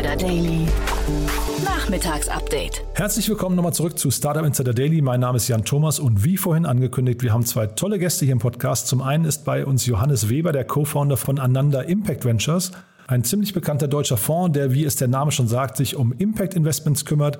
Insider 0.00 0.16
Daily. 0.16 0.66
Nachmittagsupdate. 1.62 2.82
Herzlich 2.94 3.28
willkommen 3.28 3.54
nochmal 3.54 3.74
zurück 3.74 3.98
zu 3.98 4.10
Startup 4.10 4.46
Insider 4.46 4.72
Daily. 4.72 5.02
Mein 5.02 5.20
Name 5.20 5.36
ist 5.36 5.46
Jan 5.46 5.62
Thomas 5.62 5.98
und 5.98 6.24
wie 6.24 6.38
vorhin 6.38 6.64
angekündigt, 6.64 7.22
wir 7.22 7.34
haben 7.34 7.44
zwei 7.44 7.66
tolle 7.66 7.98
Gäste 7.98 8.24
hier 8.24 8.32
im 8.32 8.38
Podcast. 8.38 8.86
Zum 8.86 9.02
einen 9.02 9.26
ist 9.26 9.44
bei 9.44 9.66
uns 9.66 9.84
Johannes 9.84 10.30
Weber, 10.30 10.52
der 10.52 10.64
Co-Founder 10.64 11.18
von 11.18 11.38
Ananda 11.38 11.82
Impact 11.82 12.24
Ventures, 12.24 12.72
ein 13.08 13.24
ziemlich 13.24 13.52
bekannter 13.52 13.88
deutscher 13.88 14.16
Fonds, 14.16 14.54
der, 14.54 14.72
wie 14.72 14.86
es 14.86 14.96
der 14.96 15.08
Name 15.08 15.32
schon 15.32 15.48
sagt, 15.48 15.76
sich 15.76 15.96
um 15.96 16.14
Impact 16.14 16.54
Investments 16.54 17.04
kümmert 17.04 17.38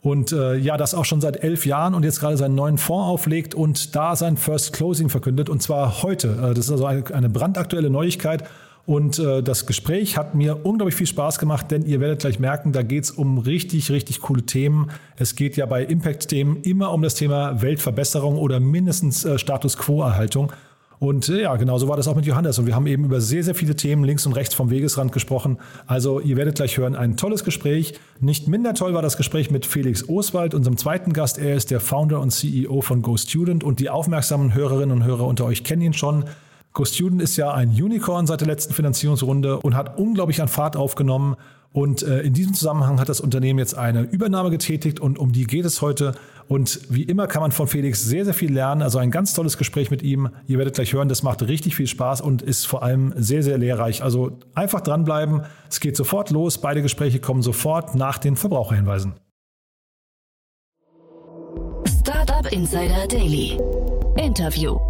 und 0.00 0.32
äh, 0.32 0.56
ja, 0.56 0.76
das 0.76 0.94
auch 0.94 1.04
schon 1.04 1.20
seit 1.20 1.44
elf 1.44 1.64
Jahren 1.64 1.94
und 1.94 2.04
jetzt 2.04 2.18
gerade 2.18 2.36
seinen 2.36 2.56
neuen 2.56 2.78
Fonds 2.78 3.06
auflegt 3.06 3.54
und 3.54 3.94
da 3.94 4.16
sein 4.16 4.36
First 4.36 4.72
Closing 4.72 5.10
verkündet 5.10 5.48
und 5.48 5.62
zwar 5.62 6.02
heute. 6.02 6.28
Äh, 6.28 6.54
das 6.54 6.64
ist 6.64 6.72
also 6.72 6.86
eine, 6.86 7.04
eine 7.14 7.28
brandaktuelle 7.28 7.88
Neuigkeit. 7.88 8.42
Und 8.90 9.20
äh, 9.20 9.40
das 9.40 9.66
Gespräch 9.66 10.16
hat 10.16 10.34
mir 10.34 10.66
unglaublich 10.66 10.96
viel 10.96 11.06
Spaß 11.06 11.38
gemacht, 11.38 11.70
denn 11.70 11.86
ihr 11.86 12.00
werdet 12.00 12.22
gleich 12.22 12.40
merken, 12.40 12.72
da 12.72 12.82
geht 12.82 13.04
es 13.04 13.12
um 13.12 13.38
richtig, 13.38 13.92
richtig 13.92 14.20
coole 14.20 14.42
Themen. 14.42 14.90
Es 15.14 15.36
geht 15.36 15.56
ja 15.56 15.64
bei 15.66 15.84
Impact-Themen 15.84 16.56
immer 16.62 16.92
um 16.92 17.00
das 17.00 17.14
Thema 17.14 17.62
Weltverbesserung 17.62 18.36
oder 18.36 18.58
mindestens 18.58 19.24
äh, 19.24 19.38
Status 19.38 19.76
Quo-Erhaltung. 19.76 20.50
Und 20.98 21.28
äh, 21.28 21.42
ja, 21.42 21.54
genauso 21.54 21.86
war 21.86 21.96
das 21.96 22.08
auch 22.08 22.16
mit 22.16 22.26
Johannes. 22.26 22.58
Und 22.58 22.66
wir 22.66 22.74
haben 22.74 22.88
eben 22.88 23.04
über 23.04 23.20
sehr, 23.20 23.44
sehr 23.44 23.54
viele 23.54 23.76
Themen 23.76 24.02
links 24.02 24.26
und 24.26 24.32
rechts 24.32 24.54
vom 24.56 24.70
Wegesrand 24.70 25.12
gesprochen. 25.12 25.58
Also 25.86 26.18
ihr 26.18 26.36
werdet 26.36 26.56
gleich 26.56 26.76
hören, 26.76 26.96
ein 26.96 27.16
tolles 27.16 27.44
Gespräch. 27.44 27.94
Nicht 28.18 28.48
minder 28.48 28.74
toll 28.74 28.92
war 28.92 29.02
das 29.02 29.16
Gespräch 29.16 29.52
mit 29.52 29.66
Felix 29.66 30.08
Oswald, 30.08 30.52
unserem 30.52 30.76
zweiten 30.76 31.12
Gast. 31.12 31.38
Er 31.38 31.54
ist 31.54 31.70
der 31.70 31.78
Founder 31.78 32.18
und 32.18 32.32
CEO 32.32 32.80
von 32.80 33.02
GoStudent 33.02 33.62
und 33.62 33.78
die 33.78 33.88
aufmerksamen 33.88 34.52
Hörerinnen 34.52 34.90
und 34.96 35.04
Hörer 35.04 35.28
unter 35.28 35.44
euch 35.44 35.62
kennen 35.62 35.82
ihn 35.82 35.92
schon. 35.92 36.24
GoStudent 36.72 37.20
ist 37.20 37.36
ja 37.36 37.52
ein 37.52 37.70
Unicorn 37.70 38.26
seit 38.26 38.40
der 38.40 38.48
letzten 38.48 38.74
Finanzierungsrunde 38.74 39.58
und 39.58 39.74
hat 39.74 39.98
unglaublich 39.98 40.40
an 40.40 40.48
Fahrt 40.48 40.76
aufgenommen. 40.76 41.36
Und 41.72 42.02
äh, 42.02 42.22
in 42.22 42.32
diesem 42.32 42.54
Zusammenhang 42.54 42.98
hat 43.00 43.08
das 43.08 43.20
Unternehmen 43.20 43.58
jetzt 43.58 43.76
eine 43.76 44.02
Übernahme 44.02 44.50
getätigt 44.50 44.98
und 44.98 45.18
um 45.18 45.32
die 45.32 45.44
geht 45.44 45.64
es 45.64 45.82
heute. 45.82 46.14
Und 46.48 46.80
wie 46.88 47.04
immer 47.04 47.28
kann 47.28 47.42
man 47.42 47.52
von 47.52 47.68
Felix 47.68 48.04
sehr, 48.04 48.24
sehr 48.24 48.34
viel 48.34 48.52
lernen. 48.52 48.82
Also 48.82 48.98
ein 48.98 49.12
ganz 49.12 49.34
tolles 49.34 49.56
Gespräch 49.56 49.90
mit 49.90 50.02
ihm. 50.02 50.30
Ihr 50.48 50.58
werdet 50.58 50.74
gleich 50.74 50.92
hören, 50.92 51.08
das 51.08 51.22
macht 51.22 51.42
richtig 51.42 51.76
viel 51.76 51.86
Spaß 51.86 52.20
und 52.20 52.42
ist 52.42 52.66
vor 52.66 52.82
allem 52.82 53.14
sehr, 53.16 53.44
sehr 53.44 53.56
lehrreich. 53.56 54.02
Also 54.02 54.38
einfach 54.54 54.80
dranbleiben. 54.80 55.42
Es 55.68 55.78
geht 55.78 55.96
sofort 55.96 56.30
los. 56.30 56.58
Beide 56.58 56.82
Gespräche 56.82 57.20
kommen 57.20 57.42
sofort 57.42 57.94
nach 57.94 58.18
den 58.18 58.34
Verbraucherhinweisen. 58.34 59.14
Startup 62.00 62.50
Insider 62.50 63.06
Daily. 63.06 63.60
Interview. 64.16 64.89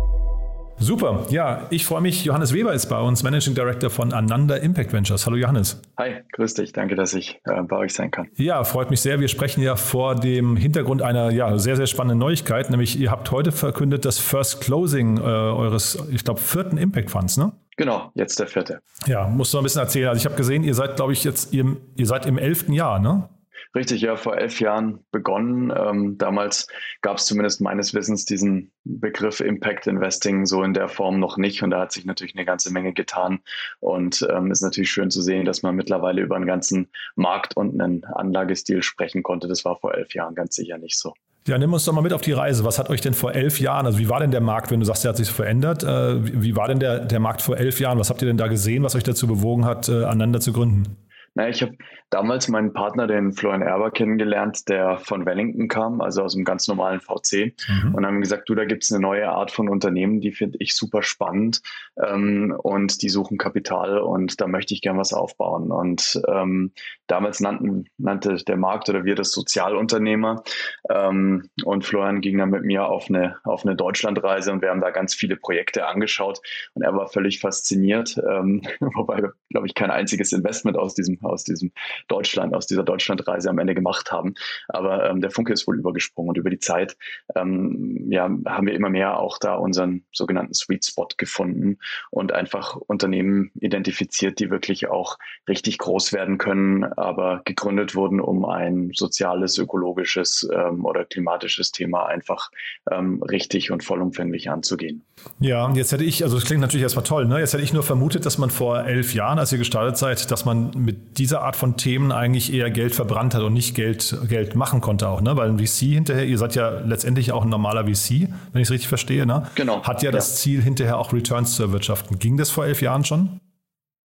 Super. 0.83 1.27
Ja, 1.29 1.67
ich 1.69 1.85
freue 1.85 2.01
mich. 2.01 2.25
Johannes 2.25 2.55
Weber 2.55 2.73
ist 2.73 2.87
bei 2.87 2.99
uns, 2.99 3.23
Managing 3.23 3.55
Director 3.55 3.91
von 3.91 4.15
Ananda 4.15 4.57
Impact 4.57 4.95
Ventures. 4.95 5.27
Hallo 5.27 5.37
Johannes. 5.37 5.81
Hi, 5.99 6.23
grüß 6.33 6.55
dich. 6.55 6.73
Danke, 6.73 6.95
dass 6.95 7.13
ich 7.13 7.39
äh, 7.45 7.63
bei 7.63 7.77
euch 7.77 7.93
sein 7.93 8.11
kann. 8.11 8.29
Ja, 8.37 8.65
freut 8.65 8.89
mich 8.89 9.03
sehr. 9.03 9.21
Wir 9.21 9.29
sprechen 9.29 9.63
ja 9.63 9.77
vor 9.77 10.15
dem 10.15 10.57
Hintergrund 10.57 11.03
einer 11.03 11.31
ja, 11.31 11.59
sehr, 11.59 11.77
sehr 11.77 11.87
spannenden 11.87 12.19
Neuigkeit, 12.19 12.71
nämlich 12.71 12.99
ihr 12.99 13.11
habt 13.11 13.31
heute 13.31 13.53
verkündet 13.53 14.07
das 14.07 14.19
First 14.19 14.63
Closing 14.63 15.19
äh, 15.19 15.21
eures, 15.21 16.03
ich 16.11 16.25
glaube, 16.25 16.41
vierten 16.41 16.79
Impact 16.79 17.11
Funds, 17.11 17.37
ne? 17.37 17.53
Genau, 17.77 18.11
jetzt 18.15 18.41
der 18.41 18.47
vierte. 18.47 18.81
Ja, 19.07 19.29
musst 19.29 19.53
du 19.53 19.59
mal 19.59 19.61
ein 19.61 19.65
bisschen 19.65 19.83
erzählen. 19.83 20.09
Also 20.09 20.19
ich 20.19 20.25
habe 20.25 20.37
gesehen, 20.37 20.65
ihr 20.65 20.75
seid, 20.75 20.97
glaube 20.97 21.13
ich, 21.13 21.25
jetzt, 21.25 21.53
ihr, 21.53 21.77
ihr 21.97 22.07
seid 22.07 22.25
im 22.25 22.39
elften 22.39 22.73
Jahr, 22.73 22.99
ne? 22.99 23.29
Richtig, 23.73 24.01
ja, 24.01 24.17
vor 24.17 24.37
elf 24.37 24.59
Jahren 24.61 25.05
begonnen. 25.13 25.73
Ähm, 25.77 26.19
damals 26.19 26.67
gab 27.03 27.19
es 27.19 27.27
zumindest 27.27 27.61
meines 27.61 27.95
Wissens 27.95 28.25
diesen 28.25 28.73
Begriff 28.83 29.41
Impact 29.41 29.87
Investing 29.87 30.45
so 30.45 30.65
in 30.65 30.75
der 30.75 30.89
Form 30.89 31.21
noch 31.21 31.37
nicht. 31.37 31.63
Und 31.63 31.71
da 31.71 31.81
hat 31.81 31.93
sich 31.93 32.05
natürlich 32.05 32.35
eine 32.35 32.45
ganze 32.45 32.73
Menge 32.73 32.93
getan. 32.93 33.41
Und 33.79 34.27
ähm, 34.29 34.51
ist 34.51 34.63
natürlich 34.63 34.91
schön 34.91 35.11
zu 35.11 35.23
sehen, 35.23 35.45
dass 35.45 35.63
man 35.63 35.77
mittlerweile 35.77 36.21
über 36.21 36.35
einen 36.35 36.47
ganzen 36.47 36.89
Markt 37.15 37.57
und 37.57 37.81
einen 37.81 38.05
Anlagestil 38.05 38.83
sprechen 38.83 39.23
konnte. 39.23 39.47
Das 39.47 39.65
war 39.65 39.79
vor 39.79 39.95
elf 39.95 40.15
Jahren 40.15 40.35
ganz 40.35 40.57
sicher 40.57 40.77
nicht 40.77 40.99
so. 40.99 41.15
Ja, 41.47 41.57
nimm 41.57 41.73
uns 41.73 41.85
doch 41.85 41.93
mal 41.93 42.03
mit 42.03 42.13
auf 42.13 42.21
die 42.21 42.33
Reise. 42.33 42.65
Was 42.65 42.79
hat 42.79 42.91
euch 42.91 43.01
denn 43.01 43.15
vor 43.15 43.35
elf 43.35 43.61
Jahren, 43.61 43.87
also 43.87 43.99
wie 43.99 44.09
war 44.09 44.21
denn 44.21 44.31
der 44.31 44.43
Markt, 44.43 44.71
wenn 44.71 44.81
du 44.81 44.87
sagst, 44.87 45.05
der 45.05 45.11
hat 45.11 45.17
sich 45.17 45.31
verändert? 45.31 45.85
Äh, 45.85 46.43
wie 46.43 46.57
war 46.57 46.67
denn 46.67 46.81
der, 46.81 46.99
der 47.01 47.21
Markt 47.21 47.41
vor 47.41 47.57
elf 47.57 47.79
Jahren? 47.81 47.99
Was 47.99 48.11
habt 48.11 48.21
ihr 48.21 48.27
denn 48.29 48.37
da 48.37 48.49
gesehen, 48.49 48.83
was 48.83 48.97
euch 48.97 49.05
dazu 49.05 49.29
bewogen 49.29 49.65
hat, 49.65 49.89
äh, 49.89 50.05
aneinander 50.05 50.41
zu 50.41 50.53
gründen? 50.53 50.97
Naja, 51.35 51.49
ich 51.49 51.63
habe 51.63 51.77
damals 52.11 52.49
meinen 52.49 52.73
Partner, 52.73 53.07
den 53.07 53.33
Florian 53.33 53.63
Erber, 53.63 53.93
kennengelernt, 53.93 54.69
der 54.69 54.99
von 54.99 55.27
Wellington 55.27 55.69
kam, 55.69 56.01
also 56.01 56.23
aus 56.23 56.35
einem 56.35 56.45
ganz 56.45 56.67
normalen 56.67 57.01
VC. 57.01 57.55
Mhm. 57.69 57.95
Und 57.95 58.05
haben 58.05 58.21
gesagt, 58.21 58.49
du, 58.49 58.57
da 58.57 58.65
gibt 58.65 58.83
es 58.83 58.93
eine 58.93 59.01
neue 59.01 59.29
Art 59.29 59.53
von 59.53 59.69
Unternehmen, 59.69 60.21
die 60.21 60.33
finde 60.33 60.59
ich 60.61 60.75
super 60.75 61.03
spannend 61.03 61.63
ähm, 62.05 62.55
und 62.59 63.03
die 63.03 63.09
suchen 63.09 63.39
Kapital 63.39 63.99
und 63.99 64.41
da 64.41 64.49
möchte 64.49 64.75
ich 64.75 64.83
gern 64.83 64.99
was 64.99 65.13
aufbauen. 65.13 65.71
Und 65.71 66.21
ähm, 66.29 66.73
damals 67.07 67.39
nannten, 67.39 67.85
nannte 67.97 68.35
der 68.37 68.57
Markt 68.57 68.89
oder 68.89 69.05
wir 69.05 69.15
das 69.15 69.31
Sozialunternehmer. 69.31 70.43
Ähm, 70.91 71.49
und 71.65 71.85
Florian 71.85 72.21
ging 72.21 72.39
dann 72.39 72.51
mit 72.51 72.65
mir 72.65 72.87
auf 72.87 73.09
eine, 73.09 73.37
auf 73.45 73.65
eine 73.65 73.77
Deutschlandreise 73.77 74.53
und 74.53 74.63
wir 74.63 74.71
haben 74.71 74.81
da 74.81 74.91
ganz 74.91 75.15
viele 75.15 75.37
Projekte 75.37 75.87
angeschaut 75.87 76.41
und 76.75 76.83
er 76.83 76.95
war 76.95 77.07
völlig 77.07 77.39
fasziniert, 77.39 78.17
ähm, 78.29 78.63
wobei 78.81 79.19
wir, 79.19 79.33
glaube 79.51 79.69
ich, 79.69 79.75
kein 79.75 79.93
einziges 79.93 80.33
Investment 80.33 80.77
aus 80.77 80.95
diesem 80.95 81.20
aus 81.23 81.45
diesem 81.45 81.73
Deutschland, 82.09 82.55
aus 82.55 82.67
dieser 82.67 82.83
Deutschlandreise 82.83 83.51
am 83.51 83.59
Ende 83.59 83.75
gemacht 83.75 84.13
haben. 84.13 84.35
Aber 84.69 85.09
ähm, 85.09 85.21
der 85.21 85.31
Funke 85.31 85.53
ist 85.53 85.67
wohl 85.67 85.79
übergesprungen 85.79 86.31
und 86.31 86.39
über 86.39 86.51
die 86.51 86.59
Zeit 86.59 86.97
ähm, 87.35 88.07
ja, 88.11 88.25
haben 88.25 88.67
wir 88.67 88.75
immer 88.75 88.91
mehr 88.91 89.19
auch 89.19 89.39
da 89.39 89.55
unseren 89.55 90.05
sogenannten 90.13 90.55
Sweet 90.55 90.85
Spot 90.85 91.09
gefunden 91.17 91.79
und 92.11 92.33
einfach 92.33 92.77
Unternehmen 92.77 93.51
identifiziert, 93.61 94.39
die 94.39 94.51
wirklich 94.51 94.89
auch 94.89 95.19
richtig 95.49 95.79
groß 95.79 96.13
werden 96.13 96.39
können, 96.39 96.85
aber 96.85 97.43
gegründet 97.45 97.95
wurden, 97.95 98.21
um 98.21 98.45
ein 98.45 98.91
soziales, 98.95 99.59
ökologisches 99.59 100.49
ähm, 100.53 100.85
oder 100.85 101.05
klimatisches 101.05 101.73
Thema 101.73 102.07
einfach 102.07 102.51
ähm, 102.91 103.23
richtig 103.23 103.71
und 103.71 103.85
vollumfänglich 103.85 104.51
anzugehen. 104.51 105.05
Ja, 105.39 105.71
jetzt 105.73 105.93
hätte 105.93 106.05
ich, 106.05 106.23
also 106.23 106.37
das 106.37 106.47
klingt 106.47 106.61
natürlich 106.61 106.83
erstmal 106.83 107.05
toll, 107.05 107.27
ne? 107.27 107.39
Jetzt 107.39 107.53
hätte 107.53 107.63
ich 107.63 107.73
nur 107.73 107.83
vermutet, 107.83 108.25
dass 108.27 108.39
man 108.39 108.51
vor 108.51 108.85
elf 108.85 109.15
Jahren, 109.15 109.39
als 109.39 109.53
ihr 109.53 109.59
gestartet 109.59 109.97
seid, 109.97 110.31
dass 110.31 110.45
man 110.45 110.71
mit 110.77 111.10
dieser 111.17 111.43
Art 111.43 111.57
von 111.57 111.77
Themen 111.77 112.13
eigentlich 112.13 112.53
eher 112.53 112.71
Geld 112.71 112.95
verbrannt 112.95 113.35
hat 113.35 113.43
und 113.43 113.53
nicht 113.53 113.75
Geld, 113.75 114.17
Geld 114.29 114.55
machen 114.55 114.81
konnte 114.81 115.09
auch, 115.09 115.21
ne? 115.21 115.37
Weil 115.37 115.49
ein 115.49 115.59
VC 115.59 115.93
hinterher, 115.93 116.25
ihr 116.25 116.39
seid 116.39 116.55
ja 116.55 116.71
letztendlich 116.81 117.33
auch 117.33 117.45
ein 117.45 117.49
normaler 117.49 117.85
VC, 117.85 118.29
wenn 118.53 118.63
ich 118.63 118.69
es 118.69 118.71
richtig 118.71 118.89
verstehe, 118.89 119.27
ne? 119.27 119.47
Genau. 119.55 119.83
Hat 119.83 120.03
ja 120.03 120.11
das 120.11 120.37
Ziel, 120.37 120.63
hinterher 120.63 120.99
auch 120.99 121.13
Returns 121.13 121.57
zu 121.57 121.63
erwirtschaften. 121.63 122.19
Ging 122.19 122.37
das 122.37 122.51
vor 122.51 122.65
elf 122.65 122.81
Jahren 122.81 123.05
schon? 123.05 123.41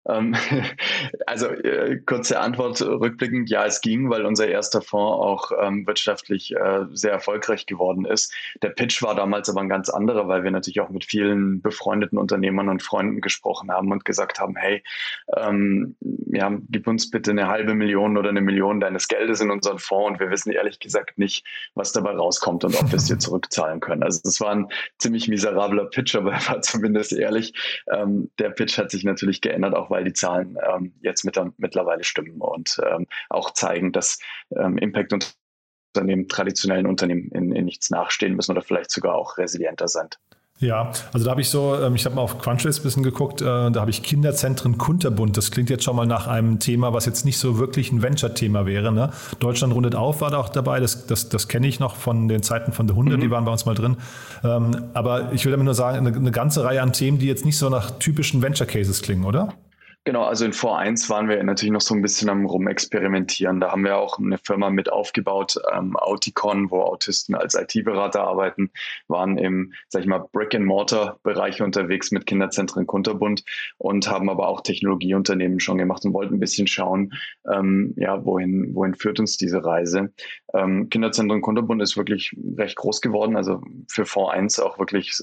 Ähm, 0.09 0.34
also 1.26 1.48
äh, 1.48 1.98
kurze 2.04 2.41
Antwort 2.41 2.81
rückblickend, 2.82 3.50
ja, 3.50 3.65
es 3.65 3.81
ging, 3.81 4.10
weil 4.10 4.26
unser 4.26 4.48
erster 4.48 4.82
Fonds 4.82 5.25
auch 5.25 5.50
ähm, 5.60 5.87
wirtschaftlich 5.87 6.54
äh, 6.54 6.87
sehr 6.92 7.12
erfolgreich 7.12 7.66
geworden 7.66 8.04
ist. 8.04 8.32
Der 8.62 8.70
Pitch 8.70 9.03
war 9.03 9.15
damals 9.15 9.48
aber 9.48 9.60
ein 9.60 9.69
ganz 9.69 9.88
anderer, 9.88 10.28
weil 10.28 10.44
wir 10.44 10.50
natürlich 10.50 10.81
auch 10.81 10.91
mit 10.91 11.04
vielen 11.04 11.62
befreundeten 11.62 12.19
Unternehmern 12.19 12.69
und 12.69 12.82
Freunden 12.82 13.20
gesprochen 13.20 13.70
haben 13.70 13.92
und 13.92 14.04
gesagt 14.04 14.41
haben, 14.41 14.56
hey, 14.56 14.82
ähm, 15.37 15.97
ja, 16.26 16.53
gib 16.69 16.86
uns 16.86 17.10
bitte 17.10 17.31
eine 17.31 17.48
halbe 17.48 17.75
Million 17.75 18.16
oder 18.16 18.28
eine 18.28 18.41
Million 18.41 18.81
deines 18.81 19.09
Geldes 19.09 19.41
in 19.41 19.50
unseren 19.50 19.78
Fonds 19.78 20.12
und 20.12 20.21
wir 20.21 20.31
wissen 20.31 20.53
ehrlich 20.53 20.81
gesagt 20.81 21.19
nicht, 21.19 21.47
was 21.75 21.92
dabei 21.92 22.12
rauskommt 22.12 22.65
und 22.65 22.76
ob 22.76 22.91
wir 22.91 22.97
es 22.97 23.06
dir 23.06 23.19
zurückzahlen 23.19 23.81
können. 23.81 24.03
Also 24.03 24.21
das 24.25 24.41
war 24.41 24.50
ein 24.50 24.69
ziemlich 24.98 25.28
miserabler 25.28 25.86
Pitch, 25.86 26.15
aber 26.16 26.32
er 26.34 26.48
war 26.48 26.60
zumindest 26.60 27.12
ehrlich. 27.12 27.54
Ähm, 27.91 28.31
der 28.38 28.50
Pitch 28.50 28.76
hat 28.78 28.91
sich 28.91 29.04
natürlich 29.04 29.41
geändert, 29.41 29.75
auch 29.75 29.91
weil 29.94 30.03
die 30.03 30.12
Zahlen 30.12 30.59
ähm, 30.69 30.93
jetzt 31.03 31.25
mit, 31.25 31.41
mittlerweile 31.56 32.03
stimmen 32.03 32.41
und 32.41 32.81
ähm, 32.84 33.06
auch 33.31 33.53
zeigen, 33.53 33.93
dass 33.93 34.19
ähm, 34.56 34.77
Impact-Unternehmen 34.77 36.27
traditionellen 36.27 36.86
Unternehmen 36.86 37.30
in, 37.30 37.53
in 37.53 37.65
nichts 37.65 37.91
nachstehen 37.91 38.34
müssen 38.34 38.51
oder 38.51 38.63
vielleicht 38.63 38.91
sogar 38.91 39.15
auch 39.15 39.39
resilienter 39.39 39.86
sind. 39.86 40.19
Ja, 40.60 40.92
also 41.13 41.24
da 41.24 41.33
habe 41.33 41.41
ich 41.41 41.48
so, 41.48 41.77
ähm, 41.80 41.97
ich 41.97 42.04
habe 42.04 42.15
mal 42.15 42.22
auf 42.22 42.39
Crunchbase 42.39 42.80
ein 42.80 42.84
bisschen 42.84 43.03
geguckt, 43.03 43.42
äh, 43.42 43.45
da 43.45 43.74
habe 43.74 43.91
ich 43.91 44.03
Kinderzentren 44.03 44.78
Kunterbund. 44.78 45.36
Das 45.36 45.51
klingt 45.51 45.69
jetzt 45.69 45.83
schon 45.83 45.97
mal 45.97 46.07
nach 46.07 46.28
einem 46.28 46.60
Thema, 46.60 46.92
was 46.92 47.07
jetzt 47.07 47.24
nicht 47.24 47.39
so 47.39 47.59
wirklich 47.59 47.91
ein 47.91 48.03
Venture-Thema 48.03 48.65
wäre. 48.65 48.92
Ne? 48.92 49.13
Deutschland 49.41 49.74
rundet 49.74 49.97
auf 49.97 50.21
war 50.21 50.30
da 50.30 50.39
auch 50.39 50.48
dabei, 50.48 50.78
das, 50.78 51.07
das, 51.07 51.28
das 51.28 51.48
kenne 51.48 51.66
ich 51.66 51.80
noch 51.80 51.97
von 51.97 52.28
den 52.28 52.42
Zeiten 52.42 52.72
von 52.72 52.86
der 52.86 52.95
Hunde, 52.95 53.16
mhm. 53.16 53.21
die 53.21 53.30
waren 53.30 53.45
bei 53.45 53.53
uns 53.53 53.66
mal 53.66 53.74
drin. 53.74 53.97
Ähm, 54.45 54.91
aber 54.95 55.33
ich 55.33 55.45
will 55.45 55.51
damit 55.51 55.65
nur 55.65 55.74
sagen, 55.74 55.98
eine, 55.98 56.16
eine 56.16 56.30
ganze 56.30 56.63
Reihe 56.65 56.83
an 56.83 56.92
Themen, 56.92 57.19
die 57.19 57.27
jetzt 57.27 57.45
nicht 57.45 57.59
so 57.59 57.69
nach 57.69 57.91
typischen 57.98 58.41
Venture-Cases 58.41 59.03
klingen, 59.03 59.24
oder? 59.24 59.54
Genau, 60.06 60.24
also 60.24 60.45
in 60.45 60.53
V1 60.53 61.09
waren 61.09 61.30
wir 61.30 61.42
natürlich 61.42 61.72
noch 61.72 61.80
so 61.80 61.95
ein 61.95 62.03
bisschen 62.03 62.28
am 62.28 62.45
Rumexperimentieren. 62.45 63.59
Da 63.59 63.72
haben 63.72 63.84
wir 63.84 63.97
auch 63.97 64.18
eine 64.18 64.36
Firma 64.36 64.68
mit 64.68 64.92
aufgebaut, 64.92 65.56
ähm, 65.72 65.97
Auticon, 65.97 66.71
wo 66.71 66.83
Autisten 66.83 67.34
als 67.34 67.54
IT-Berater 67.54 68.22
arbeiten, 68.22 68.71
waren 69.09 69.39
im, 69.39 69.72
sag 69.89 70.03
ich 70.03 70.06
mal, 70.06 70.18
Brick-and-Mortar-Bereich 70.30 71.62
unterwegs 71.62 72.10
mit 72.10 72.27
Kinderzentren 72.27 72.86
Kunterbund 72.86 73.45
und 73.78 74.06
haben 74.06 74.28
aber 74.28 74.47
auch 74.48 74.60
Technologieunternehmen 74.60 75.59
schon 75.59 75.78
gemacht 75.78 76.04
und 76.04 76.12
wollten 76.12 76.34
ein 76.34 76.41
bisschen 76.41 76.66
schauen, 76.66 77.15
ähm, 77.50 77.95
ja, 77.97 78.22
wohin, 78.27 78.74
wohin 78.74 78.95
führt 78.95 79.21
uns 79.21 79.39
diese 79.39 79.65
Reise. 79.65 80.12
Ähm, 80.53 80.91
Kinderzentren 80.91 81.41
Kunterbund 81.41 81.80
ist 81.80 81.97
wirklich 81.97 82.36
recht 82.59 82.77
groß 82.77 83.00
geworden, 83.00 83.36
also 83.36 83.62
für 83.89 84.03
V1 84.03 84.60
auch 84.60 84.78
wirklich, 84.78 85.18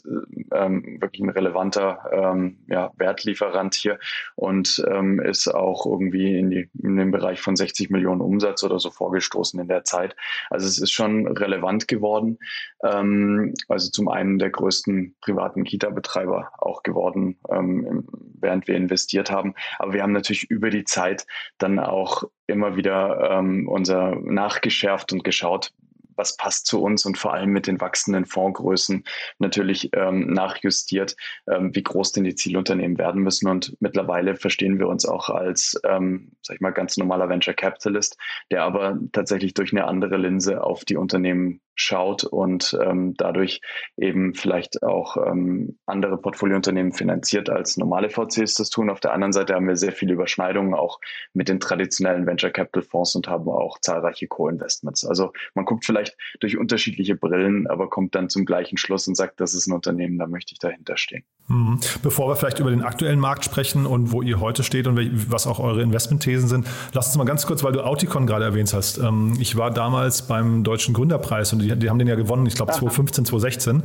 ähm, 0.52 0.98
wirklich 1.00 1.22
ein 1.22 1.30
relevanter 1.30 2.00
ähm, 2.12 2.58
ja, 2.68 2.92
Wertlieferant 2.98 3.76
hier 3.76 4.00
und 4.36 4.71
ähm, 4.80 5.20
ist 5.20 5.48
auch 5.48 5.86
irgendwie 5.86 6.38
in, 6.38 6.50
die, 6.50 6.70
in 6.82 6.96
den 6.96 7.12
Bereich 7.12 7.42
von 7.42 7.56
60 7.56 7.90
Millionen 7.90 8.22
Umsatz 8.22 8.64
oder 8.64 8.80
so 8.80 8.92
vorgestoßen 8.92 9.60
in 9.60 9.68
der 9.68 9.84
Zeit. 9.84 10.16
Also 10.50 10.68
es 10.68 10.80
ist 10.80 10.92
schon 10.92 11.28
relevant 11.28 11.88
geworden. 11.88 12.38
Ähm, 12.84 13.54
also 13.68 13.90
zum 13.90 14.08
einen 14.08 14.40
der 14.40 14.50
größten 14.50 15.16
privaten 15.22 15.64
Kita-Betreiber 15.64 16.52
auch 16.58 16.84
geworden, 16.84 17.38
ähm, 17.50 18.08
während 18.40 18.68
wir 18.68 18.76
investiert 18.76 19.32
haben. 19.32 19.56
Aber 19.80 19.94
wir 19.94 20.04
haben 20.04 20.14
natürlich 20.14 20.50
über 20.50 20.70
die 20.70 20.84
Zeit 20.84 21.26
dann 21.58 21.80
auch 21.80 22.24
immer 22.48 22.76
wieder 22.76 23.32
ähm, 23.32 23.68
unser 23.68 24.16
nachgeschärft 24.16 25.14
und 25.14 25.24
geschaut, 25.24 25.72
was 26.16 26.38
passt 26.38 26.68
zu 26.68 26.82
uns 26.82 27.06
und 27.06 27.18
vor 27.18 27.34
allem 27.34 27.52
mit 27.52 27.68
den 27.68 27.82
wachsenden 27.82 28.26
Fondsgrößen 28.26 29.04
natürlich 29.40 29.90
ähm, 29.94 30.32
nachjustiert, 30.34 31.16
ähm, 31.50 31.76
wie 31.76 31.84
groß 31.84 32.12
denn 32.14 32.24
die 32.24 32.36
Zielunternehmen 32.36 32.98
werden 32.98 33.22
müssen. 33.22 33.48
Und 33.48 33.76
mittlerweile 33.80 34.36
verstehen 34.36 34.80
wir 34.80 34.88
uns 34.88 35.06
auch 35.06 35.30
als, 35.30 35.80
ähm, 35.84 36.32
sag 36.42 36.56
ich 36.56 36.62
mal, 36.62 36.72
ganz 36.72 36.98
normaler 36.98 37.30
Venture 37.30 37.54
Capitalist, 37.54 38.18
der 38.52 38.64
aber 38.64 39.00
tatsächlich 39.12 39.54
durch 39.54 39.72
eine 39.72 39.86
andere 39.86 40.18
Linse 40.18 40.64
auf 40.64 40.86
die 40.86 40.98
Unternehmen 40.98 41.62
schaut 41.76 42.24
und 42.24 42.78
ähm, 42.84 43.16
dadurch 43.18 43.62
eben 43.98 44.34
vielleicht 44.36 44.84
auch 44.84 45.18
ähm, 45.18 45.80
andere 45.86 46.18
Portfoliounternehmen 46.18 46.92
finanziert 46.92 47.50
als 47.50 47.78
normale 47.78 48.10
VCs 48.10 48.56
das 48.56 48.70
tun. 48.70 48.90
Auf 48.90 49.00
der 49.00 49.14
anderen 49.14 49.32
Seite 49.32 49.56
haben 49.56 49.68
wir 49.68 49.76
sehr 49.76 49.92
viele 49.92 50.14
Überschneidungen 50.14 50.74
auch 50.74 51.00
mit 51.34 51.50
den 51.50 51.60
traditionellen 51.60 52.28
Venture 52.28 52.52
Capital 52.52 52.84
Fonds 52.84 53.16
und 53.16 53.28
haben 53.28 53.50
auch 53.50 53.80
zahlreiche 53.80 54.28
Co-Investments. 54.28 55.06
Also 55.06 55.32
man 55.56 55.66
guckt 55.66 55.86
vielleicht 55.86 56.01
durch 56.40 56.58
unterschiedliche 56.58 57.16
Brillen, 57.16 57.68
aber 57.68 57.90
kommt 57.90 58.16
dann 58.16 58.30
zum 58.30 58.46
gleichen 58.46 58.78
Schluss 58.78 59.08
und 59.08 59.16
sagt, 59.16 59.40
das 59.40 59.54
ist 59.54 59.68
ein 59.68 59.74
Unternehmen, 59.74 60.18
da 60.18 60.28
möchte 60.28 60.54
ich 60.54 60.60
dahinter 60.60 60.98
stehen. 60.98 61.24
Mhm. 61.48 61.80
Bevor 62.04 62.30
wir 62.30 62.36
vielleicht 62.36 62.60
über 62.60 62.70
den 62.70 62.82
aktuellen 62.82 63.20
Markt 63.20 63.46
sprechen 63.46 63.86
und 63.86 64.12
wo 64.12 64.22
ihr 64.22 64.40
heute 64.40 64.64
steht 64.64 64.88
und 64.88 65.32
was 65.32 65.48
auch 65.48 65.60
eure 65.60 65.82
Investmentthesen 65.82 66.48
sind, 66.48 66.68
lass 66.94 67.08
uns 67.08 67.18
mal 67.18 67.26
ganz 67.26 67.46
kurz, 67.46 67.64
weil 67.64 67.74
du 67.74 67.82
Auticon 67.82 68.28
gerade 68.28 68.46
erwähnt 68.46 68.74
hast. 68.74 68.98
Ähm, 68.98 69.38
ich 69.40 69.58
war 69.58 69.72
damals 69.72 70.28
beim 70.28 70.64
Deutschen 70.64 70.94
Gründerpreis 70.94 71.54
und 71.54 71.60
die, 71.60 71.76
die 71.76 71.90
haben 71.90 72.00
den 72.00 72.08
ja 72.08 72.16
gewonnen, 72.16 72.46
ich 72.46 72.56
glaube 72.56 72.72
2015, 72.72 73.26
2016. 73.26 73.84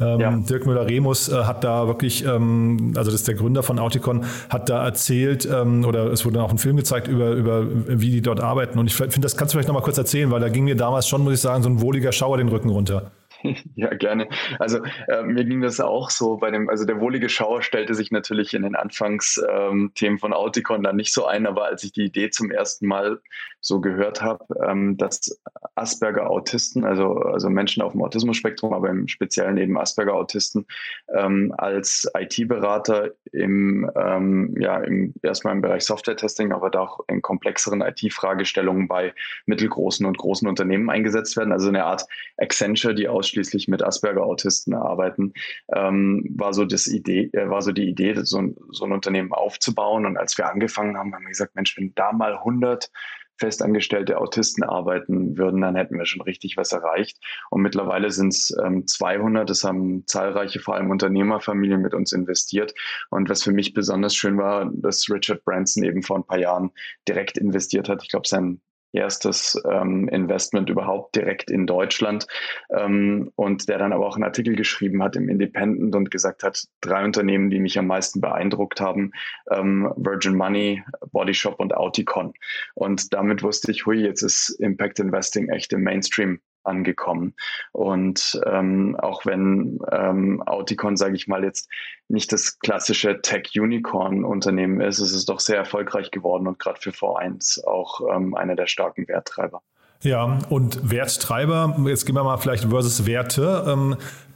Ähm, 0.00 0.20
ja. 0.20 0.36
Dirk 0.36 0.66
Müller-Remus 0.66 1.28
äh, 1.28 1.44
hat 1.44 1.64
da 1.64 1.86
wirklich, 1.86 2.24
ähm, 2.24 2.92
also 2.96 3.10
das 3.10 3.20
ist 3.20 3.28
der 3.28 3.34
Gründer 3.34 3.62
von 3.62 3.78
Auticon, 3.78 4.24
hat 4.48 4.68
da 4.68 4.84
erzählt 4.84 5.48
ähm, 5.50 5.84
oder 5.84 6.06
es 6.12 6.24
wurde 6.24 6.42
auch 6.42 6.50
ein 6.50 6.58
Film 6.58 6.76
gezeigt 6.76 7.08
über, 7.08 7.30
über 7.32 7.66
wie 7.88 8.10
die 8.10 8.22
dort 8.22 8.40
arbeiten. 8.40 8.78
Und 8.78 8.86
ich 8.86 8.94
finde, 8.94 9.20
das 9.20 9.36
kannst 9.36 9.52
du 9.52 9.56
vielleicht 9.56 9.68
noch 9.68 9.74
mal 9.74 9.82
kurz 9.82 9.98
erzählen, 9.98 10.30
weil 10.30 10.40
da 10.40 10.48
ging 10.48 10.64
mir 10.64 10.76
damals 10.76 11.08
schon, 11.08 11.22
muss 11.22 11.34
ich 11.34 11.40
sagen, 11.40 11.62
so 11.62 11.68
ein 11.68 11.80
wohliger 11.80 12.12
Schauer 12.12 12.38
den 12.38 12.48
Rücken 12.48 12.68
runter. 12.68 13.10
Ja, 13.76 13.94
gerne. 13.94 14.28
Also 14.58 14.80
äh, 15.08 15.22
mir 15.22 15.44
ging 15.44 15.60
das 15.60 15.80
auch 15.80 16.10
so 16.10 16.36
bei 16.36 16.50
dem, 16.50 16.68
also 16.68 16.84
der 16.84 17.00
wohlige 17.00 17.28
Schauer 17.28 17.62
stellte 17.62 17.94
sich 17.94 18.10
natürlich 18.10 18.54
in 18.54 18.62
den 18.62 18.74
Anfangsthemen 18.74 19.92
ähm, 20.00 20.18
von 20.18 20.32
Auticon 20.32 20.82
dann 20.82 20.96
nicht 20.96 21.12
so 21.12 21.26
ein, 21.26 21.46
aber 21.46 21.64
als 21.64 21.84
ich 21.84 21.92
die 21.92 22.04
Idee 22.04 22.30
zum 22.30 22.50
ersten 22.50 22.86
Mal 22.86 23.20
so 23.60 23.80
gehört 23.80 24.22
habe, 24.22 24.44
ähm, 24.66 24.96
dass 24.96 25.40
Asperger-Autisten, 25.74 26.84
also, 26.84 27.14
also 27.16 27.50
Menschen 27.50 27.82
auf 27.82 27.92
dem 27.92 28.02
Autismus-Spektrum, 28.02 28.72
aber 28.72 28.88
im 28.88 29.08
Speziellen 29.08 29.56
eben 29.56 29.78
Asperger-Autisten, 29.78 30.66
ähm, 31.14 31.52
als 31.56 32.10
IT-Berater 32.16 33.10
im, 33.32 33.90
ähm, 33.96 34.54
ja, 34.58 34.78
im, 34.78 35.14
erstmal 35.22 35.54
im 35.54 35.60
Bereich 35.60 35.84
Software-Testing, 35.84 36.52
aber 36.52 36.70
da 36.70 36.80
auch 36.80 37.00
in 37.08 37.22
komplexeren 37.22 37.80
IT-Fragestellungen 37.80 38.88
bei 38.88 39.12
mittelgroßen 39.46 40.06
und 40.06 40.18
großen 40.18 40.48
Unternehmen 40.48 40.90
eingesetzt 40.90 41.36
werden. 41.36 41.52
Also 41.52 41.68
eine 41.68 41.84
Art 41.84 42.06
Accenture, 42.36 42.94
die 42.94 43.08
ausschließlich 43.28 43.68
mit 43.68 43.82
Asperger-Autisten 43.82 44.74
arbeiten, 44.74 45.34
ähm, 45.74 46.24
war 46.36 46.52
so 46.54 46.64
das 46.64 46.86
Idee, 46.86 47.30
äh, 47.32 47.48
war 47.48 47.62
so 47.62 47.72
die 47.72 47.88
Idee, 47.88 48.14
so 48.22 48.38
ein, 48.38 48.56
so 48.70 48.84
ein 48.84 48.92
Unternehmen 48.92 49.32
aufzubauen. 49.32 50.06
Und 50.06 50.16
als 50.16 50.38
wir 50.38 50.50
angefangen 50.50 50.96
haben, 50.96 51.14
haben 51.14 51.22
wir 51.22 51.28
gesagt, 51.28 51.54
Mensch, 51.54 51.76
wenn 51.76 51.92
da 51.94 52.12
mal 52.12 52.34
100 52.38 52.90
festangestellte 53.36 54.18
Autisten 54.18 54.64
arbeiten 54.64 55.38
würden, 55.38 55.60
dann 55.60 55.76
hätten 55.76 55.96
wir 55.96 56.06
schon 56.06 56.22
richtig 56.22 56.56
was 56.56 56.72
erreicht. 56.72 57.18
Und 57.50 57.62
mittlerweile 57.62 58.10
sind 58.10 58.32
es 58.32 58.52
ähm, 58.64 58.84
200. 58.86 59.48
Das 59.48 59.62
haben 59.62 60.04
zahlreiche, 60.06 60.58
vor 60.58 60.74
allem 60.74 60.90
Unternehmerfamilien 60.90 61.80
mit 61.80 61.94
uns 61.94 62.12
investiert. 62.12 62.74
Und 63.10 63.28
was 63.28 63.44
für 63.44 63.52
mich 63.52 63.74
besonders 63.74 64.16
schön 64.16 64.38
war, 64.38 64.68
dass 64.74 65.08
Richard 65.08 65.44
Branson 65.44 65.84
eben 65.84 66.02
vor 66.02 66.16
ein 66.16 66.26
paar 66.26 66.40
Jahren 66.40 66.70
direkt 67.06 67.38
investiert 67.38 67.88
hat. 67.88 68.02
Ich 68.02 68.08
glaube, 68.08 68.26
sein 68.26 68.60
erstes 68.92 69.60
ähm, 69.70 70.08
Investment 70.08 70.70
überhaupt 70.70 71.14
direkt 71.16 71.50
in 71.50 71.66
Deutschland 71.66 72.26
ähm, 72.70 73.30
und 73.36 73.68
der 73.68 73.78
dann 73.78 73.92
aber 73.92 74.06
auch 74.06 74.16
einen 74.16 74.24
Artikel 74.24 74.56
geschrieben 74.56 75.02
hat 75.02 75.16
im 75.16 75.28
Independent 75.28 75.94
und 75.94 76.10
gesagt 76.10 76.42
hat, 76.42 76.64
drei 76.80 77.04
Unternehmen, 77.04 77.50
die 77.50 77.60
mich 77.60 77.78
am 77.78 77.86
meisten 77.86 78.20
beeindruckt 78.20 78.80
haben, 78.80 79.12
ähm, 79.50 79.92
Virgin 79.96 80.36
Money, 80.36 80.82
Body 81.12 81.34
Shop 81.34 81.60
und 81.60 81.74
Auticon. 81.74 82.32
Und 82.74 83.12
damit 83.12 83.42
wusste 83.42 83.70
ich, 83.70 83.86
hui, 83.86 83.98
jetzt 83.98 84.22
ist 84.22 84.50
Impact 84.60 84.98
Investing 85.00 85.48
echt 85.48 85.72
im 85.72 85.82
Mainstream 85.82 86.40
angekommen. 86.68 87.34
Und 87.72 88.40
ähm, 88.46 88.96
auch 88.96 89.26
wenn 89.26 89.80
ähm, 89.90 90.42
Auticon, 90.42 90.96
sage 90.96 91.16
ich 91.16 91.26
mal, 91.26 91.42
jetzt 91.42 91.68
nicht 92.08 92.32
das 92.32 92.58
klassische 92.60 93.20
Tech-Unicorn-Unternehmen 93.20 94.80
ist, 94.80 95.00
ist 95.00 95.12
es 95.12 95.24
doch 95.24 95.40
sehr 95.40 95.56
erfolgreich 95.56 96.10
geworden 96.10 96.46
und 96.46 96.58
gerade 96.58 96.80
für 96.80 96.90
V1 96.90 97.64
auch 97.66 98.00
ähm, 98.14 98.34
einer 98.34 98.54
der 98.54 98.66
starken 98.66 99.08
Werttreiber. 99.08 99.62
Ja, 100.02 100.38
und 100.48 100.90
Werttreiber, 100.90 101.76
jetzt 101.86 102.06
gehen 102.06 102.14
wir 102.14 102.22
mal 102.22 102.36
vielleicht 102.36 102.64
versus 102.66 103.04
Werte. 103.04 103.64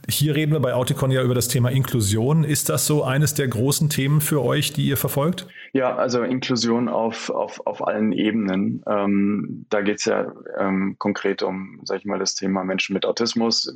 Hier 0.09 0.35
reden 0.35 0.51
wir 0.51 0.59
bei 0.59 0.73
Auticon 0.73 1.11
ja 1.11 1.23
über 1.23 1.33
das 1.33 1.47
Thema 1.47 1.69
Inklusion. 1.69 2.43
Ist 2.43 2.69
das 2.69 2.85
so 2.85 3.03
eines 3.03 3.33
der 3.35 3.47
großen 3.47 3.89
Themen 3.89 4.19
für 4.19 4.43
euch, 4.43 4.73
die 4.73 4.85
ihr 4.85 4.97
verfolgt? 4.97 5.47
Ja, 5.71 5.95
also 5.95 6.23
Inklusion 6.23 6.89
auf, 6.89 7.29
auf, 7.29 7.65
auf 7.65 7.87
allen 7.87 8.11
Ebenen. 8.11 8.83
Ähm, 8.85 9.65
da 9.69 9.81
geht 9.81 9.99
es 9.99 10.05
ja 10.05 10.31
ähm, 10.57 10.97
konkret 10.99 11.41
um, 11.41 11.79
sag 11.83 11.99
ich 11.99 12.05
mal, 12.05 12.19
das 12.19 12.35
Thema 12.35 12.65
Menschen 12.65 12.93
mit 12.93 13.05
Autismus 13.05 13.73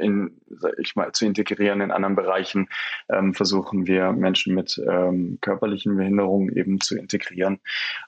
in, 0.00 0.40
ich 0.78 0.96
mal, 0.96 1.12
zu 1.12 1.26
integrieren 1.26 1.80
in 1.80 1.90
anderen 1.90 2.16
Bereichen. 2.16 2.68
Ähm, 3.08 3.34
versuchen 3.34 3.86
wir 3.86 4.12
Menschen 4.12 4.54
mit 4.54 4.80
ähm, 4.88 5.38
körperlichen 5.40 5.96
Behinderungen 5.96 6.54
eben 6.56 6.80
zu 6.80 6.96
integrieren. 6.96 7.60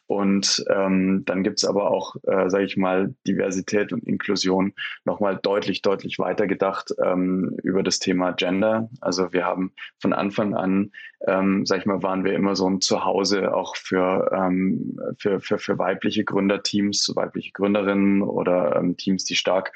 Und 0.07 0.65
ähm, 0.71 1.25
dann 1.27 1.45
gibt 1.45 1.59
es 1.59 1.65
aber 1.65 1.91
auch, 1.91 2.17
äh, 2.23 2.49
sage 2.49 2.65
ich 2.65 2.77
mal, 2.77 3.15
Diversität 3.27 3.93
und 3.93 4.05
Inklusion 4.05 4.73
nochmal 5.05 5.39
deutlich, 5.41 5.83
deutlich 5.83 6.19
weiter 6.19 6.47
gedacht 6.47 6.95
ähm, 7.05 7.57
über 7.63 7.83
das 7.83 7.99
Thema 7.99 8.33
Gender. 8.33 8.89
Also 9.01 9.33
wir 9.33 9.45
haben 9.45 9.73
von 10.01 10.13
Anfang 10.13 10.55
an, 10.55 10.93
ähm, 11.27 11.67
sag 11.67 11.81
ich 11.81 11.87
mal, 11.87 12.03
waren 12.03 12.25
wir 12.25 12.33
immer 12.33 12.57
so 12.57 12.69
ein 12.69 12.81
Zuhause 12.81 13.55
auch 13.55 13.77
für, 13.77 14.31
ähm, 14.33 14.99
für, 15.19 15.41
für, 15.41 15.59
für 15.59 15.79
weibliche 15.79 16.25
Gründerteams, 16.25 17.13
weibliche 17.15 17.53
Gründerinnen 17.53 18.23
oder 18.23 18.77
ähm, 18.77 18.97
Teams, 18.97 19.25
die 19.25 19.37
stark 19.37 19.73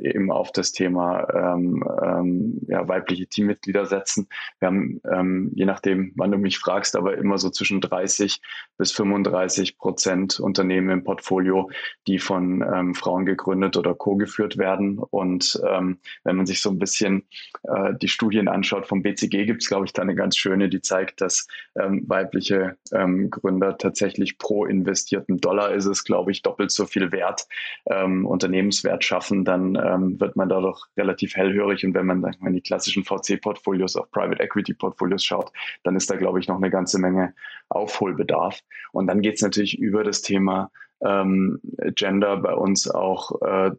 eben 0.00 0.30
auf 0.32 0.52
das 0.52 0.72
Thema 0.72 0.87
ähm, 0.96 1.84
ähm, 2.02 2.60
ja, 2.68 2.86
weibliche 2.88 3.26
Teammitglieder 3.26 3.86
setzen. 3.86 4.28
Wir 4.58 4.68
haben, 4.68 5.00
ähm, 5.10 5.52
je 5.54 5.64
nachdem, 5.64 6.12
wann 6.16 6.30
du 6.30 6.38
mich 6.38 6.58
fragst, 6.58 6.96
aber 6.96 7.18
immer 7.18 7.38
so 7.38 7.50
zwischen 7.50 7.80
30 7.80 8.40
bis 8.76 8.92
35 8.92 9.78
Prozent 9.78 10.40
Unternehmen 10.40 10.90
im 10.90 11.04
Portfolio, 11.04 11.70
die 12.06 12.18
von 12.18 12.62
ähm, 12.62 12.94
Frauen 12.94 13.26
gegründet 13.26 13.76
oder 13.76 13.94
co-geführt 13.94 14.58
werden. 14.58 14.98
Und 14.98 15.60
ähm, 15.68 15.98
wenn 16.24 16.36
man 16.36 16.46
sich 16.46 16.60
so 16.60 16.70
ein 16.70 16.78
bisschen 16.78 17.26
äh, 17.64 17.94
die 18.00 18.08
Studien 18.08 18.48
anschaut, 18.48 18.86
vom 18.86 19.02
BCG 19.02 19.46
gibt 19.46 19.62
es, 19.62 19.68
glaube 19.68 19.86
ich, 19.86 19.92
da 19.92 20.02
eine 20.02 20.14
ganz 20.14 20.36
schöne, 20.36 20.68
die 20.68 20.80
zeigt, 20.80 21.20
dass 21.20 21.46
ähm, 21.78 22.04
weibliche 22.06 22.76
ähm, 22.92 23.30
Gründer 23.30 23.76
tatsächlich 23.78 24.38
pro 24.38 24.64
investierten 24.64 25.38
Dollar 25.38 25.72
ist 25.72 25.86
es, 25.86 26.04
glaube 26.04 26.30
ich, 26.30 26.42
doppelt 26.42 26.70
so 26.70 26.86
viel 26.86 27.12
Wert, 27.12 27.46
ähm, 27.86 28.26
Unternehmenswert 28.26 29.04
schaffen, 29.04 29.44
dann 29.44 29.76
ähm, 29.76 30.20
wird 30.20 30.36
man 30.36 30.48
da 30.48 30.58
doch 30.78 30.86
relativ 30.96 31.34
hellhörig. 31.36 31.84
Und 31.84 31.94
wenn 31.94 32.06
man 32.06 32.22
dann 32.22 32.34
in 32.44 32.54
die 32.54 32.60
klassischen 32.60 33.04
VC-Portfolios, 33.04 33.96
auf 33.96 34.10
Private 34.10 34.42
Equity-Portfolios 34.42 35.24
schaut, 35.24 35.52
dann 35.84 35.96
ist 35.96 36.10
da, 36.10 36.16
glaube 36.16 36.40
ich, 36.40 36.48
noch 36.48 36.56
eine 36.56 36.70
ganze 36.70 36.98
Menge 36.98 37.34
Aufholbedarf. 37.68 38.60
Und 38.92 39.06
dann 39.06 39.20
geht 39.20 39.36
es 39.36 39.42
natürlich 39.42 39.78
über 39.78 40.04
das 40.04 40.22
Thema 40.22 40.70
ähm, 41.04 41.60
Gender 41.94 42.36
bei 42.38 42.54
uns 42.54 42.90
auch 42.90 43.40
äh, 43.42 43.70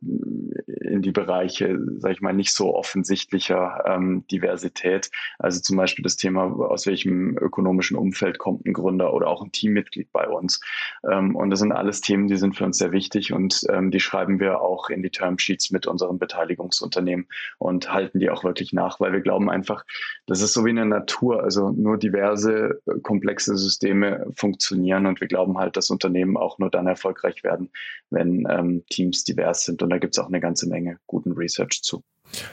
in 0.89 1.01
die 1.01 1.11
Bereiche, 1.11 1.79
sage 1.97 2.13
ich 2.13 2.21
mal, 2.21 2.33
nicht 2.33 2.53
so 2.53 2.73
offensichtlicher 2.73 3.83
ähm, 3.85 4.25
Diversität. 4.31 5.09
Also 5.37 5.61
zum 5.61 5.77
Beispiel 5.77 6.03
das 6.03 6.15
Thema, 6.15 6.43
aus 6.43 6.85
welchem 6.87 7.37
ökonomischen 7.37 7.97
Umfeld 7.97 8.39
kommt 8.39 8.65
ein 8.65 8.73
Gründer 8.73 9.13
oder 9.13 9.27
auch 9.27 9.43
ein 9.43 9.51
Teammitglied 9.51 10.11
bei 10.11 10.27
uns. 10.27 10.61
Ähm, 11.09 11.35
und 11.35 11.49
das 11.49 11.59
sind 11.59 11.71
alles 11.71 12.01
Themen, 12.01 12.27
die 12.27 12.37
sind 12.37 12.55
für 12.55 12.65
uns 12.65 12.77
sehr 12.77 12.91
wichtig 12.91 13.33
und 13.33 13.65
ähm, 13.69 13.91
die 13.91 13.99
schreiben 13.99 14.39
wir 14.39 14.61
auch 14.61 14.89
in 14.89 15.03
die 15.03 15.11
Termsheets 15.11 15.71
mit 15.71 15.87
unseren 15.87 16.19
Beteiligungsunternehmen 16.19 17.27
und 17.57 17.93
halten 17.93 18.19
die 18.19 18.29
auch 18.29 18.43
wirklich 18.43 18.73
nach, 18.73 18.99
weil 18.99 19.13
wir 19.13 19.21
glauben 19.21 19.49
einfach, 19.49 19.85
das 20.25 20.41
ist 20.41 20.53
so 20.53 20.65
wie 20.65 20.71
in 20.71 20.77
der 20.77 20.85
Natur. 20.85 21.43
Also 21.43 21.71
nur 21.71 21.97
diverse, 21.97 22.81
komplexe 23.03 23.57
Systeme 23.57 24.25
funktionieren 24.35 25.05
und 25.05 25.21
wir 25.21 25.27
glauben 25.27 25.57
halt, 25.57 25.77
dass 25.77 25.89
Unternehmen 25.89 26.37
auch 26.37 26.57
nur 26.59 26.69
dann 26.69 26.87
erfolgreich 26.87 27.08
werden, 27.43 27.69
wenn 28.09 28.47
ähm, 28.49 28.83
Teams 28.89 29.23
divers 29.23 29.65
sind. 29.65 29.81
Und 29.81 29.89
da 29.89 29.97
gibt 29.97 30.15
es 30.15 30.19
auch 30.19 30.27
eine 30.27 30.39
ganze 30.39 30.67
Menge 30.67 30.97
guten 31.07 31.33
Research 31.33 31.81
zu. 31.81 32.03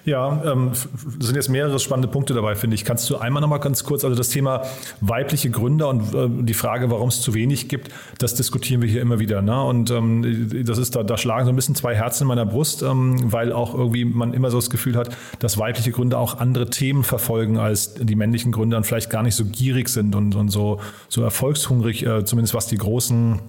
Ja, 0.04 0.42
ähm, 0.44 0.70
sind 1.18 1.34
jetzt 1.34 1.48
mehrere 1.48 1.78
spannende 1.78 2.08
Punkte 2.08 2.32
dabei, 2.32 2.54
finde 2.54 2.74
ich. 2.74 2.84
Kannst 2.84 3.10
du 3.10 3.16
einmal 3.16 3.42
noch 3.42 3.48
mal 3.48 3.58
ganz 3.58 3.84
kurz, 3.84 4.04
also 4.04 4.16
das 4.16 4.30
Thema 4.30 4.62
weibliche 5.00 5.50
Gründer 5.50 5.88
und 5.88 6.14
äh, 6.14 6.44
die 6.44 6.54
Frage, 6.54 6.90
warum 6.90 7.08
es 7.08 7.20
zu 7.20 7.34
wenig 7.34 7.68
gibt, 7.68 7.90
das 8.18 8.34
diskutieren 8.34 8.80
wir 8.80 8.88
hier 8.88 9.02
immer 9.02 9.18
wieder. 9.18 9.42
Ne? 9.42 9.62
Und 9.62 9.90
ähm, 9.90 10.64
das 10.64 10.78
ist 10.78 10.96
da, 10.96 11.02
da 11.02 11.18
schlagen 11.18 11.44
so 11.44 11.52
ein 11.52 11.56
bisschen 11.56 11.74
zwei 11.74 11.94
Herzen 11.94 12.24
in 12.24 12.28
meiner 12.28 12.46
Brust, 12.46 12.82
ähm, 12.82 13.32
weil 13.32 13.52
auch 13.52 13.74
irgendwie 13.74 14.04
man 14.04 14.32
immer 14.32 14.50
so 14.50 14.58
das 14.58 14.70
Gefühl 14.70 14.96
hat, 14.96 15.14
dass 15.40 15.58
weibliche 15.58 15.90
Gründer 15.90 16.18
auch 16.18 16.38
andere 16.38 16.70
Themen 16.70 17.04
verfolgen 17.04 17.58
als 17.58 17.94
die 17.94 18.16
männlichen 18.16 18.52
Gründer 18.52 18.78
und 18.78 18.86
vielleicht 18.86 19.10
gar 19.10 19.22
nicht 19.22 19.34
so 19.34 19.44
gierig 19.44 19.88
sind 19.88 20.14
und, 20.14 20.34
und 20.34 20.48
so, 20.48 20.80
so 21.08 21.22
erfolgshungrig, 21.22 22.06
äh, 22.06 22.24
zumindest 22.24 22.54
was 22.54 22.66
die 22.66 22.78
großen 22.78 23.40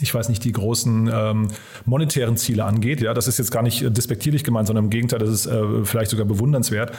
ich 0.00 0.14
weiß 0.14 0.28
nicht, 0.28 0.44
die 0.44 0.52
großen 0.52 1.10
ähm, 1.12 1.48
monetären 1.84 2.36
Ziele 2.36 2.64
angeht. 2.64 3.00
Ja, 3.00 3.14
das 3.14 3.28
ist 3.28 3.38
jetzt 3.38 3.50
gar 3.50 3.62
nicht 3.62 3.82
äh, 3.82 3.90
despektierlich 3.90 4.44
gemeint, 4.44 4.66
sondern 4.66 4.86
im 4.86 4.90
Gegenteil, 4.90 5.18
das 5.18 5.30
ist 5.30 5.46
äh, 5.46 5.84
vielleicht 5.84 6.10
sogar 6.10 6.26
bewundernswert. 6.26 6.92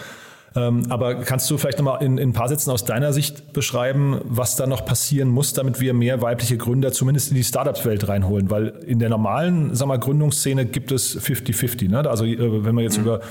Ähm, 0.56 0.84
aber 0.90 1.16
kannst 1.16 1.50
du 1.52 1.58
vielleicht 1.58 1.78
nochmal 1.78 2.02
in, 2.02 2.18
in 2.18 2.30
ein 2.30 2.34
paar 2.34 2.50
Sätzen 2.50 2.72
aus 2.72 2.84
deiner 2.84 3.14
Sicht 3.14 3.54
beschreiben, 3.54 4.20
was 4.24 4.56
da 4.56 4.66
noch 4.66 4.84
passieren 4.84 5.30
muss, 5.30 5.54
damit 5.54 5.80
wir 5.80 5.94
mehr 5.94 6.22
weibliche 6.22 6.58
Gründer 6.58 6.92
zumindest 6.92 7.30
in 7.30 7.36
die 7.36 7.44
Startups-Welt 7.44 8.08
reinholen? 8.08 8.50
Weil 8.50 8.68
in 8.86 9.00
der 9.00 9.10
normalen 9.10 9.76
sag 9.76 9.88
mal, 9.88 10.00
Gründungsszene 10.00 10.66
gibt 10.66 10.92
es 10.92 11.20
50-50. 11.20 11.90
Ne? 11.90 12.10
Also 12.10 12.26
äh, 12.26 12.66
wenn 12.66 12.76
wir 12.76 12.84
jetzt 12.84 12.98
mhm. 12.98 13.04
über 13.04 13.22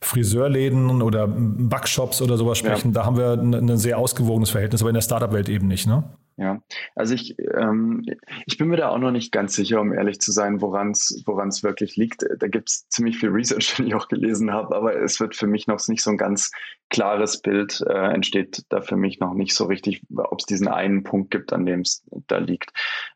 Friseurläden 0.00 1.02
oder 1.02 1.28
Backshops 1.28 2.22
oder 2.22 2.36
sowas 2.36 2.58
sprechen, 2.58 2.88
ja. 2.88 2.94
da 2.94 3.06
haben 3.06 3.16
wir 3.16 3.32
ein, 3.32 3.54
ein 3.54 3.78
sehr 3.78 3.98
ausgewogenes 3.98 4.50
Verhältnis, 4.50 4.82
aber 4.82 4.90
in 4.90 4.94
der 4.94 5.02
Startup-Welt 5.02 5.48
eben 5.48 5.68
nicht. 5.68 5.86
Ne? 5.86 6.04
Ja, 6.36 6.62
also 6.94 7.14
ich, 7.14 7.36
ähm, 7.54 8.04
ich 8.46 8.56
bin 8.56 8.68
mir 8.68 8.76
da 8.76 8.88
auch 8.88 8.98
noch 8.98 9.10
nicht 9.10 9.32
ganz 9.32 9.54
sicher, 9.54 9.80
um 9.80 9.92
ehrlich 9.92 10.20
zu 10.20 10.32
sein, 10.32 10.62
woran 10.62 10.90
es 10.92 11.62
wirklich 11.62 11.96
liegt. 11.96 12.24
Da 12.38 12.48
gibt 12.48 12.70
es 12.70 12.88
ziemlich 12.88 13.18
viel 13.18 13.28
Research, 13.28 13.74
den 13.76 13.86
ich 13.86 13.94
auch 13.94 14.08
gelesen 14.08 14.52
habe, 14.52 14.74
aber 14.74 14.96
es 14.96 15.20
wird 15.20 15.36
für 15.36 15.46
mich 15.46 15.66
noch 15.66 15.86
nicht 15.88 16.02
so 16.02 16.10
ein 16.10 16.16
ganz 16.16 16.50
klares 16.92 17.40
Bild, 17.40 17.82
äh, 17.88 18.12
entsteht 18.12 18.64
da 18.68 18.82
für 18.82 18.96
mich 18.96 19.18
noch 19.18 19.34
nicht 19.34 19.54
so 19.54 19.64
richtig, 19.64 20.02
ob 20.14 20.40
es 20.40 20.46
diesen 20.46 20.68
einen 20.68 21.02
Punkt 21.02 21.30
gibt, 21.30 21.52
an 21.52 21.66
dem 21.66 21.80
es 21.80 22.04
da 22.26 22.38
liegt. 22.38 22.70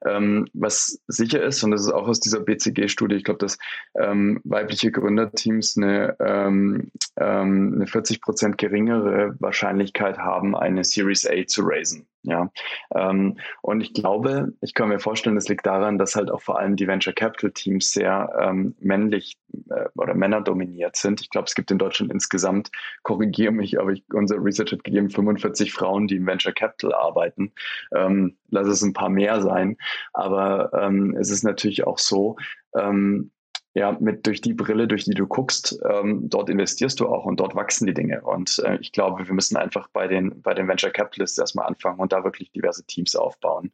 Ähm, 0.05 0.47
was 0.55 1.01
sicher 1.07 1.43
ist, 1.43 1.63
und 1.63 1.71
das 1.71 1.83
ist 1.83 1.93
auch 1.93 2.09
aus 2.09 2.21
dieser 2.21 2.41
BCG-Studie, 2.41 3.17
ich 3.17 3.25
glaube, 3.25 3.39
dass 3.39 3.59
ähm, 3.95 4.41
weibliche 4.45 4.91
Gründerteams 4.91 5.77
eine, 5.77 6.17
ähm, 6.21 6.91
ähm 7.19 7.75
eine 7.77 7.87
40 7.87 8.21
Prozent 8.23 8.59
geringere 8.59 9.37
Wahrscheinlichkeit 9.41 10.19
haben, 10.19 10.57
eine 10.57 10.83
Series 10.83 11.27
A 11.27 11.47
zu 11.47 11.63
raisen. 11.65 12.07
Ja, 12.26 12.50
ähm, 12.92 13.38
und 13.62 13.80
ich 13.80 13.95
glaube, 13.95 14.52
ich 14.61 14.75
kann 14.75 14.88
mir 14.88 14.99
vorstellen, 14.99 15.37
das 15.37 15.49
liegt 15.49 15.64
daran, 15.64 15.97
dass 15.97 16.16
halt 16.16 16.28
auch 16.28 16.42
vor 16.42 16.59
allem 16.59 16.75
die 16.75 16.88
Venture 16.88 17.12
Capital 17.12 17.52
Teams 17.52 17.92
sehr 17.92 18.28
ähm, 18.40 18.75
männlich 18.80 19.37
äh, 19.71 19.85
oder 19.95 20.14
männerdominiert 20.14 20.97
sind. 20.97 21.21
Ich 21.21 21.30
glaube, 21.30 21.47
es 21.47 21.54
gibt 21.54 21.71
in 21.71 21.78
Deutschland 21.78 22.12
insgesamt, 22.12 22.73
korrigiere 23.04 23.52
mich, 23.52 23.78
aber 23.78 23.92
ich, 23.92 24.02
unser 24.12 24.42
Research 24.42 24.73
hat 24.73 24.83
gegeben, 24.83 25.09
45 25.09 25.73
Frauen, 25.73 26.09
die 26.09 26.16
im 26.16 26.26
Venture 26.26 26.52
Capital 26.52 26.92
arbeiten. 26.95 27.52
Ähm, 27.95 28.37
lass 28.50 28.66
es 28.66 28.83
ein 28.83 28.92
paar 28.92 29.09
mehr 29.09 29.40
sein. 29.40 29.76
Aber 30.12 30.73
ähm, 30.75 31.16
es 31.16 31.30
ist 31.30 31.45
natürlich 31.45 31.87
auch 31.87 31.99
so, 31.99 32.37
ähm, 32.75 33.30
ja, 33.76 33.95
mit 34.00 34.26
durch 34.26 34.40
die 34.40 34.54
Brille, 34.54 34.88
durch 34.88 35.04
die 35.04 35.11
du 35.11 35.26
guckst, 35.26 35.78
ähm, 35.87 36.30
dort 36.30 36.49
investierst 36.49 36.99
du 36.99 37.09
auch 37.09 37.26
und 37.26 37.38
dort 37.40 37.54
wachsen 37.54 37.87
die 37.87 37.92
Dinge. 37.92 38.23
Und 38.23 38.59
äh, 38.64 38.78
ich 38.80 38.90
glaube, 38.90 39.26
wir 39.26 39.35
müssen 39.35 39.59
einfach 39.59 39.88
bei 39.92 40.09
den, 40.09 40.40
bei 40.40 40.54
den 40.54 40.66
Venture 40.66 40.88
Capitalists 40.88 41.37
erstmal 41.37 41.66
anfangen 41.66 41.99
und 41.99 42.11
da 42.11 42.25
wirklich 42.25 42.50
diverse 42.52 42.85
Teams 42.85 43.14
aufbauen. 43.14 43.71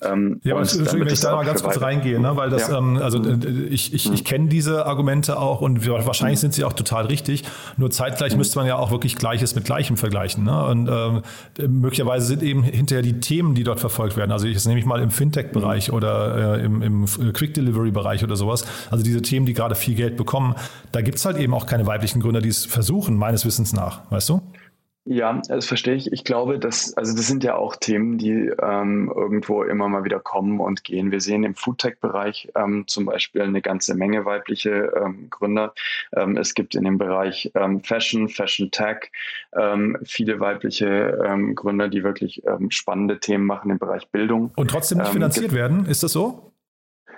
Ähm, 0.00 0.40
ja, 0.42 0.54
und 0.54 0.74
und 0.74 1.00
wenn 1.00 1.06
ich 1.06 1.20
da 1.20 1.36
mal 1.36 1.44
ganz 1.44 1.62
kurz 1.62 1.82
reingehe, 1.82 2.18
ne? 2.18 2.34
weil 2.34 2.48
das, 2.48 2.70
ja. 2.70 2.78
ähm, 2.78 2.96
also 2.96 3.22
äh, 3.22 3.66
ich, 3.68 3.92
ich, 3.92 4.10
ich 4.10 4.24
kenne 4.24 4.48
diese 4.48 4.86
Argumente 4.86 5.38
auch 5.38 5.60
und 5.60 5.86
wahrscheinlich 5.86 6.38
mhm. 6.38 6.40
sind 6.40 6.54
sie 6.54 6.64
auch 6.64 6.72
total 6.72 7.04
richtig. 7.04 7.44
Nur 7.76 7.90
zeitgleich 7.90 8.32
mhm. 8.32 8.38
müsste 8.38 8.58
man 8.58 8.66
ja 8.66 8.76
auch 8.76 8.90
wirklich 8.90 9.16
Gleiches 9.16 9.54
mit 9.54 9.66
Gleichem 9.66 9.98
vergleichen. 9.98 10.44
Ne? 10.44 10.64
Und 10.64 10.88
ähm, 10.88 11.80
möglicherweise 11.82 12.24
sind 12.24 12.42
eben 12.42 12.62
hinterher 12.62 13.02
die 13.02 13.20
Themen, 13.20 13.54
die 13.54 13.64
dort 13.64 13.80
verfolgt 13.80 14.16
werden. 14.16 14.32
Also 14.32 14.46
ich 14.46 14.64
nehme 14.64 14.80
ich 14.80 14.86
mal 14.86 15.02
im 15.02 15.10
Fintech-Bereich 15.10 15.88
mhm. 15.88 15.94
oder 15.94 16.56
äh, 16.56 16.64
im, 16.64 16.80
im 16.80 17.04
Quick-Delivery-Bereich 17.04 18.24
oder 18.24 18.36
sowas. 18.36 18.64
Also 18.90 19.04
diese 19.04 19.20
Themen 19.20 19.41
Themen, 19.42 19.46
die 19.46 19.54
gerade 19.54 19.74
viel 19.74 19.94
Geld 19.94 20.16
bekommen, 20.16 20.54
da 20.92 21.00
gibt 21.00 21.18
es 21.18 21.24
halt 21.24 21.36
eben 21.36 21.54
auch 21.54 21.66
keine 21.66 21.86
weiblichen 21.86 22.20
Gründer, 22.20 22.40
die 22.40 22.48
es 22.48 22.64
versuchen, 22.64 23.16
meines 23.16 23.44
Wissens 23.44 23.72
nach, 23.72 24.10
weißt 24.10 24.30
du? 24.30 24.42
Ja, 25.04 25.42
das 25.48 25.66
verstehe 25.66 25.96
ich. 25.96 26.12
Ich 26.12 26.22
glaube, 26.22 26.60
dass, 26.60 26.96
also 26.96 27.16
das 27.16 27.26
sind 27.26 27.42
ja 27.42 27.56
auch 27.56 27.74
Themen, 27.74 28.18
die 28.18 28.52
ähm, 28.62 29.12
irgendwo 29.12 29.64
immer 29.64 29.88
mal 29.88 30.04
wieder 30.04 30.20
kommen 30.20 30.60
und 30.60 30.84
gehen. 30.84 31.10
Wir 31.10 31.20
sehen 31.20 31.42
im 31.42 31.56
Foodtech-Bereich 31.56 32.52
ähm, 32.54 32.84
zum 32.86 33.06
Beispiel 33.06 33.42
eine 33.42 33.62
ganze 33.62 33.96
Menge 33.96 34.24
weibliche 34.24 34.92
ähm, 34.94 35.26
Gründer. 35.28 35.74
Ähm, 36.14 36.36
es 36.36 36.54
gibt 36.54 36.76
in 36.76 36.84
dem 36.84 36.98
Bereich 36.98 37.50
ähm, 37.56 37.82
Fashion, 37.82 38.28
Fashion 38.28 38.70
Tech 38.70 39.10
ähm, 39.56 39.98
viele 40.04 40.38
weibliche 40.38 41.18
Gründer, 41.56 41.88
die 41.88 42.04
wirklich 42.04 42.42
spannende 42.68 43.18
Themen 43.18 43.44
machen 43.44 43.70
im 43.70 43.78
Bereich 43.78 44.08
Bildung. 44.08 44.52
Und 44.54 44.70
trotzdem 44.70 44.98
nicht 44.98 45.10
finanziert 45.10 45.52
werden, 45.52 45.86
ist 45.86 46.04
das 46.04 46.12
so? 46.12 46.51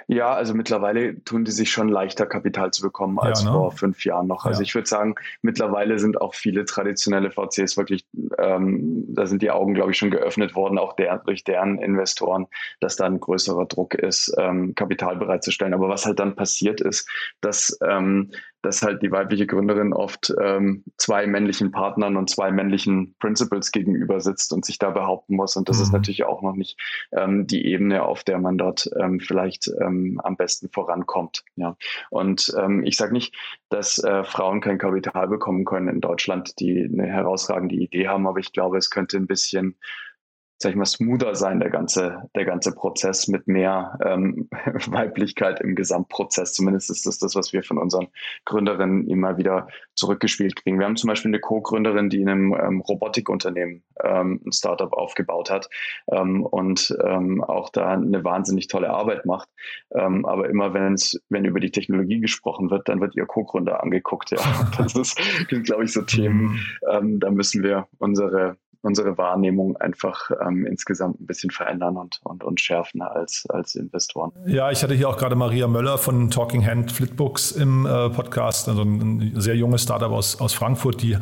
Ja, 0.06 0.34
also 0.34 0.54
mittlerweile 0.54 1.22
tun 1.24 1.44
die 1.44 1.50
sich 1.50 1.70
schon 1.70 1.88
leichter 1.88 2.26
Kapital 2.26 2.70
zu 2.72 2.82
bekommen 2.82 3.18
als 3.18 3.42
ja, 3.42 3.50
ne? 3.50 3.56
vor 3.56 3.72
fünf 3.72 4.04
Jahren 4.04 4.26
noch. 4.26 4.44
Also 4.44 4.60
ja. 4.60 4.66
ich 4.66 4.74
würde 4.74 4.88
sagen, 4.88 5.14
mittlerweile 5.42 5.98
sind 5.98 6.20
auch 6.20 6.34
viele 6.34 6.64
traditionelle 6.64 7.30
VCs 7.30 7.76
wirklich, 7.76 8.04
ähm, 8.38 9.04
da 9.08 9.26
sind 9.26 9.42
die 9.42 9.50
Augen, 9.50 9.74
glaube 9.74 9.92
ich, 9.92 9.98
schon 9.98 10.10
geöffnet 10.10 10.54
worden, 10.54 10.78
auch 10.78 10.94
der, 10.94 11.18
durch 11.18 11.44
deren 11.44 11.78
Investoren, 11.78 12.46
dass 12.80 12.96
da 12.96 13.06
ein 13.06 13.20
größerer 13.20 13.66
Druck 13.66 13.94
ist, 13.94 14.34
ähm, 14.38 14.74
Kapital 14.74 15.16
bereitzustellen. 15.16 15.74
Aber 15.74 15.88
was 15.88 16.06
halt 16.06 16.18
dann 16.18 16.36
passiert 16.36 16.80
ist, 16.80 17.08
dass 17.40 17.78
ähm, 17.82 18.30
dass 18.64 18.82
halt 18.82 19.02
die 19.02 19.12
weibliche 19.12 19.46
Gründerin 19.46 19.92
oft 19.92 20.32
ähm, 20.40 20.84
zwei 20.96 21.26
männlichen 21.26 21.70
Partnern 21.70 22.16
und 22.16 22.30
zwei 22.30 22.50
männlichen 22.50 23.14
Principals 23.18 23.72
gegenüber 23.72 24.20
sitzt 24.20 24.52
und 24.52 24.64
sich 24.64 24.78
da 24.78 24.90
behaupten 24.90 25.36
muss. 25.36 25.56
Und 25.56 25.68
das 25.68 25.78
mhm. 25.78 25.82
ist 25.82 25.92
natürlich 25.92 26.24
auch 26.24 26.42
noch 26.42 26.54
nicht 26.54 26.80
ähm, 27.12 27.46
die 27.46 27.66
Ebene, 27.66 28.02
auf 28.02 28.24
der 28.24 28.38
man 28.38 28.56
dort 28.56 28.88
ähm, 28.98 29.20
vielleicht 29.20 29.70
ähm, 29.80 30.20
am 30.24 30.36
besten 30.36 30.70
vorankommt. 30.70 31.44
Ja. 31.56 31.76
Und 32.10 32.54
ähm, 32.58 32.82
ich 32.84 32.96
sage 32.96 33.12
nicht, 33.12 33.34
dass 33.68 33.98
äh, 34.02 34.24
Frauen 34.24 34.60
kein 34.60 34.78
Kapital 34.78 35.28
bekommen 35.28 35.64
können 35.64 35.88
in 35.88 36.00
Deutschland, 36.00 36.58
die 36.60 36.88
eine 36.90 37.06
herausragende 37.06 37.74
Idee 37.74 38.08
haben, 38.08 38.26
aber 38.26 38.38
ich 38.38 38.52
glaube, 38.52 38.78
es 38.78 38.90
könnte 38.90 39.16
ein 39.16 39.26
bisschen 39.26 39.76
sag 40.58 40.70
ich 40.70 40.76
mal, 40.76 40.84
smoother 40.84 41.34
sein, 41.34 41.60
der 41.60 41.70
ganze, 41.70 42.28
der 42.34 42.44
ganze 42.44 42.72
Prozess 42.72 43.28
mit 43.28 43.48
mehr 43.48 43.98
ähm, 44.04 44.48
Weiblichkeit 44.86 45.60
im 45.60 45.74
Gesamtprozess. 45.74 46.52
Zumindest 46.54 46.90
ist 46.90 47.06
das 47.06 47.18
das, 47.18 47.34
was 47.34 47.52
wir 47.52 47.62
von 47.62 47.78
unseren 47.78 48.08
Gründerinnen 48.44 49.08
immer 49.08 49.36
wieder 49.36 49.68
zurückgespielt 49.94 50.56
kriegen. 50.56 50.78
Wir 50.78 50.86
haben 50.86 50.96
zum 50.96 51.08
Beispiel 51.08 51.30
eine 51.30 51.40
Co-Gründerin, 51.40 52.08
die 52.08 52.20
in 52.20 52.28
einem 52.28 52.54
ähm, 52.54 52.80
Robotikunternehmen 52.80 53.82
ähm, 54.02 54.40
ein 54.46 54.52
Startup 54.52 54.92
aufgebaut 54.92 55.50
hat 55.50 55.68
ähm, 56.10 56.44
und 56.44 56.96
ähm, 57.04 57.42
auch 57.42 57.70
da 57.70 57.92
eine 57.92 58.24
wahnsinnig 58.24 58.68
tolle 58.68 58.90
Arbeit 58.90 59.26
macht. 59.26 59.48
Ähm, 59.94 60.24
aber 60.24 60.48
immer 60.48 60.72
wenn 60.72 60.94
es, 60.94 61.20
wenn 61.28 61.44
über 61.44 61.60
die 61.60 61.72
Technologie 61.72 62.20
gesprochen 62.20 62.70
wird, 62.70 62.88
dann 62.88 63.00
wird 63.00 63.16
ihr 63.16 63.26
Co-Gründer 63.26 63.82
angeguckt. 63.82 64.30
Ja, 64.30 64.38
das 64.78 64.94
ist, 64.94 65.18
glaube 65.64 65.84
ich, 65.84 65.92
so 65.92 66.02
Themen. 66.02 66.42
Mhm. 66.42 66.60
Ähm, 66.90 67.20
da 67.20 67.30
müssen 67.30 67.62
wir 67.62 67.88
unsere 67.98 68.56
unsere 68.84 69.16
Wahrnehmung 69.16 69.76
einfach 69.78 70.30
ähm, 70.46 70.66
insgesamt 70.66 71.20
ein 71.20 71.26
bisschen 71.26 71.50
verändern 71.50 71.96
und, 71.96 72.20
und, 72.22 72.44
und 72.44 72.60
schärfen 72.60 73.00
als, 73.02 73.44
als 73.48 73.74
Investoren. 73.74 74.32
Ja, 74.46 74.70
ich 74.70 74.82
hatte 74.82 74.94
hier 74.94 75.08
auch 75.08 75.16
gerade 75.16 75.36
Maria 75.36 75.66
Möller 75.66 75.96
von 75.96 76.30
Talking 76.30 76.64
Hand 76.64 76.92
Flipbooks 76.92 77.52
im 77.52 77.86
äh, 77.86 78.10
Podcast, 78.10 78.68
also 78.68 78.82
ein 78.82 79.32
sehr 79.36 79.56
junges 79.56 79.82
Startup 79.84 80.12
aus, 80.12 80.38
aus 80.40 80.52
Frankfurt, 80.52 81.02
die 81.02 81.12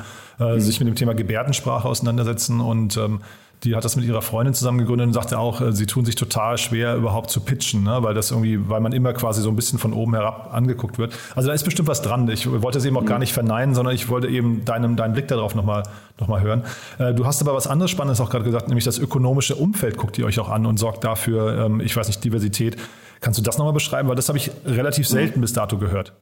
äh, 0.41 0.55
mhm. 0.55 0.61
sich 0.61 0.81
mit 0.81 0.89
dem 0.89 0.97
Thema 0.97 1.15
Gebärdensprache 1.15 1.89
auseinandersetzen 1.89 2.61
und 2.61 2.97
ähm, 2.97 3.21
die 3.65 3.77
hat 3.77 3.85
das 3.85 3.95
mit 3.95 4.05
ihrer 4.05 4.23
Freundin 4.23 4.55
zusammen 4.55 4.79
gegründet 4.79 5.07
und 5.07 5.13
sagte 5.13 5.39
auch, 5.39 5.61
äh, 5.61 5.73
sie 5.73 5.87
tun 5.87 6.05
sich 6.05 6.17
total 6.17 6.59
schwer, 6.59 6.97
überhaupt 6.97 7.31
zu 7.31 7.41
pitchen, 7.41 7.85
ne? 7.85 8.03
weil 8.03 8.15
das 8.15 8.31
irgendwie, 8.31 8.69
weil 8.69 8.81
man 8.81 8.93
immer 8.93 9.13
quasi 9.13 9.41
so 9.41 9.49
ein 9.49 9.57
bisschen 9.57 9.79
von 9.79 9.93
oben 9.93 10.15
herab 10.15 10.51
angeguckt 10.53 10.99
wird. 10.99 11.15
Also 11.35 11.49
da 11.49 11.55
ist 11.55 11.63
bestimmt 11.63 11.89
was 11.89 12.03
dran. 12.03 12.29
Ich 12.29 12.51
wollte 12.51 12.79
es 12.79 12.85
eben 12.85 12.97
auch 12.97 13.03
mhm. 13.03 13.07
gar 13.07 13.19
nicht 13.19 13.33
verneinen, 13.33 13.75
sondern 13.75 13.95
ich 13.95 14.09
wollte 14.09 14.29
eben 14.29 14.65
deinen, 14.65 14.97
deinen 14.97 15.13
Blick 15.13 15.29
darauf 15.29 15.55
nochmal 15.55 15.85
noch 16.19 16.29
mal 16.29 16.41
hören. 16.41 16.65
Äh, 16.99 17.15
du 17.15 17.25
hast 17.25 17.41
aber 17.41 17.55
was 17.55 17.67
anderes 17.67 17.91
Spannendes 17.91 18.21
auch 18.21 18.31
gerade 18.31 18.45
gesagt, 18.45 18.69
nämlich 18.69 18.85
das 18.85 18.99
ökonomische 18.99 19.55
Umfeld 19.55 19.97
guckt 19.97 20.19
ihr 20.19 20.27
euch 20.27 20.41
auch 20.41 20.49
an 20.49 20.67
und 20.67 20.79
sorgt 20.79 21.05
dafür, 21.05 21.67
ähm, 21.67 21.81
ich 21.81 21.97
weiß 21.97 22.09
nicht, 22.09 22.23
Diversität. 22.25 22.77
Kannst 23.21 23.39
du 23.39 23.43
das 23.43 23.59
nochmal 23.59 23.75
beschreiben? 23.75 24.09
Weil 24.09 24.17
das 24.17 24.29
habe 24.29 24.39
ich 24.39 24.51
relativ 24.67 25.09
mhm. 25.09 25.13
selten 25.13 25.41
bis 25.41 25.53
dato 25.53 25.79
gehört. 25.79 26.15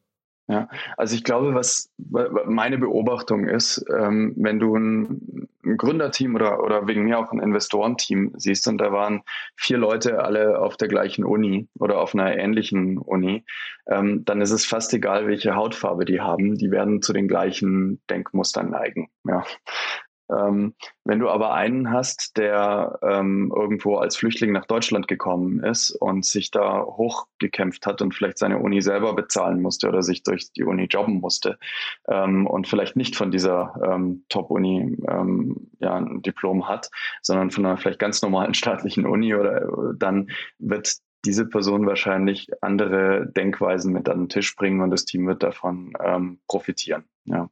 Ja, 0.51 0.69
also 0.97 1.15
ich 1.15 1.23
glaube, 1.23 1.55
was 1.55 1.93
meine 1.97 2.77
Beobachtung 2.77 3.47
ist, 3.47 3.85
ähm, 3.97 4.35
wenn 4.37 4.59
du 4.59 4.75
ein, 4.75 5.49
Gründerteam 5.63 6.35
oder, 6.35 6.65
oder 6.65 6.89
wegen 6.89 7.05
mir 7.05 7.19
auch 7.19 7.31
ein 7.31 7.39
Investorenteam 7.39 8.33
siehst 8.37 8.67
und 8.67 8.79
da 8.79 8.91
waren 8.93 9.23
vier 9.57 9.77
Leute 9.77 10.25
alle 10.25 10.59
auf 10.59 10.77
der 10.77 10.89
gleichen 10.89 11.23
Uni 11.23 11.69
oder 11.79 12.01
auf 12.01 12.15
einer 12.15 12.37
ähnlichen 12.37 12.99
Uni, 12.99 13.45
ähm, 13.87 14.25
dann 14.25 14.41
ist 14.41 14.51
es 14.51 14.65
fast 14.65 14.93
egal, 14.95 15.29
welche 15.29 15.55
Hautfarbe 15.55 16.05
die 16.05 16.21
haben, 16.21 16.57
die 16.57 16.71
werden 16.71 17.03
zu 17.03 17.13
den 17.13 17.29
gleichen 17.29 18.01
Denkmustern 18.09 18.71
neigen. 18.71 19.11
Ja. 19.25 19.45
Ähm, 20.31 20.75
wenn 21.05 21.19
du 21.19 21.29
aber 21.29 21.55
einen 21.55 21.91
hast, 21.91 22.37
der 22.37 22.99
ähm, 23.03 23.53
irgendwo 23.55 23.97
als 23.97 24.17
Flüchtling 24.17 24.53
nach 24.53 24.67
Deutschland 24.67 25.09
gekommen 25.09 25.63
ist 25.63 25.91
und 25.91 26.25
sich 26.25 26.51
da 26.51 26.85
hochgekämpft 26.85 27.87
hat 27.87 28.03
und 28.03 28.15
vielleicht 28.15 28.39
seine 28.39 28.59
Uni 28.59 28.81
selber 28.83 29.15
bezahlen 29.15 29.61
musste 29.61 29.89
oder 29.89 30.03
sich 30.03 30.23
durch 30.23 30.53
die 30.53 30.65
Uni 30.65 30.85
jobben 30.85 31.21
musste 31.21 31.59
ähm, 32.09 32.47
und 32.47 32.69
vielleicht 32.69 32.97
nicht 32.97 33.17
von 33.17 33.31
dieser 33.31 33.75
ähm, 33.85 34.25
Top-Uni 34.29 34.99
ähm, 35.09 35.71
ja, 35.81 35.95
ein 35.95 36.23
Diplom 36.23 36.69
hat, 36.69 36.91
sondern 37.23 37.51
von 37.51 37.67
einer 37.67 37.77
vielleicht 37.77 37.99
ganz 37.99 38.23
normalen 38.23 38.55
staatlichen 38.61 39.07
Uni 39.07 39.35
oder 39.35 39.63
äh, 39.63 39.69
dann 39.97 40.31
wird 40.59 41.01
diese 41.25 41.47
Person 41.47 41.87
wahrscheinlich 41.87 42.49
andere 42.63 43.27
Denkweisen 43.27 43.93
mit 43.93 44.09
an 44.09 44.21
den 44.21 44.29
Tisch 44.29 44.57
bringen 44.57 44.81
und 44.81 44.91
das 44.91 45.05
Team 45.05 45.27
wird 45.27 45.43
davon 45.43 45.93
ähm, 46.03 46.41
profitieren. 46.49 47.05
Ja. 47.31 47.49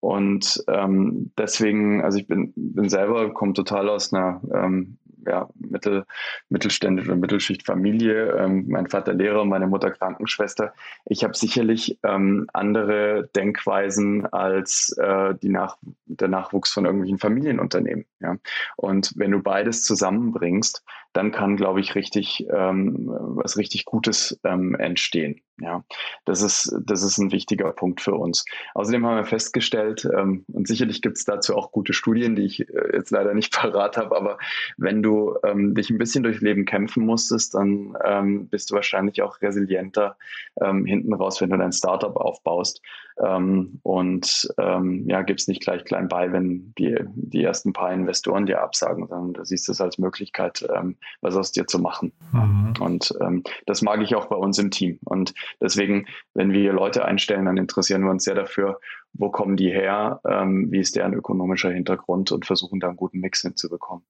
Und 0.00 0.64
ähm, 0.66 1.30
deswegen, 1.38 2.02
also 2.02 2.18
ich 2.18 2.26
bin, 2.26 2.52
bin 2.56 2.88
selber, 2.88 3.32
komme 3.32 3.52
total 3.52 3.88
aus 3.88 4.12
einer 4.12 4.40
ähm, 4.52 4.98
ja, 5.26 5.48
Mittel, 5.54 6.04
mittelständische 6.48 7.14
Mittelschichtfamilie. 7.14 8.36
Ähm, 8.36 8.64
mein 8.68 8.88
Vater 8.88 9.12
Lehrer, 9.12 9.44
meine 9.44 9.66
Mutter 9.66 9.90
Krankenschwester. 9.90 10.74
Ich 11.04 11.24
habe 11.24 11.34
sicherlich 11.34 11.98
ähm, 12.02 12.46
andere 12.52 13.28
Denkweisen 13.36 14.26
als 14.26 14.96
äh, 14.98 15.34
die 15.40 15.48
Nach 15.48 15.78
der 16.06 16.28
Nachwuchs 16.28 16.72
von 16.72 16.84
irgendwelchen 16.84 17.18
Familienunternehmen. 17.18 18.04
Ja. 18.20 18.36
Und 18.76 19.12
wenn 19.16 19.30
du 19.30 19.40
beides 19.40 19.84
zusammenbringst, 19.84 20.84
dann 21.12 21.32
kann, 21.32 21.56
glaube 21.56 21.80
ich, 21.80 21.94
richtig 21.94 22.46
ähm, 22.52 23.08
was 23.08 23.56
richtig 23.56 23.84
Gutes 23.84 24.38
ähm, 24.44 24.74
entstehen. 24.74 25.40
Ja, 25.60 25.84
das 26.24 26.42
ist, 26.42 26.74
das 26.84 27.02
ist 27.02 27.18
ein 27.18 27.30
wichtiger 27.30 27.70
Punkt 27.72 28.00
für 28.00 28.14
uns. 28.14 28.44
Außerdem 28.74 29.06
haben 29.06 29.16
wir 29.16 29.24
festgestellt, 29.24 30.08
ähm, 30.16 30.44
und 30.48 30.66
sicherlich 30.66 31.02
gibt 31.02 31.18
es 31.18 31.24
dazu 31.24 31.54
auch 31.54 31.70
gute 31.70 31.92
Studien, 31.92 32.34
die 32.34 32.46
ich 32.46 32.68
äh, 32.68 32.96
jetzt 32.96 33.10
leider 33.10 33.32
nicht 33.34 33.52
parat 33.56 33.96
habe, 33.96 34.16
aber 34.16 34.38
wenn 34.76 35.02
du 35.02 35.36
ähm, 35.44 35.74
dich 35.74 35.90
ein 35.90 35.98
bisschen 35.98 36.24
durchs 36.24 36.40
Leben 36.40 36.64
kämpfen 36.64 37.04
musstest, 37.04 37.54
dann 37.54 37.96
ähm, 38.04 38.48
bist 38.48 38.70
du 38.70 38.74
wahrscheinlich 38.74 39.22
auch 39.22 39.40
resilienter 39.40 40.16
ähm, 40.60 40.84
hinten 40.84 41.12
raus, 41.12 41.40
wenn 41.40 41.50
du 41.50 41.58
dein 41.58 41.72
Startup 41.72 42.16
aufbaust. 42.16 42.82
Ähm, 43.22 43.78
und 43.82 44.48
ähm, 44.58 45.06
ja, 45.06 45.22
gibst 45.22 45.48
nicht 45.48 45.62
gleich 45.62 45.84
klein 45.84 46.08
bei, 46.08 46.32
wenn 46.32 46.72
die, 46.78 46.96
die 47.14 47.44
ersten 47.44 47.72
paar 47.72 47.92
Investoren 47.92 48.46
dir 48.46 48.62
absagen, 48.62 49.06
sondern 49.06 49.34
du 49.34 49.44
siehst 49.44 49.68
es 49.68 49.80
als 49.80 49.98
Möglichkeit, 49.98 50.66
ähm, 50.74 50.96
was 51.20 51.36
aus 51.36 51.52
dir 51.52 51.66
zu 51.66 51.78
machen. 51.78 52.12
Mhm. 52.32 52.74
Und 52.80 53.14
ähm, 53.20 53.42
das 53.66 53.82
mag 53.82 54.00
ich 54.00 54.14
auch 54.14 54.26
bei 54.26 54.36
uns 54.36 54.58
im 54.58 54.70
Team. 54.70 54.98
Und 55.04 55.34
deswegen, 55.60 56.06
wenn 56.34 56.52
wir 56.52 56.72
Leute 56.72 57.04
einstellen, 57.04 57.46
dann 57.46 57.56
interessieren 57.56 58.02
wir 58.02 58.10
uns 58.10 58.24
sehr 58.24 58.34
dafür, 58.34 58.80
wo 59.14 59.30
kommen 59.30 59.56
die 59.56 59.70
her, 59.70 60.20
ähm, 60.26 60.70
wie 60.70 60.80
ist 60.80 60.96
deren 60.96 61.14
ökonomischer 61.14 61.70
Hintergrund 61.70 62.32
und 62.32 62.46
versuchen 62.46 62.80
da 62.80 62.88
einen 62.88 62.96
guten 62.96 63.20
Mix 63.20 63.42
hinzubekommen. 63.42 64.04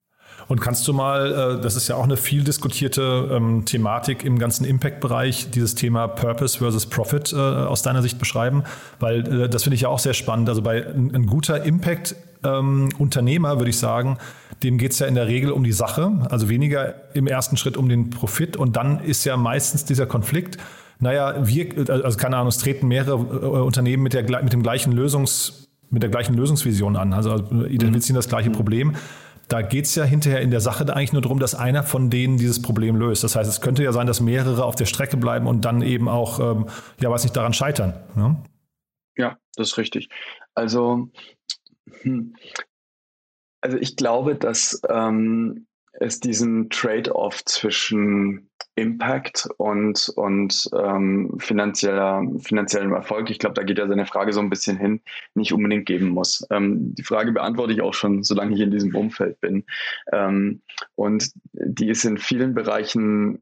Und 0.47 0.61
kannst 0.61 0.87
du 0.87 0.93
mal, 0.93 1.57
äh, 1.57 1.61
das 1.61 1.75
ist 1.75 1.87
ja 1.87 1.95
auch 1.95 2.03
eine 2.03 2.17
viel 2.17 2.43
diskutierte 2.43 3.29
ähm, 3.31 3.65
Thematik 3.65 4.23
im 4.23 4.39
ganzen 4.39 4.65
Impact-Bereich, 4.65 5.51
dieses 5.51 5.75
Thema 5.75 6.07
Purpose 6.07 6.57
versus 6.57 6.85
Profit 6.85 7.33
äh, 7.33 7.37
aus 7.37 7.81
deiner 7.81 8.01
Sicht 8.01 8.19
beschreiben? 8.19 8.63
Weil 8.99 9.43
äh, 9.43 9.49
das 9.49 9.63
finde 9.63 9.75
ich 9.75 9.81
ja 9.81 9.89
auch 9.89 9.99
sehr 9.99 10.13
spannend. 10.13 10.49
Also 10.49 10.61
bei 10.61 10.85
ein, 10.85 11.27
guter 11.27 11.63
Impact-Unternehmer, 11.63 13.51
ähm, 13.51 13.59
würde 13.59 13.69
ich 13.69 13.77
sagen, 13.77 14.17
dem 14.63 14.77
geht 14.77 14.91
es 14.91 14.99
ja 14.99 15.07
in 15.07 15.15
der 15.15 15.27
Regel 15.27 15.51
um 15.51 15.63
die 15.63 15.71
Sache, 15.71 16.11
also 16.29 16.49
weniger 16.49 16.95
im 17.13 17.27
ersten 17.27 17.57
Schritt 17.57 17.77
um 17.77 17.89
den 17.89 18.09
Profit. 18.09 18.57
Und 18.57 18.75
dann 18.75 18.99
ist 18.99 19.25
ja 19.25 19.37
meistens 19.37 19.85
dieser 19.85 20.05
Konflikt, 20.05 20.57
naja, 20.99 21.35
wir, 21.45 21.89
also 21.89 22.17
keine 22.17 22.37
Ahnung, 22.37 22.47
es 22.47 22.57
treten 22.57 22.87
mehrere 22.87 23.15
Unternehmen 23.17 24.03
mit, 24.03 24.13
der, 24.13 24.23
mit 24.43 24.53
dem 24.53 24.63
gleichen 24.63 24.93
Lösungs, 24.93 25.69
mit 25.89 26.01
der 26.01 26.09
gleichen 26.09 26.35
Lösungsvision 26.35 26.95
an, 26.95 27.13
also 27.13 27.35
identifizieren 27.65 28.15
das 28.15 28.29
gleiche 28.29 28.49
mhm. 28.49 28.53
Problem 28.53 28.95
da 29.47 29.61
geht 29.61 29.85
es 29.85 29.95
ja 29.95 30.03
hinterher 30.03 30.41
in 30.41 30.51
der 30.51 30.61
Sache 30.61 30.83
eigentlich 30.95 31.13
nur 31.13 31.21
darum, 31.21 31.39
dass 31.39 31.55
einer 31.55 31.83
von 31.83 32.09
denen 32.09 32.37
dieses 32.37 32.61
Problem 32.61 32.95
löst. 32.95 33.23
Das 33.23 33.35
heißt, 33.35 33.49
es 33.49 33.61
könnte 33.61 33.83
ja 33.83 33.91
sein, 33.91 34.07
dass 34.07 34.21
mehrere 34.21 34.63
auf 34.63 34.75
der 34.75 34.85
Strecke 34.85 35.17
bleiben 35.17 35.47
und 35.47 35.65
dann 35.65 35.81
eben 35.81 36.07
auch, 36.07 36.39
ähm, 36.39 36.65
ja, 36.99 37.09
weiß 37.11 37.23
nicht, 37.23 37.35
daran 37.35 37.53
scheitern. 37.53 37.93
Ne? 38.15 38.41
Ja, 39.15 39.37
das 39.55 39.69
ist 39.69 39.77
richtig. 39.77 40.09
Also, 40.55 41.09
hm, 42.01 42.35
also 43.63 43.77
ich 43.77 43.95
glaube, 43.95 44.35
dass 44.35 44.81
ähm, 44.89 45.67
es 45.93 46.19
diesen 46.19 46.69
Trade-off 46.69 47.45
zwischen 47.45 48.49
Impact 48.75 49.47
und, 49.57 50.11
und 50.15 50.69
ähm, 50.75 51.35
finanzieller, 51.37 52.23
finanziellem 52.39 52.91
Erfolg, 52.91 53.29
ich 53.29 53.39
glaube, 53.39 53.53
da 53.53 53.63
geht 53.63 53.77
ja 53.77 53.87
seine 53.87 54.05
Frage 54.05 54.33
so 54.33 54.39
ein 54.39 54.49
bisschen 54.49 54.77
hin, 54.77 54.99
nicht 55.35 55.53
unbedingt 55.53 55.85
geben 55.85 56.09
muss. 56.09 56.45
Ähm, 56.49 56.93
die 56.95 57.03
Frage 57.03 57.31
beantworte 57.31 57.73
ich 57.73 57.81
auch 57.81 57.93
schon, 57.93 58.23
solange 58.23 58.55
ich 58.55 58.61
in 58.61 58.71
diesem 58.71 58.95
Umfeld 58.95 59.39
bin. 59.39 59.63
Ähm, 60.11 60.61
und 60.95 61.31
die 61.53 61.87
ist 61.87 62.03
in 62.03 62.17
vielen 62.17 62.53
Bereichen 62.53 63.39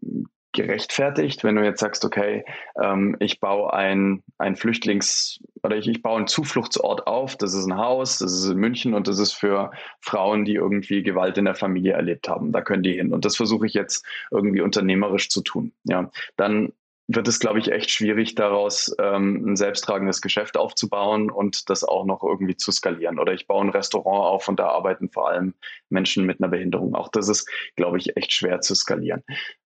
gerechtfertigt, 0.53 1.43
wenn 1.43 1.55
du 1.55 1.63
jetzt 1.63 1.79
sagst, 1.79 2.03
okay, 2.03 2.43
ähm, 2.81 3.15
ich 3.19 3.39
baue 3.39 3.73
ein, 3.73 4.23
ein 4.37 4.55
Flüchtlings- 4.55 5.39
oder 5.63 5.77
ich, 5.77 5.87
ich 5.87 6.01
baue 6.01 6.17
einen 6.17 6.27
Zufluchtsort 6.27 7.07
auf, 7.07 7.35
das 7.37 7.53
ist 7.53 7.65
ein 7.65 7.77
Haus, 7.77 8.17
das 8.17 8.33
ist 8.33 8.45
in 8.49 8.57
München 8.57 8.93
und 8.93 9.07
das 9.07 9.19
ist 9.19 9.33
für 9.33 9.71
Frauen, 9.99 10.45
die 10.45 10.55
irgendwie 10.55 11.03
Gewalt 11.03 11.37
in 11.37 11.45
der 11.45 11.55
Familie 11.55 11.93
erlebt 11.93 12.27
haben. 12.27 12.51
Da 12.51 12.61
können 12.61 12.83
die 12.83 12.93
hin. 12.93 13.13
Und 13.13 13.25
das 13.25 13.37
versuche 13.37 13.65
ich 13.65 13.73
jetzt 13.73 14.05
irgendwie 14.31 14.61
unternehmerisch 14.61 15.29
zu 15.29 15.41
tun. 15.41 15.73
Ja, 15.83 16.11
dann 16.35 16.73
wird 17.15 17.27
es, 17.27 17.39
glaube 17.39 17.59
ich, 17.59 17.71
echt 17.71 17.91
schwierig, 17.91 18.35
daraus 18.35 18.95
ähm, 18.99 19.43
ein 19.45 19.55
selbsttragendes 19.55 20.21
Geschäft 20.21 20.57
aufzubauen 20.57 21.29
und 21.29 21.69
das 21.69 21.83
auch 21.83 22.05
noch 22.05 22.23
irgendwie 22.23 22.55
zu 22.55 22.71
skalieren. 22.71 23.19
Oder 23.19 23.33
ich 23.33 23.47
baue 23.47 23.65
ein 23.65 23.69
Restaurant 23.69 24.25
auf 24.25 24.47
und 24.47 24.59
da 24.59 24.67
arbeiten 24.67 25.09
vor 25.09 25.29
allem 25.29 25.53
Menschen 25.89 26.25
mit 26.25 26.41
einer 26.41 26.49
Behinderung. 26.49 26.95
Auch 26.95 27.09
das 27.09 27.27
ist, 27.27 27.49
glaube 27.75 27.97
ich, 27.97 28.15
echt 28.17 28.33
schwer 28.33 28.61
zu 28.61 28.75
skalieren. 28.75 29.23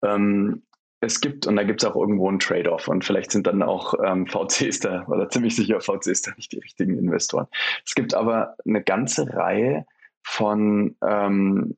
Ähm, 0.03 0.63
es 1.01 1.19
gibt, 1.19 1.47
und 1.47 1.55
da 1.55 1.63
gibt 1.63 1.83
es 1.83 1.89
auch 1.89 1.95
irgendwo 1.95 2.29
einen 2.29 2.39
Trade-off 2.39 2.87
und 2.87 3.03
vielleicht 3.03 3.31
sind 3.31 3.47
dann 3.47 3.63
auch 3.63 3.95
ähm, 4.05 4.27
VCs 4.27 4.79
da, 4.81 5.05
oder 5.07 5.29
ziemlich 5.29 5.55
sicher 5.55 5.81
VCs 5.81 6.21
da 6.21 6.31
nicht 6.37 6.51
die 6.51 6.59
richtigen 6.59 6.97
Investoren. 6.97 7.47
Es 7.85 7.95
gibt 7.95 8.13
aber 8.13 8.55
eine 8.65 8.83
ganze 8.83 9.33
Reihe 9.33 9.85
von, 10.21 10.95
ähm, 11.03 11.75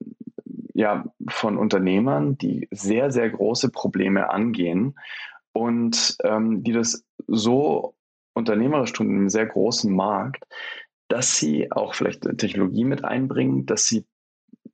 ja, 0.73 1.05
von 1.29 1.57
Unternehmern, 1.57 2.37
die 2.37 2.67
sehr, 2.71 3.11
sehr 3.11 3.29
große 3.29 3.69
Probleme 3.69 4.29
angehen 4.29 4.99
und 5.53 6.17
ähm, 6.23 6.63
die 6.63 6.73
das 6.73 7.05
so 7.27 7.95
unternehmerisch 8.33 8.91
tun 8.91 9.09
in 9.09 9.15
einem 9.15 9.29
sehr 9.29 9.45
großen 9.45 9.93
Markt, 9.93 10.43
dass 11.07 11.37
sie 11.37 11.71
auch 11.71 11.93
vielleicht 11.93 12.23
Technologie 12.37 12.83
mit 12.83 13.05
einbringen, 13.05 13.65
dass 13.65 13.85
sie 13.85 14.05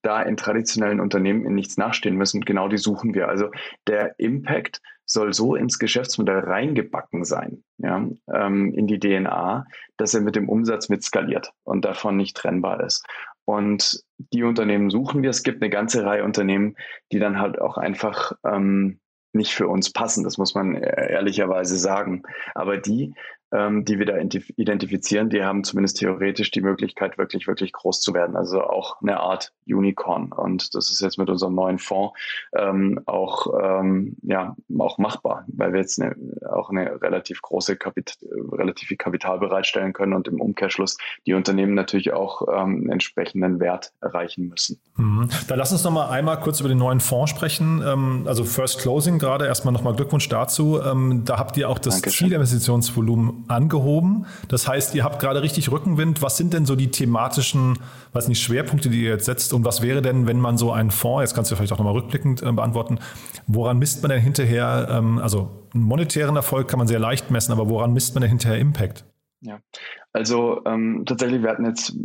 da 0.02 0.22
in 0.22 0.38
traditionellen 0.38 1.00
Unternehmen 1.00 1.46
in 1.46 1.56
nichts 1.56 1.78
nachstehen 1.78 2.16
müssen. 2.16 2.42
Genau 2.42 2.68
die 2.68 2.78
suchen 2.78 3.14
wir. 3.14 3.28
Also 3.28 3.50
der 3.88 4.18
Impact 4.20 4.82
soll 5.06 5.34
so 5.34 5.56
ins 5.56 5.80
Geschäftsmodell 5.80 6.40
reingebacken 6.40 7.26
sein, 7.26 7.64
ja, 7.78 8.08
ähm, 8.32 8.74
in 8.74 8.86
die 8.86 9.00
DNA, 9.00 9.66
dass 9.98 10.14
er 10.14 10.22
mit 10.22 10.36
dem 10.36 10.48
Umsatz 10.48 10.88
mit 10.88 11.04
skaliert 11.04 11.52
und 11.64 11.84
davon 11.84 12.16
nicht 12.16 12.38
trennbar 12.38 12.84
ist. 12.84 13.06
Und 13.44 14.04
die 14.32 14.44
Unternehmen 14.44 14.92
suchen 14.92 15.24
wir. 15.24 15.32
Es 15.32 15.42
gibt 15.42 15.64
eine 15.64 15.72
ganze 15.72 16.06
Reihe 16.06 16.24
Unternehmen, 16.24 16.76
die 17.12 17.18
dann 17.18 17.40
halt 17.40 17.60
auch 17.60 17.78
einfach 17.78 18.34
ähm, 18.46 19.00
nicht 19.34 19.56
für 19.56 19.68
uns 19.68 19.92
passen. 19.92 20.24
Das 20.24 20.38
muss 20.38 20.54
man 20.54 20.76
e-, 20.76 20.82
ehrlicherweise 20.82 21.78
sagen. 21.78 22.22
Aber 22.54 22.78
die 22.78 23.16
ähm, 23.52 23.86
die 23.86 24.00
wir 24.00 24.06
da 24.06 24.18
identifizieren, 24.18 25.30
die 25.30 25.44
haben 25.44 25.64
zumindest 25.64 25.98
theoretisch 25.98 26.52
die 26.52 26.62
Möglichkeit, 26.62 27.18
wirklich, 27.18 27.48
wirklich 27.48 27.74
groß 27.74 28.02
zu 28.02 28.14
werden. 28.14 28.36
Also 28.36 28.64
auch 28.64 29.02
eine 29.02 29.20
Art 29.20 29.52
Unicorn. 29.66 30.32
Und 30.32 30.76
das 30.76 30.92
ist 30.92 31.02
jetzt 31.02 31.18
mit 31.18 31.30
unserem 31.30 31.56
neuen 31.56 31.80
Fonds 31.80 32.18
ähm, 32.56 33.00
auch, 33.06 33.48
ähm, 33.62 34.18
ja, 34.22 34.56
auch 34.78 34.98
machbar, 34.98 35.46
weil 35.48 35.74
wir 35.74 35.80
jetzt 35.80 36.02
eine, 36.02 36.16
auch 36.52 36.70
eine 36.70 37.02
relativ 37.02 37.42
große 37.42 37.76
Kapit 37.76 38.18
relativ 38.52 38.88
viel 38.88 38.98
Kapital 38.98 39.40
bereitstellen 39.40 39.94
können 39.94 40.14
und 40.14 40.28
im 40.28 40.42
Umkehrschluss 40.42 40.98
die 41.26 41.34
Unternehmen 41.34 41.74
natürlich 41.74 42.14
auch 42.14 42.48
ähm, 42.52 42.90
entsprechenden 42.90 43.60
Wert 43.60 43.94
erreichen 44.02 44.48
müssen. 44.48 44.80
Mhm. 44.96 45.30
Da 45.48 45.56
lass 45.56 45.72
uns 45.72 45.84
noch 45.84 45.92
mal 45.92 46.10
einmal 46.10 46.40
kurz 46.40 46.60
über 46.60 46.70
den 46.70 46.78
neuen 46.78 47.00
Fonds 47.00 47.32
sprechen. 47.32 47.84
Ähm, 47.86 48.24
also 48.26 48.44
First 48.44 48.80
Closing 48.80 49.20
gerade. 49.20 49.46
Erstmal 49.48 49.74
nochmal 49.74 49.96
Glückwunsch 49.96 50.30
dazu. 50.30 50.80
Ähm, 50.82 51.24
da 51.26 51.38
habt 51.38 51.58
ihr 51.58 51.70
auch 51.70 51.80
das 51.80 51.96
Dankeschön. 51.96 52.28
Zielinvestitionsvolumen 52.28 53.39
angehoben. 53.48 54.26
Das 54.48 54.68
heißt, 54.68 54.96
ihr 54.96 55.04
habt 55.04 55.20
gerade 55.20 55.42
richtig 55.42 55.72
Rückenwind. 55.72 56.22
Was 56.22 56.38
sind 56.38 56.54
denn 56.54 56.66
so 56.66 56.76
die 56.76 56.92
thematischen, 56.92 57.80
weiß 58.14 58.28
nicht, 58.28 58.42
Schwerpunkte, 58.42 58.90
die 58.90 59.04
ihr 59.04 59.12
jetzt 59.12 59.26
setzt? 59.26 59.54
Und 59.54 59.66
was 59.66 59.82
wäre 59.82 60.02
denn, 60.02 60.28
wenn 60.28 60.40
man 60.40 60.58
so 60.58 60.72
einen 60.72 60.92
Fonds, 60.92 61.22
jetzt 61.22 61.36
kannst 61.36 61.52
du 61.52 61.56
vielleicht 61.56 61.74
auch 61.74 61.78
nochmal 61.78 61.94
rückblickend 61.94 62.42
äh, 62.42 62.52
beantworten, 62.52 63.00
woran 63.48 63.80
misst 63.80 64.02
man 64.02 64.10
denn 64.12 64.22
hinterher, 64.22 64.88
ähm, 64.92 65.20
also 65.20 65.68
einen 65.74 65.84
monetären 65.84 66.36
Erfolg 66.36 66.68
kann 66.68 66.80
man 66.80 66.88
sehr 66.88 67.00
leicht 67.00 67.32
messen, 67.32 67.52
aber 67.52 67.70
woran 67.70 67.94
misst 67.94 68.16
man 68.16 68.22
denn 68.22 68.30
hinterher 68.30 68.60
Impact? 68.60 69.06
Ja, 69.42 69.60
Also 70.12 70.62
ähm, 70.66 71.04
tatsächlich, 71.06 71.44
wir 71.44 71.52
hatten 71.52 71.66
jetzt 71.66 71.96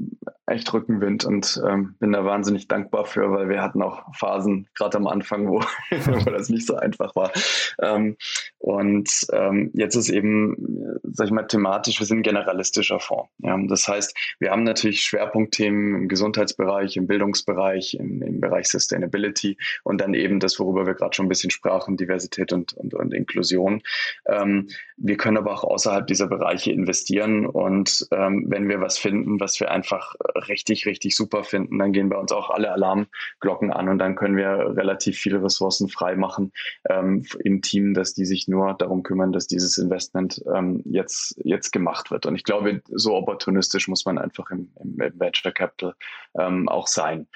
echt 0.47 0.73
Rückenwind 0.75 1.25
und 1.25 1.61
ähm, 1.67 1.95
bin 2.01 2.13
da 2.13 2.25
wahnsinnig 2.25 2.69
dankbar 2.69 3.07
für, 3.07 3.31
weil 3.31 3.49
wir 3.49 3.63
hatten 3.63 3.81
auch 3.81 4.03
Phasen, 4.15 4.69
gerade 4.75 4.99
am 4.99 5.07
Anfang, 5.07 5.49
wo, 5.49 5.61
wo 5.91 6.31
das 6.31 6.51
nicht 6.51 6.67
so 6.67 6.77
einfach 6.77 7.17
war. 7.17 7.33
Ähm, 7.81 8.17
und 8.59 9.11
ähm, 9.33 9.71
jetzt 9.73 9.95
ist 9.95 10.11
eben, 10.11 10.99
sag 11.03 11.27
ich 11.29 11.33
mal, 11.33 11.47
thematisch, 11.47 11.99
wir 11.99 12.07
sind 12.07 12.19
ein 12.19 12.23
generalistischer 12.23 13.01
Fonds. 13.01 13.31
Ja? 13.39 13.59
Das 13.69 13.89
heißt, 13.89 14.15
wir 14.39 14.51
haben 14.51 14.65
natürlich 14.65 15.01
Schwerpunktthemen 15.01 16.03
im 16.03 16.09
Gesundheitsbereich, 16.09 16.97
im 16.97 17.07
Bildungsbereich, 17.07 17.95
im, 17.95 18.21
im 18.23 18.41
Bereich 18.41 18.69
Sustainability 18.69 19.57
und 19.83 20.01
dann 20.01 20.13
eben 20.13 20.41
das, 20.41 20.59
worüber 20.61 20.87
wir 20.87 20.95
gerade 20.95 21.15
schon 21.15 21.27
ein 21.27 21.31
bisschen 21.31 21.51
sprachen, 21.51 21.97
Diversität 21.97 22.53
und, 22.53 22.75
und, 22.75 22.93
und 22.93 23.15
Inklusion. 23.15 23.83
Ähm, 24.27 24.69
wir 24.97 25.17
können 25.17 25.39
aber 25.39 25.55
auch 25.55 25.65
außerhalb 25.65 26.07
dieser 26.07 26.27
Bereiche 26.29 26.71
investieren 26.71 27.47
und 27.47 27.94
ähm, 28.11 28.45
wenn 28.49 28.69
wir 28.69 28.81
was 28.81 28.99
finden, 28.99 29.41
was 29.41 29.59
wir 29.61 29.71
einfach 29.71 30.15
richtig, 30.49 30.87
richtig 30.87 31.17
super 31.17 31.45
finden, 31.45 31.79
dann 31.79 31.93
gehen 31.93 32.09
bei 32.09 32.17
uns 32.17 32.33
auch 32.33 32.51
alle 32.51 32.73
Alarmglocken 32.73 33.73
an 33.73 33.89
und 33.89 33.99
dann 33.99 34.17
können 34.17 34.37
wir 34.37 34.77
relativ 34.77 35.19
viele 35.19 35.43
Ressourcen 35.43 35.89
freimachen 35.89 36.53
ähm, 36.89 37.25
im 37.43 37.63
Team, 37.63 37.95
dass 37.95 38.15
die 38.15 38.25
sich 38.25 38.49
nur 38.49 38.75
darum 38.75 39.03
kümmern, 39.03 39.33
dass 39.33 39.47
dieses 39.47 39.79
Investment 39.79 40.43
ähm, 40.55 40.83
jetzt, 40.85 41.39
jetzt 41.45 41.73
gemacht 41.73 42.11
wird. 42.11 42.27
Und 42.27 42.35
ich 42.35 42.45
glaube, 42.45 42.83
so 42.91 43.15
opportunistisch 43.15 43.89
muss 43.89 44.05
man 44.05 44.19
einfach 44.19 44.51
im, 44.51 44.71
im 44.81 44.97
Venture 45.19 45.53
Capital 45.53 45.95
ähm, 46.39 46.69
auch 46.69 46.87
sein. 46.87 47.27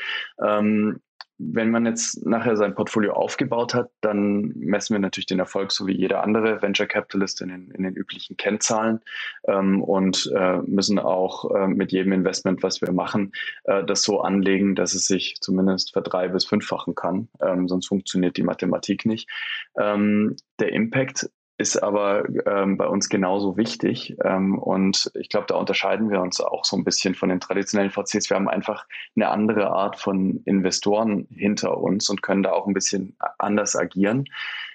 Ähm, 0.44 1.00
wenn 1.38 1.70
man 1.70 1.86
jetzt 1.86 2.26
nachher 2.26 2.56
sein 2.56 2.74
Portfolio 2.74 3.12
aufgebaut 3.12 3.72
hat, 3.72 3.90
dann 4.00 4.52
messen 4.56 4.94
wir 4.94 4.98
natürlich 4.98 5.26
den 5.26 5.38
Erfolg 5.38 5.70
so 5.70 5.86
wie 5.86 5.96
jeder 5.96 6.24
andere 6.24 6.60
Venture 6.62 6.86
Capitalist 6.86 7.40
in 7.40 7.48
den, 7.48 7.70
in 7.70 7.84
den 7.84 7.94
üblichen 7.94 8.36
Kennzahlen 8.36 9.00
ähm, 9.46 9.82
und 9.82 10.30
äh, 10.34 10.58
müssen 10.58 10.98
auch 10.98 11.54
äh, 11.54 11.68
mit 11.68 11.92
jedem 11.92 12.12
Investment, 12.12 12.62
was 12.62 12.80
wir 12.80 12.92
machen, 12.92 13.32
äh, 13.64 13.84
das 13.84 14.02
so 14.02 14.20
anlegen, 14.20 14.74
dass 14.74 14.94
es 14.94 15.06
sich 15.06 15.36
zumindest 15.40 15.92
verdrei- 15.92 16.28
bis 16.28 16.44
fünffachen 16.44 16.96
kann. 16.96 17.28
Ähm, 17.40 17.68
sonst 17.68 17.86
funktioniert 17.86 18.36
die 18.36 18.42
Mathematik 18.42 19.06
nicht. 19.06 19.30
Ähm, 19.78 20.34
der 20.58 20.72
Impact 20.72 21.30
ist 21.58 21.82
aber 21.82 22.24
ähm, 22.46 22.76
bei 22.76 22.86
uns 22.86 23.08
genauso 23.08 23.56
wichtig. 23.56 24.16
Ähm, 24.24 24.56
und 24.58 25.10
ich 25.14 25.28
glaube, 25.28 25.46
da 25.48 25.56
unterscheiden 25.56 26.08
wir 26.08 26.20
uns 26.20 26.40
auch 26.40 26.64
so 26.64 26.76
ein 26.76 26.84
bisschen 26.84 27.16
von 27.16 27.28
den 27.28 27.40
traditionellen 27.40 27.90
VCs. 27.90 28.30
Wir 28.30 28.36
haben 28.36 28.48
einfach 28.48 28.86
eine 29.16 29.28
andere 29.28 29.66
Art 29.66 29.98
von 29.98 30.40
Investoren 30.44 31.26
hinter 31.30 31.78
uns 31.78 32.08
und 32.08 32.22
können 32.22 32.44
da 32.44 32.52
auch 32.52 32.68
ein 32.68 32.74
bisschen 32.74 33.16
anders 33.38 33.74
agieren. 33.74 34.26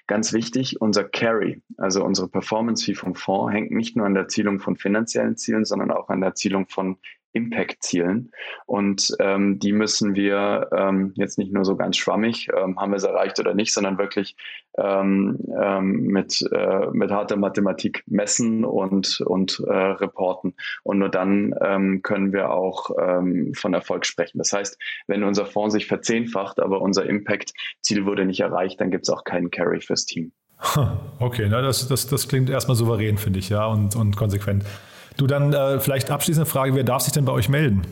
Ganz 0.06 0.34
wichtig, 0.34 0.82
unser 0.82 1.04
Carry, 1.04 1.62
also 1.78 2.04
unsere 2.04 2.28
Performance 2.28 2.84
Fee 2.84 2.94
vom 2.94 3.14
Fonds, 3.14 3.54
hängt 3.54 3.70
nicht 3.70 3.96
nur 3.96 4.04
an 4.04 4.12
der 4.12 4.24
Erzielung 4.24 4.60
von 4.60 4.76
finanziellen 4.76 5.38
Zielen, 5.38 5.64
sondern 5.64 5.90
auch 5.90 6.10
an 6.10 6.20
der 6.20 6.28
Erzielung 6.28 6.68
von 6.68 6.98
Impact-Zielen. 7.34 8.32
Und 8.64 9.14
ähm, 9.20 9.58
die 9.58 9.72
müssen 9.72 10.14
wir 10.14 10.70
ähm, 10.74 11.12
jetzt 11.16 11.36
nicht 11.36 11.52
nur 11.52 11.64
so 11.64 11.76
ganz 11.76 11.96
schwammig, 11.96 12.48
ähm, 12.56 12.78
haben 12.78 12.92
wir 12.92 12.96
es 12.96 13.04
erreicht 13.04 13.38
oder 13.38 13.54
nicht, 13.54 13.74
sondern 13.74 13.98
wirklich 13.98 14.36
ähm, 14.78 15.38
ähm, 15.60 16.06
mit, 16.06 16.40
äh, 16.52 16.86
mit 16.92 17.10
harter 17.10 17.36
Mathematik 17.36 18.02
messen 18.06 18.64
und, 18.64 19.20
und 19.20 19.62
äh, 19.66 19.72
reporten. 19.72 20.54
Und 20.82 20.98
nur 20.98 21.10
dann 21.10 21.54
ähm, 21.60 22.02
können 22.02 22.32
wir 22.32 22.50
auch 22.50 22.90
von 23.54 23.74
Erfolg 23.74 24.06
sprechen. 24.06 24.38
Das 24.38 24.52
heißt, 24.52 24.78
wenn 25.06 25.24
unser 25.24 25.46
Fonds 25.46 25.74
sich 25.74 25.86
verzehnfacht, 25.86 26.60
aber 26.60 26.80
unser 26.80 27.06
Impact-Ziel 27.06 28.06
wurde 28.06 28.24
nicht 28.24 28.40
erreicht, 28.40 28.80
dann 28.80 28.90
gibt 28.90 29.04
es 29.04 29.10
auch 29.10 29.24
keinen 29.24 29.50
Carry 29.50 29.80
fürs 29.80 30.06
Team. 30.06 30.32
Okay, 31.18 31.46
na, 31.48 31.62
das, 31.62 31.88
das, 31.88 32.06
das 32.06 32.28
klingt 32.28 32.50
erstmal 32.50 32.76
souverän, 32.76 33.18
finde 33.18 33.38
ich, 33.38 33.48
ja, 33.48 33.66
und, 33.66 33.96
und 33.96 34.16
konsequent. 34.16 34.64
Du 35.16 35.26
dann 35.26 35.52
äh, 35.52 35.78
vielleicht 35.78 36.10
abschließende 36.10 36.48
Frage, 36.48 36.74
wer 36.74 36.84
darf 36.84 37.02
sich 37.02 37.12
denn 37.12 37.24
bei 37.24 37.32
euch 37.32 37.48
melden? 37.48 37.82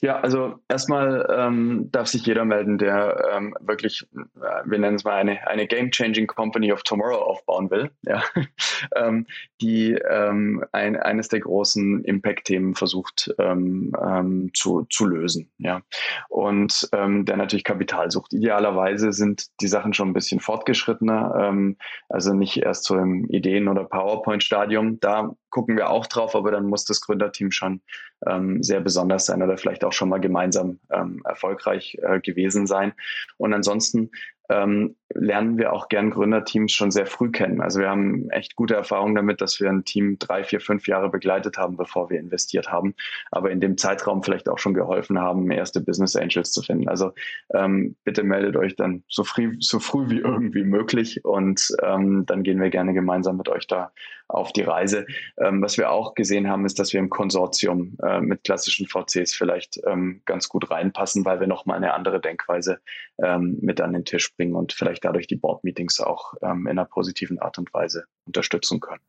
Ja, 0.00 0.20
also 0.20 0.60
erstmal 0.68 1.26
ähm, 1.36 1.88
darf 1.90 2.06
sich 2.06 2.24
jeder 2.24 2.44
melden, 2.44 2.78
der 2.78 3.30
ähm, 3.32 3.54
wirklich, 3.60 4.06
äh, 4.14 4.62
wir 4.64 4.78
nennen 4.78 4.94
es 4.94 5.04
mal 5.04 5.16
eine, 5.16 5.44
eine 5.48 5.66
Game-Changing 5.66 6.28
Company 6.28 6.72
of 6.72 6.84
Tomorrow 6.84 7.16
aufbauen 7.16 7.68
will, 7.70 7.90
ja, 8.02 8.22
ähm, 8.94 9.26
die 9.60 9.94
ähm, 10.08 10.64
ein, 10.70 10.96
eines 10.96 11.28
der 11.28 11.40
großen 11.40 12.04
Impact-Themen 12.04 12.76
versucht 12.76 13.34
ähm, 13.38 13.92
ähm, 14.00 14.50
zu, 14.54 14.86
zu 14.88 15.04
lösen. 15.04 15.50
Ja. 15.58 15.82
Und 16.28 16.88
ähm, 16.92 17.24
der 17.24 17.36
natürlich 17.36 17.64
Kapital 17.64 18.12
sucht. 18.12 18.32
Idealerweise 18.32 19.12
sind 19.12 19.46
die 19.60 19.68
Sachen 19.68 19.94
schon 19.94 20.10
ein 20.10 20.14
bisschen 20.14 20.38
fortgeschrittener, 20.38 21.34
ähm, 21.40 21.76
also 22.08 22.34
nicht 22.34 22.58
erst 22.58 22.84
so 22.84 22.96
im 22.96 23.24
Ideen- 23.24 23.68
oder 23.68 23.84
PowerPoint-Stadium. 23.84 25.00
Da 25.00 25.34
gucken 25.50 25.76
wir 25.76 25.90
auch 25.90 26.06
drauf, 26.06 26.34
aber 26.34 26.50
dann 26.50 26.66
muss 26.66 26.84
das 26.84 27.00
Gründerteam 27.00 27.50
schon 27.50 27.80
ähm, 28.26 28.62
sehr 28.62 28.80
besonders 28.80 29.26
sein 29.26 29.42
oder 29.42 29.58
vielleicht 29.58 29.84
auch 29.84 29.92
schon 29.92 30.08
mal 30.08 30.20
gemeinsam 30.20 30.80
ähm, 30.90 31.22
erfolgreich 31.24 31.98
äh, 32.02 32.20
gewesen 32.20 32.66
sein. 32.66 32.92
Und 33.36 33.52
ansonsten 33.54 34.10
ähm, 34.50 34.96
lernen 35.14 35.58
wir 35.58 35.72
auch 35.72 35.88
gern 35.88 36.10
Gründerteams 36.10 36.72
schon 36.72 36.90
sehr 36.90 37.06
früh 37.06 37.30
kennen. 37.30 37.60
Also 37.60 37.80
wir 37.80 37.90
haben 37.90 38.30
echt 38.30 38.56
gute 38.56 38.74
Erfahrungen 38.74 39.14
damit, 39.14 39.40
dass 39.40 39.60
wir 39.60 39.68
ein 39.68 39.84
Team 39.84 40.18
drei, 40.18 40.42
vier, 40.42 40.60
fünf 40.60 40.88
Jahre 40.88 41.10
begleitet 41.10 41.58
haben, 41.58 41.76
bevor 41.76 42.08
wir 42.08 42.18
investiert 42.18 42.70
haben, 42.72 42.94
aber 43.30 43.50
in 43.50 43.60
dem 43.60 43.76
Zeitraum 43.76 44.22
vielleicht 44.22 44.48
auch 44.48 44.58
schon 44.58 44.74
geholfen 44.74 45.18
haben, 45.18 45.50
erste 45.50 45.80
Business 45.80 46.16
Angels 46.16 46.52
zu 46.52 46.62
finden. 46.62 46.88
Also 46.88 47.12
ähm, 47.52 47.96
bitte 48.04 48.22
meldet 48.22 48.56
euch 48.56 48.74
dann 48.74 49.02
so 49.08 49.22
früh, 49.22 49.56
so 49.60 49.80
früh 49.80 50.08
wie 50.08 50.18
irgendwie 50.18 50.64
möglich 50.64 51.24
und 51.24 51.68
ähm, 51.82 52.24
dann 52.26 52.42
gehen 52.42 52.60
wir 52.60 52.70
gerne 52.70 52.94
gemeinsam 52.94 53.36
mit 53.36 53.48
euch 53.48 53.66
da 53.66 53.92
auf 54.28 54.52
die 54.52 54.62
Reise. 54.62 55.06
Ähm, 55.38 55.62
was 55.62 55.78
wir 55.78 55.90
auch 55.90 56.14
gesehen 56.14 56.48
haben, 56.48 56.64
ist, 56.66 56.78
dass 56.78 56.92
wir 56.92 57.00
im 57.00 57.10
Konsortium 57.10 57.96
äh, 58.02 58.20
mit 58.20 58.44
klassischen 58.44 58.86
VCs 58.86 59.34
vielleicht 59.34 59.80
ähm, 59.86 60.22
ganz 60.26 60.48
gut 60.48 60.70
reinpassen, 60.70 61.24
weil 61.24 61.40
wir 61.40 61.46
nochmal 61.46 61.78
eine 61.78 61.94
andere 61.94 62.20
Denkweise 62.20 62.80
ähm, 63.22 63.58
mit 63.60 63.80
an 63.80 63.92
den 63.92 64.04
Tisch 64.04 64.34
bringen 64.36 64.54
und 64.54 64.72
vielleicht 64.72 65.04
dadurch 65.04 65.26
die 65.26 65.36
Board-Meetings 65.36 66.00
auch 66.00 66.34
ähm, 66.42 66.66
in 66.66 66.78
einer 66.78 66.84
positiven 66.84 67.38
Art 67.38 67.58
und 67.58 67.72
Weise 67.72 68.04
unterstützen 68.26 68.80
können. 68.80 69.00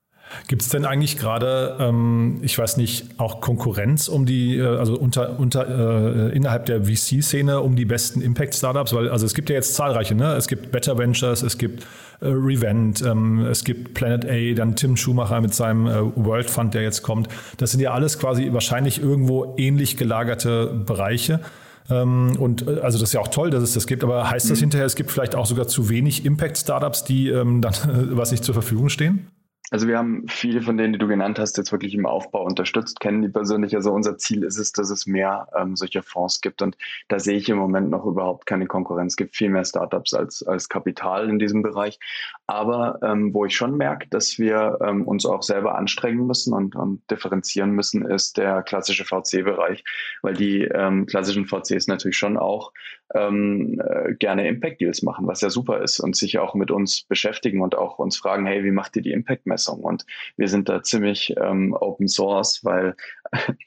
Gibt 0.47 0.61
es 0.61 0.69
denn 0.69 0.85
eigentlich 0.85 1.17
gerade, 1.17 1.77
ähm, 1.79 2.39
ich 2.41 2.57
weiß 2.57 2.77
nicht, 2.77 3.19
auch 3.19 3.41
Konkurrenz 3.41 4.07
um 4.07 4.25
die, 4.25 4.57
äh, 4.57 4.65
also 4.65 4.97
unter, 4.97 5.39
unter, 5.39 6.29
äh, 6.29 6.35
innerhalb 6.35 6.65
der 6.65 6.85
VC-Szene 6.85 7.61
um 7.61 7.75
die 7.75 7.85
besten 7.85 8.21
Impact-Startups? 8.21 8.93
Weil, 8.93 9.09
also 9.09 9.25
es 9.25 9.33
gibt 9.33 9.49
ja 9.49 9.55
jetzt 9.55 9.75
zahlreiche, 9.75 10.15
ne? 10.15 10.33
Es 10.33 10.47
gibt 10.47 10.71
Better 10.71 10.97
Ventures, 10.97 11.41
es 11.41 11.57
gibt 11.57 11.83
äh, 12.21 12.27
Revent, 12.27 13.01
ähm, 13.01 13.45
es 13.45 13.63
gibt 13.63 13.93
Planet 13.93 14.25
A, 14.25 14.53
dann 14.55 14.75
Tim 14.75 14.97
Schumacher 14.97 15.41
mit 15.41 15.53
seinem 15.53 15.87
äh, 15.87 16.15
World 16.15 16.49
Fund, 16.49 16.73
der 16.73 16.83
jetzt 16.83 17.01
kommt. 17.01 17.27
Das 17.57 17.71
sind 17.71 17.79
ja 17.79 17.91
alles 17.91 18.19
quasi 18.19 18.51
wahrscheinlich 18.51 19.01
irgendwo 19.01 19.55
ähnlich 19.57 19.97
gelagerte 19.97 20.67
Bereiche. 20.85 21.39
Ähm, 21.89 22.35
und 22.37 22.67
äh, 22.67 22.79
also 22.81 22.99
das 22.99 23.09
ist 23.09 23.13
ja 23.13 23.21
auch 23.21 23.29
toll, 23.29 23.49
dass 23.49 23.63
es 23.63 23.73
das 23.73 23.87
gibt, 23.87 24.03
aber 24.03 24.29
heißt 24.29 24.49
das 24.49 24.59
mhm. 24.59 24.63
hinterher, 24.63 24.85
es 24.85 24.95
gibt 24.95 25.11
vielleicht 25.11 25.35
auch 25.35 25.45
sogar 25.45 25.67
zu 25.67 25.89
wenig 25.89 26.25
Impact-Startups, 26.25 27.03
die 27.03 27.29
ähm, 27.29 27.61
dann 27.61 27.73
was 28.17 28.31
nicht 28.31 28.43
zur 28.43 28.53
Verfügung 28.53 28.89
stehen? 28.89 29.27
Also 29.71 29.87
wir 29.87 29.97
haben 29.97 30.27
viele 30.27 30.61
von 30.61 30.77
denen, 30.77 30.93
die 30.93 30.99
du 30.99 31.07
genannt 31.07 31.37
hast, 31.37 31.57
jetzt 31.57 31.71
wirklich 31.71 31.93
im 31.93 32.05
Aufbau 32.05 32.43
unterstützt, 32.43 32.99
kennen 32.99 33.21
die 33.21 33.29
persönlich. 33.29 33.75
Also 33.75 33.91
unser 33.91 34.17
Ziel 34.17 34.43
ist 34.43 34.57
es, 34.57 34.71
dass 34.71 34.89
es 34.89 35.05
mehr 35.05 35.47
ähm, 35.55 35.75
solcher 35.75 36.01
Fonds 36.01 36.41
gibt. 36.41 36.61
Und 36.61 36.75
da 37.07 37.19
sehe 37.19 37.37
ich 37.37 37.49
im 37.49 37.57
Moment 37.57 37.89
noch 37.89 38.05
überhaupt 38.05 38.45
keine 38.47 38.65
Konkurrenz. 38.65 39.13
Es 39.13 39.17
gibt 39.17 39.35
viel 39.35 39.49
mehr 39.49 39.65
Startups 39.65 40.13
als, 40.13 40.41
als 40.43 40.69
Kapital 40.69 41.29
in 41.29 41.37
diesem 41.37 41.61
Bereich. 41.61 41.99
Aber 42.49 42.97
ähm, 43.03 43.31
wo 43.31 43.45
ich 43.45 43.55
schon 43.55 43.77
merke, 43.77 44.07
dass 44.09 44.39
wir 44.39 44.79
ähm, 44.83 45.07
uns 45.07 45.23
auch 45.27 45.43
selber 45.43 45.77
anstrengen 45.77 46.25
müssen 46.25 46.51
und, 46.51 46.75
und 46.75 46.99
differenzieren 47.11 47.69
müssen, 47.73 48.03
ist 48.03 48.37
der 48.37 48.63
klassische 48.63 49.05
VC-Bereich, 49.05 49.83
weil 50.23 50.33
die 50.33 50.63
ähm, 50.63 51.05
klassischen 51.05 51.45
VCs 51.45 51.85
natürlich 51.85 52.17
schon 52.17 52.37
auch 52.37 52.73
ähm, 53.13 53.79
äh, 53.79 54.15
gerne 54.15 54.47
Impact-Deals 54.47 55.03
machen, 55.03 55.27
was 55.27 55.41
ja 55.41 55.51
super 55.51 55.83
ist 55.83 55.99
und 55.99 56.15
sich 56.15 56.39
auch 56.39 56.55
mit 56.55 56.71
uns 56.71 57.03
beschäftigen 57.03 57.61
und 57.61 57.75
auch 57.75 57.99
uns 57.99 58.17
fragen, 58.17 58.47
hey, 58.47 58.63
wie 58.63 58.71
macht 58.71 58.95
ihr 58.95 59.03
die 59.03 59.11
Impact-Messung? 59.11 59.81
Und 59.81 60.07
wir 60.35 60.47
sind 60.47 60.69
da 60.69 60.81
ziemlich 60.81 61.35
ähm, 61.39 61.77
Open 61.79 62.07
Source, 62.07 62.65
weil 62.65 62.95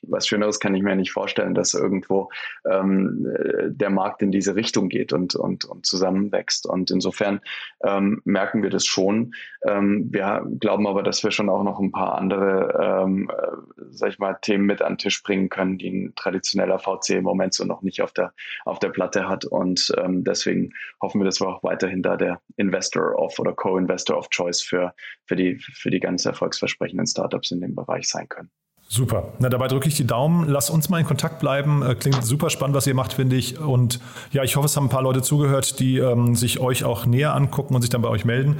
was 0.02 0.26
Schöneres 0.26 0.60
kann 0.60 0.74
ich 0.74 0.82
mir 0.82 0.96
nicht 0.96 1.12
vorstellen, 1.12 1.54
dass 1.54 1.74
irgendwo 1.74 2.30
ähm, 2.68 3.26
der 3.68 3.90
Markt 3.90 4.22
in 4.22 4.30
diese 4.30 4.54
Richtung 4.54 4.88
geht 4.88 5.12
und, 5.12 5.34
und, 5.34 5.64
und 5.64 5.86
zusammenwächst. 5.86 6.66
Und 6.66 6.90
insofern 6.90 7.40
ähm, 7.84 8.20
merken 8.24 8.62
wir 8.62 8.70
das 8.70 8.86
schon. 8.86 9.34
Ähm, 9.66 10.08
wir 10.10 10.46
glauben 10.60 10.86
aber, 10.86 11.02
dass 11.02 11.22
wir 11.24 11.30
schon 11.30 11.48
auch 11.48 11.62
noch 11.62 11.78
ein 11.78 11.92
paar 11.92 12.16
andere, 12.16 13.02
ähm, 13.04 13.30
äh, 13.30 13.82
sag 13.90 14.10
ich 14.10 14.18
mal, 14.18 14.34
Themen 14.42 14.66
mit 14.66 14.82
an 14.82 14.94
den 14.94 14.98
Tisch 14.98 15.22
bringen 15.22 15.48
können, 15.48 15.78
die 15.78 15.90
ein 15.90 16.14
traditioneller 16.14 16.78
VC 16.78 17.10
im 17.10 17.24
Moment 17.24 17.54
so 17.54 17.64
noch 17.64 17.82
nicht 17.82 18.02
auf 18.02 18.12
der, 18.12 18.32
auf 18.64 18.78
der 18.78 18.90
Platte 18.90 19.28
hat. 19.28 19.44
Und 19.44 19.92
ähm, 19.98 20.24
deswegen 20.24 20.72
hoffen 21.00 21.20
wir, 21.20 21.24
dass 21.24 21.40
wir 21.40 21.48
auch 21.48 21.62
weiterhin 21.62 22.02
da 22.02 22.16
der 22.16 22.40
Investor 22.56 23.18
of 23.18 23.38
oder 23.38 23.52
Co-Investor 23.52 24.16
of 24.16 24.28
Choice 24.30 24.62
für, 24.62 24.94
für, 25.26 25.36
die, 25.36 25.58
für 25.58 25.90
die 25.90 26.00
ganz 26.00 26.24
erfolgsversprechenden 26.24 27.06
Startups 27.06 27.50
in 27.50 27.60
dem 27.60 27.74
Bereich 27.74 28.08
sein 28.08 28.28
können. 28.28 28.50
Super. 28.94 29.32
Na, 29.38 29.48
dabei 29.48 29.68
drücke 29.68 29.88
ich 29.88 29.94
die 29.94 30.06
Daumen. 30.06 30.46
Lass 30.50 30.68
uns 30.68 30.90
mal 30.90 31.00
in 31.00 31.06
Kontakt 31.06 31.38
bleiben. 31.38 31.82
Äh, 31.82 31.94
klingt 31.94 32.22
super 32.26 32.50
spannend, 32.50 32.76
was 32.76 32.86
ihr 32.86 32.92
macht, 32.92 33.14
finde 33.14 33.36
ich. 33.36 33.58
Und 33.58 34.00
ja, 34.32 34.42
ich 34.42 34.56
hoffe, 34.56 34.66
es 34.66 34.76
haben 34.76 34.84
ein 34.84 34.90
paar 34.90 35.00
Leute 35.00 35.22
zugehört, 35.22 35.80
die 35.80 35.96
ähm, 35.96 36.36
sich 36.36 36.60
euch 36.60 36.84
auch 36.84 37.06
näher 37.06 37.34
angucken 37.34 37.74
und 37.74 37.80
sich 37.80 37.88
dann 37.88 38.02
bei 38.02 38.10
euch 38.10 38.26
melden. 38.26 38.58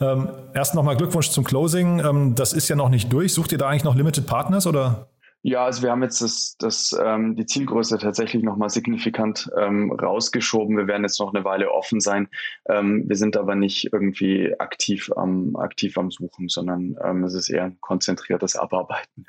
Ähm, 0.00 0.28
erst 0.54 0.74
nochmal 0.74 0.96
Glückwunsch 0.96 1.28
zum 1.28 1.44
Closing. 1.44 1.98
Ähm, 1.98 2.34
das 2.34 2.54
ist 2.54 2.68
ja 2.68 2.76
noch 2.76 2.88
nicht 2.88 3.12
durch. 3.12 3.34
Sucht 3.34 3.52
ihr 3.52 3.58
da 3.58 3.68
eigentlich 3.68 3.84
noch 3.84 3.94
Limited 3.94 4.26
Partners 4.26 4.66
oder? 4.66 5.08
Ja, 5.42 5.64
also 5.64 5.82
wir 5.82 5.92
haben 5.92 6.02
jetzt 6.02 6.22
das, 6.22 6.56
das, 6.58 6.98
ähm, 7.00 7.36
die 7.36 7.46
Zielgröße 7.46 7.98
tatsächlich 7.98 8.42
nochmal 8.42 8.68
signifikant 8.68 9.48
ähm, 9.56 9.92
rausgeschoben. 9.92 10.76
Wir 10.76 10.88
werden 10.88 11.04
jetzt 11.04 11.20
noch 11.20 11.32
eine 11.32 11.44
Weile 11.44 11.70
offen 11.70 12.00
sein. 12.00 12.28
Ähm, 12.68 13.04
wir 13.06 13.14
sind 13.14 13.36
aber 13.36 13.54
nicht 13.54 13.92
irgendwie 13.92 14.58
aktiv 14.58 15.10
am, 15.14 15.54
aktiv 15.54 15.96
am 15.98 16.10
Suchen, 16.10 16.48
sondern 16.48 16.96
ähm, 17.04 17.22
es 17.22 17.34
ist 17.34 17.48
eher 17.48 17.64
ein 17.64 17.80
konzentriertes 17.80 18.56
Abarbeiten. 18.56 19.26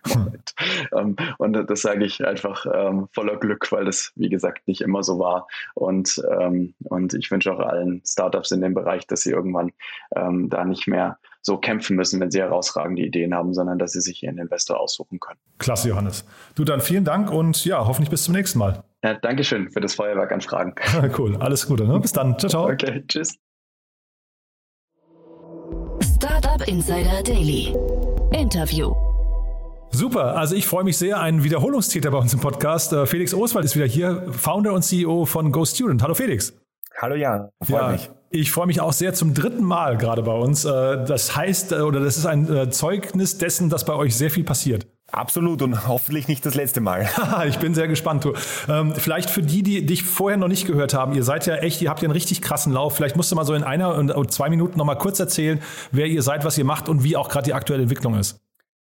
Hm. 0.92 1.18
und 1.38 1.54
das 1.70 1.82
sage 1.82 2.04
ich 2.04 2.26
einfach 2.26 2.66
ähm, 2.74 3.08
voller 3.14 3.38
Glück, 3.38 3.72
weil 3.72 3.86
das, 3.86 4.12
wie 4.16 4.30
gesagt, 4.30 4.68
nicht 4.68 4.82
immer 4.82 5.04
so 5.04 5.20
war. 5.20 5.48
Und, 5.76 6.20
ähm, 6.40 6.74
und 6.86 7.14
ich 7.14 7.30
wünsche 7.30 7.54
auch 7.54 7.60
allen 7.60 8.02
Startups 8.06 8.50
in 8.52 8.62
dem 8.62 8.74
Bereich, 8.74 9.06
dass 9.06 9.22
sie 9.22 9.32
irgendwann 9.32 9.72
ähm, 10.16 10.50
da 10.50 10.66
nicht 10.66 10.88
mehr 10.88 11.20
so 11.48 11.58
kämpfen 11.58 11.96
müssen, 11.96 12.20
wenn 12.20 12.30
sie 12.30 12.40
herausragende 12.40 13.02
Ideen 13.02 13.34
haben, 13.34 13.54
sondern 13.54 13.80
dass 13.80 13.94
sie 13.94 14.02
sich 14.02 14.22
ihren 14.22 14.38
Investor 14.38 14.80
aussuchen 14.80 15.20
können. 15.20 15.40
Klasse, 15.58 15.90
Johannes. 15.90 16.26
Du 16.56 16.66
dann 16.66 16.82
vielen 16.82 17.06
Dank 17.06 17.32
und 17.32 17.64
ja, 17.66 17.88
hoffentlich 17.88 18.10
bis 18.10 18.24
zum 18.24 18.36
nächsten 18.36 18.60
Mal. 18.60 18.84
Ja, 19.04 19.16
Dankeschön 19.16 19.72
für 19.72 19.80
das 19.80 19.96
Feuerwerk 19.96 20.32
an 20.32 20.42
Fragen. 20.42 20.76
cool, 21.18 21.38
alles 21.38 21.66
Gute. 21.66 21.86
Ne? 21.88 22.00
Bis 22.00 22.12
dann. 22.12 22.38
Ciao, 22.38 22.50
ciao. 22.50 22.70
Okay, 22.70 23.04
tschüss. 23.08 23.38
Startup 26.16 26.68
Insider 26.68 27.24
Daily. 27.24 27.74
Interview. 28.34 28.94
Super, 29.92 30.36
also 30.36 30.54
ich 30.54 30.68
freue 30.68 30.84
mich 30.84 30.98
sehr. 30.98 31.22
Ein 31.22 31.46
Wiederholungstäter 31.46 32.12
bei 32.12 32.18
uns 32.18 32.34
im 32.34 32.42
Podcast. 32.42 32.92
Äh, 32.92 33.06
Felix 33.06 33.34
Oswald 33.34 33.64
ist 33.64 33.78
wieder 33.78 33.86
hier, 33.86 34.34
Founder 34.34 34.74
und 34.74 34.82
CEO 34.82 35.26
von 35.26 35.54
GoStudent. 35.54 36.04
Hallo 36.04 36.14
Felix. 36.14 36.54
Hallo 36.98 37.16
Jan, 37.16 37.50
freue 37.64 37.82
ja, 37.82 37.90
mich. 37.90 38.10
Ich 38.30 38.52
freue 38.52 38.68
mich 38.68 38.82
auch 38.82 38.92
sehr 38.92 39.14
zum 39.14 39.34
dritten 39.34 39.64
Mal 39.64 39.98
gerade 39.98 40.22
bei 40.22 40.34
uns. 40.34 40.66
Äh, 40.66 41.06
das 41.06 41.36
heißt, 41.36 41.72
äh, 41.72 41.76
oder 41.76 42.00
das 42.00 42.18
ist 42.18 42.26
ein 42.26 42.54
äh, 42.54 42.70
Zeugnis 42.70 43.38
dessen, 43.38 43.70
dass 43.70 43.86
bei 43.86 43.94
euch 43.94 44.16
sehr 44.16 44.30
viel 44.30 44.44
passiert. 44.44 44.86
Absolut 45.10 45.62
und 45.62 45.88
hoffentlich 45.88 46.28
nicht 46.28 46.46
das 46.46 46.54
letzte 46.54 46.82
Mal. 46.82 47.08
ich 47.48 47.58
bin 47.60 47.74
sehr 47.74 47.88
gespannt. 47.88 48.26
Du. 48.26 48.34
Ähm, 48.68 48.94
vielleicht 48.94 49.30
für 49.30 49.42
die, 49.42 49.64
die 49.64 49.86
dich 49.86 50.04
vorher 50.04 50.38
noch 50.38 50.50
nicht 50.50 50.68
gehört 50.68 50.94
haben, 50.94 51.14
ihr 51.14 51.24
seid 51.24 51.46
ja 51.46 51.56
echt, 51.56 51.82
ihr 51.82 51.90
habt 51.90 52.02
ja 52.02 52.08
einen 52.08 52.14
richtig 52.14 52.42
krassen 52.42 52.74
Lauf. 52.74 52.98
Vielleicht 52.98 53.16
musst 53.16 53.32
du 53.32 53.36
mal 53.38 53.46
so 53.46 53.54
in 53.54 53.64
einer 53.64 53.96
und 53.96 54.32
zwei 54.34 54.50
Minuten 54.50 54.78
noch 54.78 54.86
mal 54.86 54.96
kurz 54.96 55.22
erzählen, 55.22 55.62
wer 55.92 56.08
ihr 56.08 56.22
seid, 56.22 56.44
was 56.44 56.58
ihr 56.58 56.66
macht 56.66 56.90
und 56.90 57.06
wie 57.06 57.16
auch 57.16 57.30
gerade 57.30 57.46
die 57.46 57.54
aktuelle 57.54 57.84
Entwicklung 57.84 58.20
ist. 58.20 58.42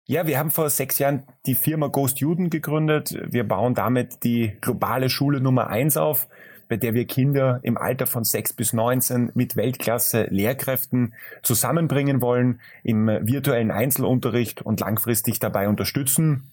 Ja, 0.06 0.26
wir 0.26 0.38
haben 0.38 0.50
vor 0.50 0.68
sechs 0.68 0.98
Jahren 0.98 1.22
die 1.46 1.54
Firma 1.54 1.86
Ghost 1.86 2.18
Juden 2.18 2.50
gegründet. 2.50 3.16
Wir 3.30 3.46
bauen 3.46 3.74
damit 3.74 4.24
die 4.24 4.52
globale 4.60 5.08
Schule 5.08 5.40
Nummer 5.40 5.68
eins 5.68 5.96
auf 5.96 6.28
bei 6.72 6.78
der 6.78 6.94
wir 6.94 7.04
Kinder 7.04 7.60
im 7.64 7.76
Alter 7.76 8.06
von 8.06 8.24
6 8.24 8.54
bis 8.54 8.72
19 8.72 9.32
mit 9.34 9.56
Weltklasse 9.56 10.28
Lehrkräften 10.30 11.12
zusammenbringen 11.42 12.22
wollen, 12.22 12.62
im 12.82 13.08
virtuellen 13.08 13.70
Einzelunterricht 13.70 14.62
und 14.62 14.80
langfristig 14.80 15.38
dabei 15.38 15.68
unterstützen. 15.68 16.50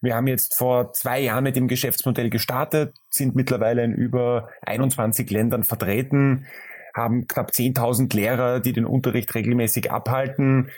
Wir 0.00 0.14
haben 0.14 0.28
jetzt 0.28 0.56
vor 0.56 0.92
zwei 0.92 1.18
Jahren 1.18 1.42
mit 1.42 1.56
dem 1.56 1.66
Geschäftsmodell 1.66 2.30
gestartet, 2.30 2.94
sind 3.10 3.34
mittlerweile 3.34 3.82
in 3.82 3.94
über 3.94 4.48
21 4.64 5.28
Ländern 5.28 5.64
vertreten, 5.64 6.46
haben 6.94 7.26
knapp 7.26 7.50
10.000 7.50 8.14
Lehrer, 8.14 8.60
die 8.60 8.72
den 8.72 8.86
Unterricht 8.86 9.34
regelmäßig 9.34 9.90
abhalten, 9.90 10.70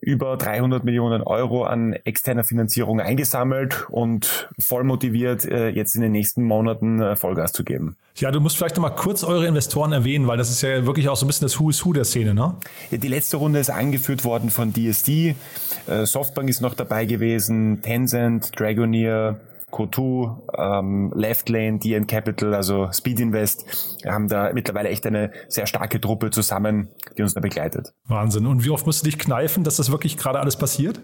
über 0.00 0.36
300 0.36 0.84
Millionen 0.84 1.22
Euro 1.22 1.64
an 1.64 1.92
externer 1.92 2.44
Finanzierung 2.44 3.00
eingesammelt 3.00 3.86
und 3.90 4.50
voll 4.58 4.84
motiviert, 4.84 5.44
äh, 5.44 5.68
jetzt 5.68 5.94
in 5.94 6.02
den 6.02 6.12
nächsten 6.12 6.42
Monaten 6.44 7.00
äh, 7.00 7.16
Vollgas 7.16 7.52
zu 7.52 7.64
geben. 7.64 7.96
Ja, 8.16 8.30
du 8.30 8.40
musst 8.40 8.56
vielleicht 8.56 8.76
noch 8.76 8.82
mal 8.82 8.90
kurz 8.90 9.24
eure 9.24 9.46
Investoren 9.46 9.92
erwähnen, 9.92 10.26
weil 10.26 10.36
das 10.36 10.50
ist 10.50 10.62
ja 10.62 10.84
wirklich 10.86 11.08
auch 11.08 11.16
so 11.16 11.24
ein 11.24 11.28
bisschen 11.28 11.46
das 11.46 11.58
Who 11.58 11.70
is 11.70 11.84
Who 11.84 11.92
der 11.92 12.04
Szene, 12.04 12.34
ne? 12.34 12.56
Ja, 12.90 12.98
die 12.98 13.08
letzte 13.08 13.38
Runde 13.38 13.58
ist 13.58 13.70
angeführt 13.70 14.24
worden 14.24 14.50
von 14.50 14.72
DSD. 14.72 15.34
Äh, 15.86 16.06
Softbank 16.06 16.48
ist 16.48 16.60
noch 16.60 16.74
dabei 16.74 17.06
gewesen, 17.06 17.80
Tencent, 17.82 18.58
Dragoneer, 18.58 19.40
Co2, 19.72 20.48
ähm, 20.56 21.12
Left 21.14 21.48
Lane, 21.48 21.78
DN 21.78 22.06
Capital, 22.06 22.54
also 22.54 22.90
Speed 22.92 23.20
Invest, 23.20 23.98
haben 24.06 24.28
da 24.28 24.52
mittlerweile 24.52 24.90
echt 24.90 25.06
eine 25.06 25.32
sehr 25.48 25.66
starke 25.66 26.00
Truppe 26.00 26.30
zusammen, 26.30 26.90
die 27.16 27.22
uns 27.22 27.34
da 27.34 27.40
begleitet. 27.40 27.94
Wahnsinn. 28.04 28.46
Und 28.46 28.64
wie 28.64 28.70
oft 28.70 28.86
musst 28.86 29.02
du 29.02 29.06
dich 29.06 29.18
kneifen, 29.18 29.64
dass 29.64 29.76
das 29.76 29.90
wirklich 29.90 30.16
gerade 30.16 30.38
alles 30.40 30.56
passiert? 30.56 31.00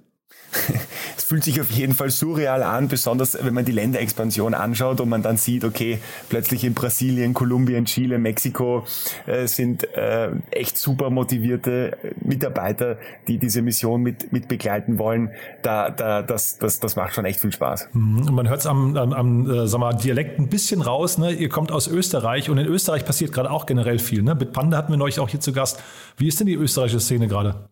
es 1.17 1.25
fühlt 1.25 1.45
sich 1.45 1.61
auf 1.61 1.71
jeden 1.71 1.95
Fall 1.95 2.11
surreal 2.11 2.63
an, 2.63 2.89
besonders 2.89 3.37
wenn 3.43 3.55
man 3.55 3.65
die 3.65 3.73
Länderexpansion 3.73 4.55
anschaut 4.55 5.01
und 5.01 5.09
man 5.09 5.23
dann 5.23 5.37
sieht, 5.37 5.65
okay, 5.65 5.99
plötzlich 6.29 6.65
in 6.65 6.75
Brasilien, 6.75 7.35
Kolumbien, 7.35 7.85
Chile, 7.85 8.19
Mexiko 8.19 8.85
äh, 9.27 9.47
sind 9.47 9.85
äh, 9.95 10.31
echt 10.51 10.79
super 10.79 11.11
motivierte 11.11 11.97
Mitarbeiter, 12.23 12.99
die 13.27 13.39
diese 13.39 13.63
Mission 13.63 14.03
mit, 14.03 14.33
mit 14.33 14.49
begleiten 14.49 14.99
wollen. 14.99 15.31
Da, 15.63 15.91
da, 15.91 16.23
das, 16.23 16.59
das, 16.59 16.81
das 16.81 16.97
macht 16.97 17.15
schon 17.15 17.25
echt 17.25 17.41
viel 17.41 17.53
Spaß. 17.53 17.91
Mhm. 17.93 18.29
Und 18.29 18.35
man 18.35 18.49
hört 18.49 18.61
es 18.61 18.67
am, 18.67 18.97
am, 18.97 19.13
am 19.13 19.51
äh, 19.51 19.67
sag 19.67 19.81
mal, 19.81 19.93
Dialekt 19.93 20.39
ein 20.39 20.49
bisschen 20.49 20.81
raus. 20.81 21.19
Ne? 21.19 21.33
Ihr 21.33 21.49
kommt 21.49 21.73
aus 21.73 21.89
Österreich 21.89 22.49
und 22.49 22.59
in 22.59 22.67
Österreich 22.67 23.05
passiert 23.05 23.33
gerade 23.33 23.51
auch 23.51 23.67
generell 23.67 23.99
viel. 23.99 24.23
Ne? 24.23 24.35
Mit 24.35 24.53
Panda 24.53 24.79
hatten 24.79 24.93
wir 24.93 24.97
neulich 24.97 25.21
auch 25.21 25.29
hier 25.29 25.41
zu 25.41 25.53
Gast. 25.53 25.83
Wie 26.17 26.29
ist 26.29 26.41
denn 26.41 26.47
die 26.47 26.55
österreichische 26.55 27.01
Szene 27.01 27.29
gerade? 27.29 27.69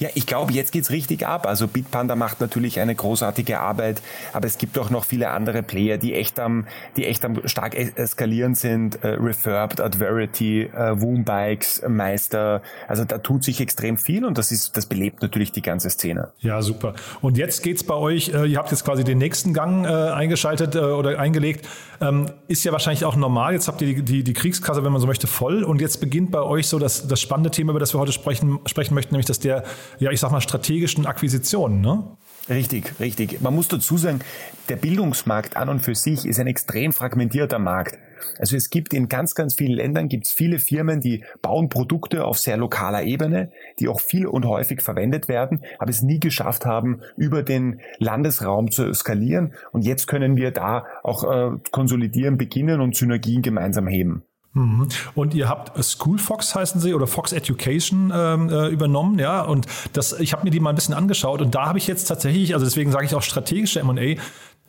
Ja, 0.00 0.08
ich 0.14 0.26
glaube, 0.26 0.54
jetzt 0.54 0.72
geht's 0.72 0.90
richtig 0.90 1.26
ab. 1.26 1.46
Also 1.46 1.68
Bitpanda 1.68 2.16
macht 2.16 2.40
natürlich 2.40 2.80
eine 2.80 2.94
großartige 2.94 3.60
Arbeit, 3.60 4.00
aber 4.32 4.46
es 4.46 4.56
gibt 4.56 4.78
auch 4.78 4.88
noch 4.88 5.04
viele 5.04 5.28
andere 5.28 5.62
Player, 5.62 5.98
die 5.98 6.14
echt 6.14 6.40
am, 6.40 6.66
die 6.96 7.04
echt 7.04 7.22
am 7.22 7.46
stark 7.46 7.74
eskalieren 7.74 8.54
sind. 8.54 9.04
Äh, 9.04 9.18
Refurbed, 9.20 9.78
Adverity, 9.78 10.62
äh, 10.62 10.94
Bikes, 10.96 11.82
Meister. 11.86 12.62
Also 12.88 13.04
da 13.04 13.18
tut 13.18 13.44
sich 13.44 13.60
extrem 13.60 13.98
viel 13.98 14.24
und 14.24 14.38
das 14.38 14.52
ist, 14.52 14.74
das 14.78 14.86
belebt 14.86 15.20
natürlich 15.20 15.52
die 15.52 15.60
ganze 15.60 15.90
Szene. 15.90 16.32
Ja, 16.38 16.62
super. 16.62 16.94
Und 17.20 17.36
jetzt 17.36 17.62
geht's 17.62 17.84
bei 17.84 17.94
euch, 17.94 18.30
äh, 18.30 18.46
ihr 18.46 18.56
habt 18.56 18.70
jetzt 18.70 18.86
quasi 18.86 19.04
den 19.04 19.18
nächsten 19.18 19.52
Gang 19.52 19.84
äh, 19.84 19.88
eingeschaltet 19.88 20.76
äh, 20.76 20.78
oder 20.78 21.18
eingelegt. 21.18 21.68
Ähm, 22.00 22.30
ist 22.48 22.64
ja 22.64 22.72
wahrscheinlich 22.72 23.04
auch 23.04 23.16
normal. 23.16 23.52
Jetzt 23.52 23.68
habt 23.68 23.82
ihr 23.82 23.94
die, 23.94 24.02
die, 24.02 24.24
die 24.24 24.32
Kriegskasse, 24.32 24.82
wenn 24.82 24.92
man 24.92 25.02
so 25.02 25.06
möchte, 25.06 25.26
voll. 25.26 25.62
Und 25.62 25.82
jetzt 25.82 26.00
beginnt 26.00 26.30
bei 26.30 26.40
euch 26.40 26.68
so 26.68 26.78
das, 26.78 27.06
das 27.06 27.20
spannende 27.20 27.50
Thema, 27.50 27.72
über 27.72 27.80
das 27.80 27.92
wir 27.94 28.00
heute 28.00 28.12
sprechen, 28.12 28.58
sprechen 28.64 28.94
möchten, 28.94 29.12
nämlich 29.12 29.26
dass 29.26 29.38
der 29.38 29.64
ja, 29.98 30.10
ich 30.10 30.20
sag 30.20 30.30
mal, 30.30 30.40
strategischen 30.40 31.06
Akquisitionen, 31.06 31.80
ne? 31.80 32.16
Richtig, 32.48 32.98
richtig. 32.98 33.40
Man 33.40 33.54
muss 33.54 33.68
dazu 33.68 33.96
sagen, 33.96 34.20
der 34.68 34.76
Bildungsmarkt 34.76 35.56
an 35.56 35.68
und 35.68 35.80
für 35.80 35.94
sich 35.94 36.26
ist 36.26 36.40
ein 36.40 36.48
extrem 36.48 36.92
fragmentierter 36.92 37.58
Markt. 37.58 37.98
Also 38.38 38.56
es 38.56 38.70
gibt 38.70 38.92
in 38.92 39.08
ganz, 39.08 39.34
ganz 39.34 39.54
vielen 39.54 39.72
Ländern 39.72 40.08
gibt 40.08 40.26
es 40.26 40.32
viele 40.32 40.58
Firmen, 40.58 41.00
die 41.00 41.24
bauen 41.42 41.68
Produkte 41.68 42.24
auf 42.24 42.38
sehr 42.38 42.56
lokaler 42.56 43.02
Ebene, 43.02 43.50
die 43.78 43.88
auch 43.88 44.00
viel 44.00 44.26
und 44.26 44.46
häufig 44.46 44.82
verwendet 44.82 45.28
werden, 45.28 45.62
aber 45.78 45.90
es 45.90 46.02
nie 46.02 46.18
geschafft 46.18 46.66
haben, 46.66 47.00
über 47.16 47.42
den 47.42 47.80
Landesraum 47.98 48.70
zu 48.70 48.92
skalieren. 48.94 49.54
Und 49.72 49.84
jetzt 49.84 50.06
können 50.06 50.36
wir 50.36 50.50
da 50.50 50.86
auch 51.02 51.24
äh, 51.24 51.56
konsolidieren, 51.70 52.36
beginnen 52.36 52.80
und 52.80 52.96
Synergien 52.96 53.42
gemeinsam 53.42 53.86
heben. 53.86 54.24
Mhm. 54.52 54.88
Und 55.14 55.34
ihr 55.34 55.48
habt 55.48 55.82
School 55.84 56.18
Fox 56.18 56.54
heißen 56.54 56.80
sie 56.80 56.94
oder 56.94 57.06
Fox 57.06 57.32
Education 57.32 58.12
ähm, 58.14 58.48
äh, 58.50 58.66
übernommen, 58.68 59.18
ja. 59.18 59.42
Und 59.42 59.66
das, 59.92 60.18
ich 60.18 60.32
habe 60.32 60.44
mir 60.44 60.50
die 60.50 60.58
mal 60.58 60.70
ein 60.70 60.74
bisschen 60.74 60.94
angeschaut 60.94 61.40
und 61.40 61.54
da 61.54 61.66
habe 61.66 61.78
ich 61.78 61.86
jetzt 61.86 62.04
tatsächlich, 62.06 62.54
also 62.54 62.66
deswegen 62.66 62.90
sage 62.90 63.06
ich 63.06 63.14
auch 63.14 63.22
strategische 63.22 63.78
M&A, 63.80 64.20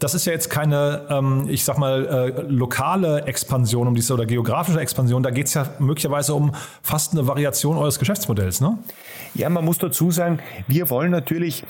das 0.02 0.16
ist 0.16 0.26
ja 0.26 0.34
jetzt 0.34 0.50
keine, 0.50 1.06
ähm, 1.10 1.46
ich 1.48 1.64
sag 1.64 1.78
mal, 1.78 2.06
äh, 2.08 2.42
lokale 2.48 3.26
Expansion 3.26 3.88
um 3.88 3.94
diese 3.94 4.16
oder 4.16 4.26
geografische 4.26 4.80
Expansion. 4.80 5.22
Da 5.22 5.30
geht 5.30 5.46
es 5.46 5.54
ja 5.54 5.68
möglicherweise 5.78 6.34
um 6.34 6.54
fast 6.82 7.14
eine 7.14 7.28
Variation 7.28 7.78
eures 7.78 8.00
Geschäftsmodells, 8.00 8.62
ne? 8.62 8.80
Ja, 9.36 9.48
man 9.50 9.64
muss 9.64 9.78
dazu 9.78 10.10
sagen, 10.10 10.40
wir 10.68 10.90
wollen 10.90 11.12
natürlich 11.12 11.64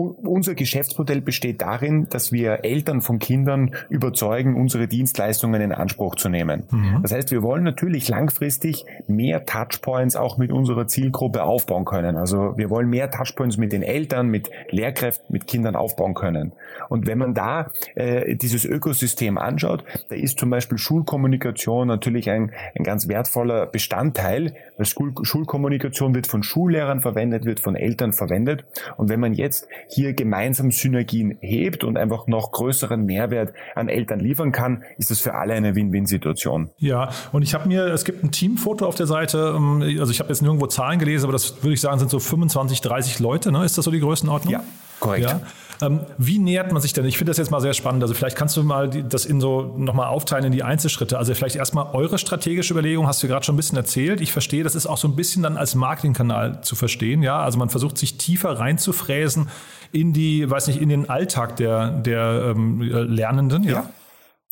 unser 0.00 0.54
Geschäftsmodell 0.54 1.20
besteht 1.20 1.62
darin, 1.62 2.08
dass 2.10 2.32
wir 2.32 2.64
Eltern 2.64 3.00
von 3.02 3.18
Kindern 3.18 3.74
überzeugen, 3.88 4.56
unsere 4.56 4.88
Dienstleistungen 4.88 5.60
in 5.60 5.72
Anspruch 5.72 6.16
zu 6.16 6.28
nehmen. 6.28 6.64
Mhm. 6.70 6.98
Das 7.02 7.12
heißt, 7.12 7.30
wir 7.30 7.42
wollen 7.42 7.64
natürlich 7.64 8.08
langfristig 8.08 8.84
mehr 9.06 9.44
Touchpoints 9.44 10.16
auch 10.16 10.38
mit 10.38 10.52
unserer 10.52 10.86
Zielgruppe 10.86 11.42
aufbauen 11.42 11.84
können. 11.84 12.16
Also 12.16 12.56
wir 12.56 12.70
wollen 12.70 12.88
mehr 12.88 13.10
Touchpoints 13.10 13.56
mit 13.56 13.72
den 13.72 13.82
Eltern, 13.82 14.28
mit 14.28 14.50
Lehrkräften, 14.70 15.26
mit 15.28 15.46
Kindern 15.46 15.76
aufbauen 15.76 16.14
können. 16.14 16.52
Und 16.88 17.06
wenn 17.06 17.18
man 17.18 17.34
da 17.34 17.70
äh, 17.94 18.36
dieses 18.36 18.64
Ökosystem 18.64 19.38
anschaut, 19.38 19.84
da 20.08 20.16
ist 20.16 20.38
zum 20.38 20.50
Beispiel 20.50 20.78
Schulkommunikation 20.78 21.88
natürlich 21.88 22.30
ein, 22.30 22.52
ein 22.76 22.84
ganz 22.84 23.08
wertvoller 23.08 23.66
Bestandteil. 23.66 24.54
Schul 24.82 25.12
Schulkommunikation 25.22 26.14
wird 26.14 26.26
von 26.26 26.42
Schullehrern 26.42 27.00
verwendet, 27.00 27.44
wird 27.44 27.60
von 27.60 27.76
Eltern 27.76 28.12
verwendet. 28.12 28.64
Und 28.96 29.08
wenn 29.08 29.20
man 29.20 29.34
jetzt 29.34 29.68
hier 29.92 30.12
gemeinsam 30.12 30.70
Synergien 30.70 31.36
hebt 31.40 31.84
und 31.84 31.96
einfach 31.96 32.26
noch 32.26 32.52
größeren 32.52 33.04
Mehrwert 33.04 33.52
an 33.74 33.88
Eltern 33.88 34.20
liefern 34.20 34.52
kann, 34.52 34.84
ist 34.98 35.10
das 35.10 35.20
für 35.20 35.34
alle 35.34 35.54
eine 35.54 35.74
Win-Win-Situation. 35.74 36.70
Ja, 36.78 37.10
und 37.32 37.42
ich 37.42 37.54
habe 37.54 37.68
mir, 37.68 37.86
es 37.86 38.04
gibt 38.04 38.22
ein 38.24 38.30
Teamfoto 38.30 38.86
auf 38.86 38.94
der 38.94 39.06
Seite, 39.06 39.54
ähm, 39.56 39.82
also 39.98 40.12
ich 40.12 40.20
habe 40.20 40.30
jetzt 40.30 40.42
nirgendwo 40.42 40.66
Zahlen 40.66 40.98
gelesen, 40.98 41.24
aber 41.24 41.32
das 41.32 41.62
würde 41.62 41.74
ich 41.74 41.80
sagen, 41.80 41.98
sind 41.98 42.10
so 42.10 42.18
25, 42.18 42.80
30 42.80 43.18
Leute, 43.18 43.52
ne? 43.52 43.64
Ist 43.64 43.78
das 43.78 43.84
so 43.84 43.90
die 43.90 44.00
Größenordnung? 44.00 44.52
Ja, 44.52 44.64
korrekt. 45.00 45.24
Ja. 45.24 45.40
Ähm, 45.82 46.00
wie 46.18 46.38
nähert 46.38 46.72
man 46.72 46.82
sich 46.82 46.92
denn? 46.92 47.04
Ich 47.04 47.16
finde 47.16 47.30
das 47.30 47.38
jetzt 47.38 47.50
mal 47.50 47.60
sehr 47.60 47.74
spannend. 47.74 48.02
Also 48.02 48.14
vielleicht 48.14 48.36
kannst 48.36 48.56
du 48.56 48.62
mal 48.62 48.88
das 48.88 49.24
in 49.24 49.40
so 49.40 49.74
nochmal 49.76 50.08
aufteilen 50.08 50.44
in 50.44 50.52
die 50.52 50.62
Einzelschritte. 50.62 51.18
Also 51.18 51.34
vielleicht 51.34 51.56
erstmal 51.56 51.94
eure 51.94 52.18
strategische 52.18 52.74
Überlegung, 52.74 53.06
hast 53.06 53.22
du 53.22 53.28
gerade 53.28 53.44
schon 53.44 53.54
ein 53.54 53.56
bisschen 53.56 53.78
erzählt. 53.78 54.20
Ich 54.20 54.32
verstehe, 54.32 54.62
das 54.62 54.74
ist 54.74 54.86
auch 54.86 54.98
so 54.98 55.08
ein 55.08 55.16
bisschen 55.16 55.42
dann 55.42 55.56
als 55.56 55.74
Marketingkanal 55.74 56.62
zu 56.62 56.76
verstehen. 56.76 57.22
Ja, 57.22 57.40
also 57.40 57.58
man 57.58 57.70
versucht 57.70 57.98
sich 57.98 58.18
tiefer 58.18 58.58
reinzufräsen 58.58 59.48
in 59.92 60.12
die, 60.12 60.48
weiß 60.48 60.68
nicht, 60.68 60.80
in 60.80 60.88
den 60.88 61.08
Alltag 61.08 61.56
der, 61.56 61.90
der 61.90 62.54
ähm, 62.54 62.80
Lernenden. 62.82 63.64
ja. 63.64 63.72
ja. 63.72 63.90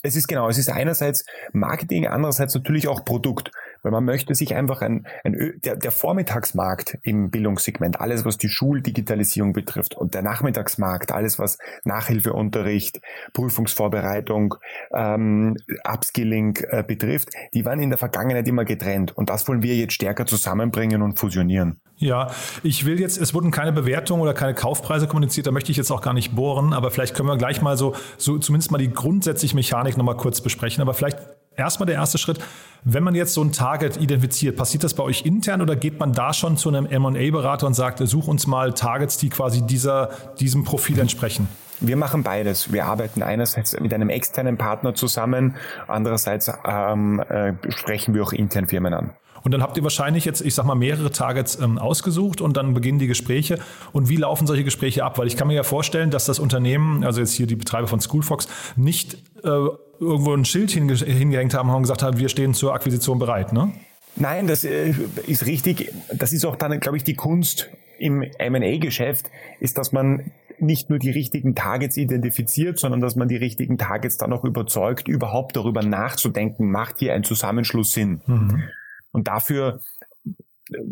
Es 0.01 0.14
ist 0.14 0.29
genau, 0.29 0.49
es 0.49 0.59
ist 0.59 0.71
einerseits 0.71 1.25
Marketing, 1.53 2.07
andererseits 2.07 2.55
natürlich 2.55 2.87
auch 2.87 3.05
Produkt 3.05 3.51
weil 3.83 3.93
man 3.93 4.05
möchte 4.05 4.35
sich 4.35 4.55
einfach 4.55 4.83
ein, 4.83 5.07
ein 5.25 5.61
der, 5.64 5.77
der 5.77 5.91
Vormittagsmarkt 5.91 6.99
im 7.03 7.31
Bildungssegment, 7.31 8.01
alles 8.01 8.25
was 8.25 8.38
die 8.38 8.49
Schuldigitalisierung 8.49 9.53
betrifft 9.53 9.95
und 9.95 10.14
der 10.14 10.23
Nachmittagsmarkt, 10.23 11.12
alles 11.12 11.38
was 11.38 11.59
Nachhilfeunterricht, 11.85 13.01
Prüfungsvorbereitung, 13.33 14.55
ähm, 14.95 15.57
Upskilling 15.85 16.59
äh, 16.69 16.83
betrifft, 16.87 17.31
die 17.55 17.64
waren 17.64 17.81
in 17.81 17.91
der 17.91 17.99
Vergangenheit 17.99 18.47
immer 18.49 18.64
getrennt 18.64 19.17
und 19.17 19.31
das 19.31 19.49
wollen 19.49 19.62
wir 19.62 19.75
jetzt 19.77 19.95
stärker 19.95 20.27
zusammenbringen 20.27 21.03
und 21.03 21.19
fusionieren. 21.19 21.81
Ja, 21.97 22.31
ich 22.62 22.85
will 22.85 23.01
jetzt, 23.01 23.19
es 23.19 23.35
wurden 23.35 23.51
keine 23.51 23.73
Bewertungen 23.73 24.23
oder 24.23 24.33
keine 24.33 24.55
Kaufpreise 24.55 25.09
kommuniziert, 25.09 25.49
da 25.49 25.51
möchte 25.51 25.73
ich 25.73 25.77
jetzt 25.77 25.91
auch 25.91 26.01
gar 26.01 26.14
nicht 26.14 26.35
bohren, 26.37 26.73
aber 26.73 26.93
vielleicht 26.93 27.14
können 27.14 27.29
wir 27.29 27.37
gleich 27.37 27.61
mal 27.61 27.77
so, 27.77 27.95
so 28.17 28.38
zumindest 28.38 28.71
mal 28.71 28.79
die 28.79 28.93
grundsätzliche 28.93 29.57
Mechanik 29.57 29.97
nochmal 29.97 30.17
kurz 30.17 30.41
besprechen. 30.41 30.83
Aber 30.83 30.95
vielleicht 30.95 31.19
erstmal 31.59 31.87
der 31.87 31.97
erste 31.97 32.18
Schritt. 32.18 32.38
Wenn 32.85 33.03
man 33.03 33.14
jetzt 33.14 33.35
so 33.35 33.42
ein 33.42 33.53
Target 33.53 33.97
identifiziert, 33.97 34.57
passiert 34.57 34.85
das 34.85 34.94
bei 34.94 35.03
euch 35.03 35.27
intern 35.27 35.61
oder 35.61 35.77
geht 35.77 35.99
man 35.99 36.12
da 36.12 36.33
schon 36.33 36.57
zu 36.57 36.68
einem 36.68 36.87
M&A-Berater 36.87 37.66
und 37.66 37.75
sagt, 37.75 38.01
such 38.07 38.29
uns 38.29 38.47
mal 38.47 38.73
Targets, 38.73 39.18
die 39.18 39.29
quasi 39.29 39.66
dieser, 39.66 40.11
diesem 40.38 40.64
Profil 40.64 40.99
entsprechen? 40.99 41.49
Wir 41.81 41.97
machen 41.97 42.23
beides. 42.23 42.73
Wir 42.73 42.87
arbeiten 42.87 43.23
einerseits 43.23 43.79
mit 43.79 43.94
einem 43.94 44.11
externen 44.11 44.57
Partner 44.57 44.94
zusammen, 44.94 45.57
andererseits 45.87 46.51
ähm, 46.64 47.21
äh, 47.21 47.53
sprechen 47.68 48.14
wir 48.14 48.23
auch 48.23 48.33
intern 48.33 48.66
Firmen 48.66 48.94
an. 48.94 49.11
Und 49.44 49.53
dann 49.53 49.62
habt 49.62 49.77
ihr 49.77 49.83
wahrscheinlich 49.83 50.25
jetzt, 50.25 50.40
ich 50.40 50.55
sag 50.55 50.64
mal, 50.64 50.75
mehrere 50.75 51.11
Targets 51.11 51.59
ähm, 51.61 51.79
ausgesucht 51.79 52.40
und 52.40 52.57
dann 52.57 52.75
beginnen 52.75 52.99
die 52.99 53.07
Gespräche. 53.07 53.59
Und 53.92 54.09
wie 54.09 54.16
laufen 54.16 54.47
solche 54.47 54.64
Gespräche 54.64 55.05
ab? 55.05 55.18
Weil 55.18 55.27
ich 55.27 55.37
kann 55.37 55.49
mir 55.49 55.55
ja 55.55 55.62
vorstellen, 55.62 56.11
dass 56.11 56.27
das 56.27 56.38
Unternehmen, 56.38 57.05
also 57.05 57.21
jetzt 57.21 57.33
hier 57.33 57.47
die 57.47 57.57
Betreiber 57.57 57.87
von 57.87 58.01
Schoolfox, 58.01 58.49
nicht 58.77 59.14
äh, 59.44 59.68
irgendwo 60.01 60.35
ein 60.35 60.45
Schild 60.45 60.71
hinge 60.71 60.95
hingehängt 60.95 61.55
haben 61.55 61.71
und 61.71 61.83
gesagt 61.83 62.03
haben, 62.03 62.19
wir 62.19 62.29
stehen 62.29 62.55
zur 62.55 62.75
Akquisition 62.75 63.19
bereit, 63.19 63.53
ne? 63.53 63.73
Nein, 64.17 64.47
das 64.47 64.65
äh, 64.65 64.95
ist 65.27 65.47
richtig. 65.47 65.93
Das 66.13 66.33
ist 66.33 66.45
auch 66.45 66.57
dann, 66.57 66.81
glaube 66.81 66.97
ich, 66.97 67.05
die 67.05 67.15
Kunst 67.15 67.71
im 67.99 68.23
M&A-Geschäft, 68.23 69.31
ist, 69.61 69.79
dass 69.79 69.93
man 69.93 70.31
nicht 70.61 70.91
nur 70.91 70.99
die 70.99 71.11
richtigen 71.11 71.55
Targets 71.55 71.97
identifiziert, 71.97 72.79
sondern 72.79 73.01
dass 73.01 73.17
man 73.17 73.29
die 73.29 73.37
richtigen 73.37 73.79
Targets 73.79 74.17
dann 74.17 74.33
auch 74.33 74.45
überzeugt, 74.45 75.07
überhaupt 75.07 75.57
darüber 75.57 75.83
nachzudenken, 75.83 76.71
macht 76.71 76.99
hier 76.99 77.15
ein 77.15 77.23
Zusammenschluss 77.23 77.93
Sinn. 77.93 78.23
Mhm. 78.27 78.65
Und 79.13 79.29
dafür, 79.29 79.81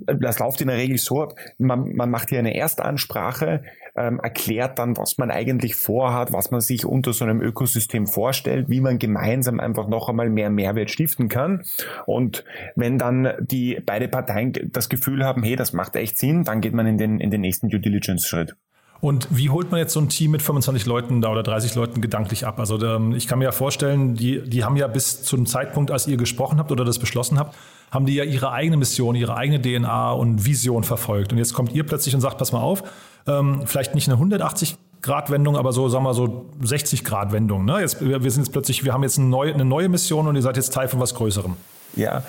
das 0.07 0.39
läuft 0.39 0.61
in 0.61 0.69
der 0.69 0.77
Regel 0.77 0.99
so 0.99 1.23
ab, 1.23 1.35
man, 1.59 1.95
man 1.95 2.11
macht 2.11 2.29
hier 2.29 2.39
eine 2.39 2.57
Erstansprache, 2.57 3.65
ähm, 3.97 4.21
erklärt 4.21 4.79
dann, 4.79 4.97
was 4.97 5.19
man 5.19 5.31
eigentlich 5.31 5.75
vorhat, 5.75 6.33
was 6.33 6.51
man 6.51 6.61
sich 6.61 6.85
unter 6.85 7.13
so 7.13 7.25
einem 7.25 7.41
Ökosystem 7.41 8.07
vorstellt, 8.07 8.69
wie 8.69 8.81
man 8.81 8.99
gemeinsam 8.99 9.61
einfach 9.61 9.89
noch 9.89 10.09
einmal 10.09 10.31
mehr 10.31 10.51
Mehrwert 10.51 10.91
stiften 10.91 11.29
kann. 11.29 11.65
Und 12.07 12.45
wenn 12.75 12.99
dann 12.99 13.33
die 13.41 13.81
beide 13.85 14.09
Parteien 14.09 14.53
das 14.73 14.89
Gefühl 14.89 15.25
haben, 15.25 15.43
hey, 15.43 15.57
das 15.57 15.73
macht 15.73 15.97
echt 15.97 16.19
Sinn, 16.19 16.45
dann 16.45 16.61
geht 16.61 16.75
man 16.75 16.87
in 16.87 16.99
den, 16.99 17.21
in 17.21 17.31
den 17.31 17.41
nächsten 17.41 17.69
Due 17.69 17.81
Diligence 17.81 18.27
Schritt. 18.27 18.57
Und 19.01 19.29
wie 19.31 19.51
holt 19.51 19.71
man 19.71 19.79
jetzt 19.79 19.93
so 19.93 20.01
ein 20.01 20.09
Team 20.09 20.31
mit 20.31 20.43
25 20.43 20.87
Leuten 20.87 21.21
da 21.21 21.31
oder 21.31 21.43
30 21.43 21.75
Leuten 21.75 22.01
gedanklich 22.01 22.47
ab? 22.47 22.59
Also 22.59 22.83
ähm, 22.83 23.13
ich 23.15 23.29
kann 23.29 23.39
mir 23.39 23.45
ja 23.45 23.53
vorstellen, 23.53 24.15
die, 24.15 24.43
die 24.43 24.65
haben 24.65 24.77
ja 24.77 24.87
bis 24.87 25.23
zum 25.23 25.47
Zeitpunkt, 25.47 25.91
als 25.91 26.07
ihr 26.07 26.17
gesprochen 26.17 26.59
habt 26.59 26.73
oder 26.73 26.85
das 26.85 26.99
beschlossen 26.99 27.39
habt, 27.39 27.55
haben 27.91 28.07
die 28.07 28.15
ja 28.15 28.25
ihre 28.25 28.53
eigene 28.53 28.77
Mission, 28.77 29.15
ihre 29.15 29.37
eigene 29.37 29.61
DNA 29.61 30.13
und 30.13 30.45
Vision 30.45 30.85
verfolgt. 30.85 31.33
Und 31.33 31.39
jetzt 31.39 31.55
kommt 31.55 31.73
ihr 31.73 31.85
plötzlich 31.85 32.15
und 32.15 32.21
sagt, 32.21 32.39
pass 32.39 32.53
mal 32.53 32.61
auf, 32.61 32.83
ähm, 33.27 33.63
vielleicht 33.65 33.95
nicht 33.95 34.09
eine 34.09 34.15
180 34.15 34.77
Grad 35.03 35.31
Wendung, 35.31 35.57
aber 35.57 35.73
so, 35.73 35.89
sagen 35.89 36.05
wir 36.05 36.15
so 36.15 36.51
60 36.63 37.05
Grad 37.05 37.33
Wendung. 37.33 37.65
Ne? 37.65 37.81
Jetzt, 37.81 38.05
wir, 38.05 38.31
sind 38.31 38.45
jetzt 38.45 38.53
plötzlich, 38.53 38.85
wir 38.85 38.93
haben 38.93 39.03
jetzt 39.03 39.19
eine 39.19 39.29
neue, 39.29 39.55
eine 39.55 39.65
neue 39.65 39.89
Mission 39.89 40.27
und 40.27 40.35
ihr 40.37 40.43
seid 40.43 40.57
jetzt 40.57 40.73
Teil 40.73 40.89
von 40.89 41.01
was 41.01 41.15
Größerem. 41.15 41.55
Ja, 41.95 42.23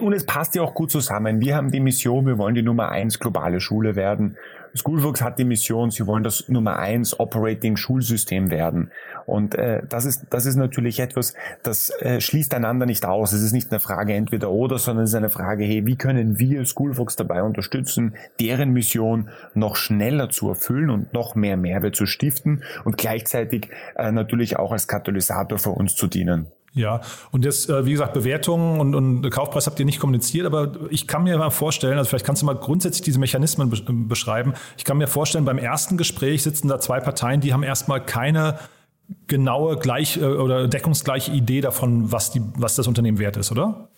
und 0.00 0.12
es 0.12 0.24
passt 0.24 0.54
ja 0.54 0.62
auch 0.62 0.74
gut 0.74 0.90
zusammen. 0.90 1.40
Wir 1.40 1.56
haben 1.56 1.70
die 1.70 1.80
Mission, 1.80 2.26
wir 2.26 2.38
wollen 2.38 2.54
die 2.54 2.62
Nummer 2.62 2.90
eins 2.90 3.18
globale 3.18 3.60
Schule 3.60 3.96
werden. 3.96 4.36
Schoolworks 4.76 5.22
hat 5.22 5.38
die 5.38 5.44
Mission, 5.44 5.90
sie 5.90 6.06
wollen 6.06 6.22
das 6.22 6.48
Nummer 6.48 6.78
eins 6.78 7.18
Operating 7.18 7.76
Schulsystem 7.76 8.50
werden. 8.50 8.90
Und 9.26 9.54
äh, 9.54 9.82
das 9.88 10.04
ist 10.04 10.26
das 10.30 10.46
ist 10.46 10.56
natürlich 10.56 11.00
etwas, 11.00 11.34
das 11.62 11.90
äh, 12.00 12.20
schließt 12.20 12.54
einander 12.54 12.86
nicht 12.86 13.04
aus. 13.04 13.32
Es 13.32 13.42
ist 13.42 13.52
nicht 13.52 13.70
eine 13.70 13.80
Frage 13.80 14.14
entweder 14.14 14.50
oder, 14.50 14.78
sondern 14.78 15.04
es 15.04 15.10
ist 15.10 15.16
eine 15.16 15.30
Frage, 15.30 15.64
hey, 15.64 15.86
wie 15.86 15.96
können 15.96 16.38
wir 16.38 16.64
Schoolworks 16.64 17.16
dabei 17.16 17.42
unterstützen, 17.42 18.14
deren 18.40 18.72
Mission 18.72 19.30
noch 19.54 19.76
schneller 19.76 20.30
zu 20.30 20.48
erfüllen 20.48 20.90
und 20.90 21.12
noch 21.12 21.34
mehr 21.34 21.56
Mehrwert 21.56 21.96
zu 21.96 22.06
stiften 22.06 22.62
und 22.84 22.96
gleichzeitig 22.96 23.70
äh, 23.96 24.12
natürlich 24.12 24.58
auch 24.58 24.72
als 24.72 24.88
Katalysator 24.88 25.58
für 25.58 25.70
uns 25.70 25.96
zu 25.96 26.06
dienen. 26.06 26.46
Ja, 26.76 27.00
und 27.30 27.46
jetzt, 27.46 27.70
äh, 27.70 27.86
wie 27.86 27.92
gesagt, 27.92 28.12
Bewertungen 28.12 28.80
und, 28.80 28.94
und 28.94 29.30
Kaufpreis 29.30 29.66
habt 29.66 29.80
ihr 29.80 29.86
nicht 29.86 29.98
kommuniziert, 29.98 30.44
aber 30.44 30.72
ich 30.90 31.06
kann 31.06 31.22
mir 31.22 31.38
mal 31.38 31.48
vorstellen, 31.48 31.96
also 31.96 32.10
vielleicht 32.10 32.26
kannst 32.26 32.42
du 32.42 32.46
mal 32.46 32.54
grundsätzlich 32.54 33.00
diese 33.00 33.18
Mechanismen 33.18 33.72
beschreiben. 34.06 34.52
Ich 34.76 34.84
kann 34.84 34.98
mir 34.98 35.06
vorstellen, 35.06 35.46
beim 35.46 35.56
ersten 35.56 35.96
Gespräch 35.96 36.42
sitzen 36.42 36.68
da 36.68 36.78
zwei 36.78 37.00
Parteien, 37.00 37.40
die 37.40 37.54
haben 37.54 37.62
erstmal 37.62 38.04
keine 38.04 38.58
genaue 39.26 39.78
gleich 39.78 40.18
äh, 40.18 40.24
oder 40.24 40.68
deckungsgleiche 40.68 41.32
Idee 41.32 41.62
davon, 41.62 42.12
was, 42.12 42.30
die, 42.30 42.42
was 42.56 42.74
das 42.74 42.86
Unternehmen 42.86 43.18
wert 43.18 43.38
ist, 43.38 43.50
oder? 43.52 43.88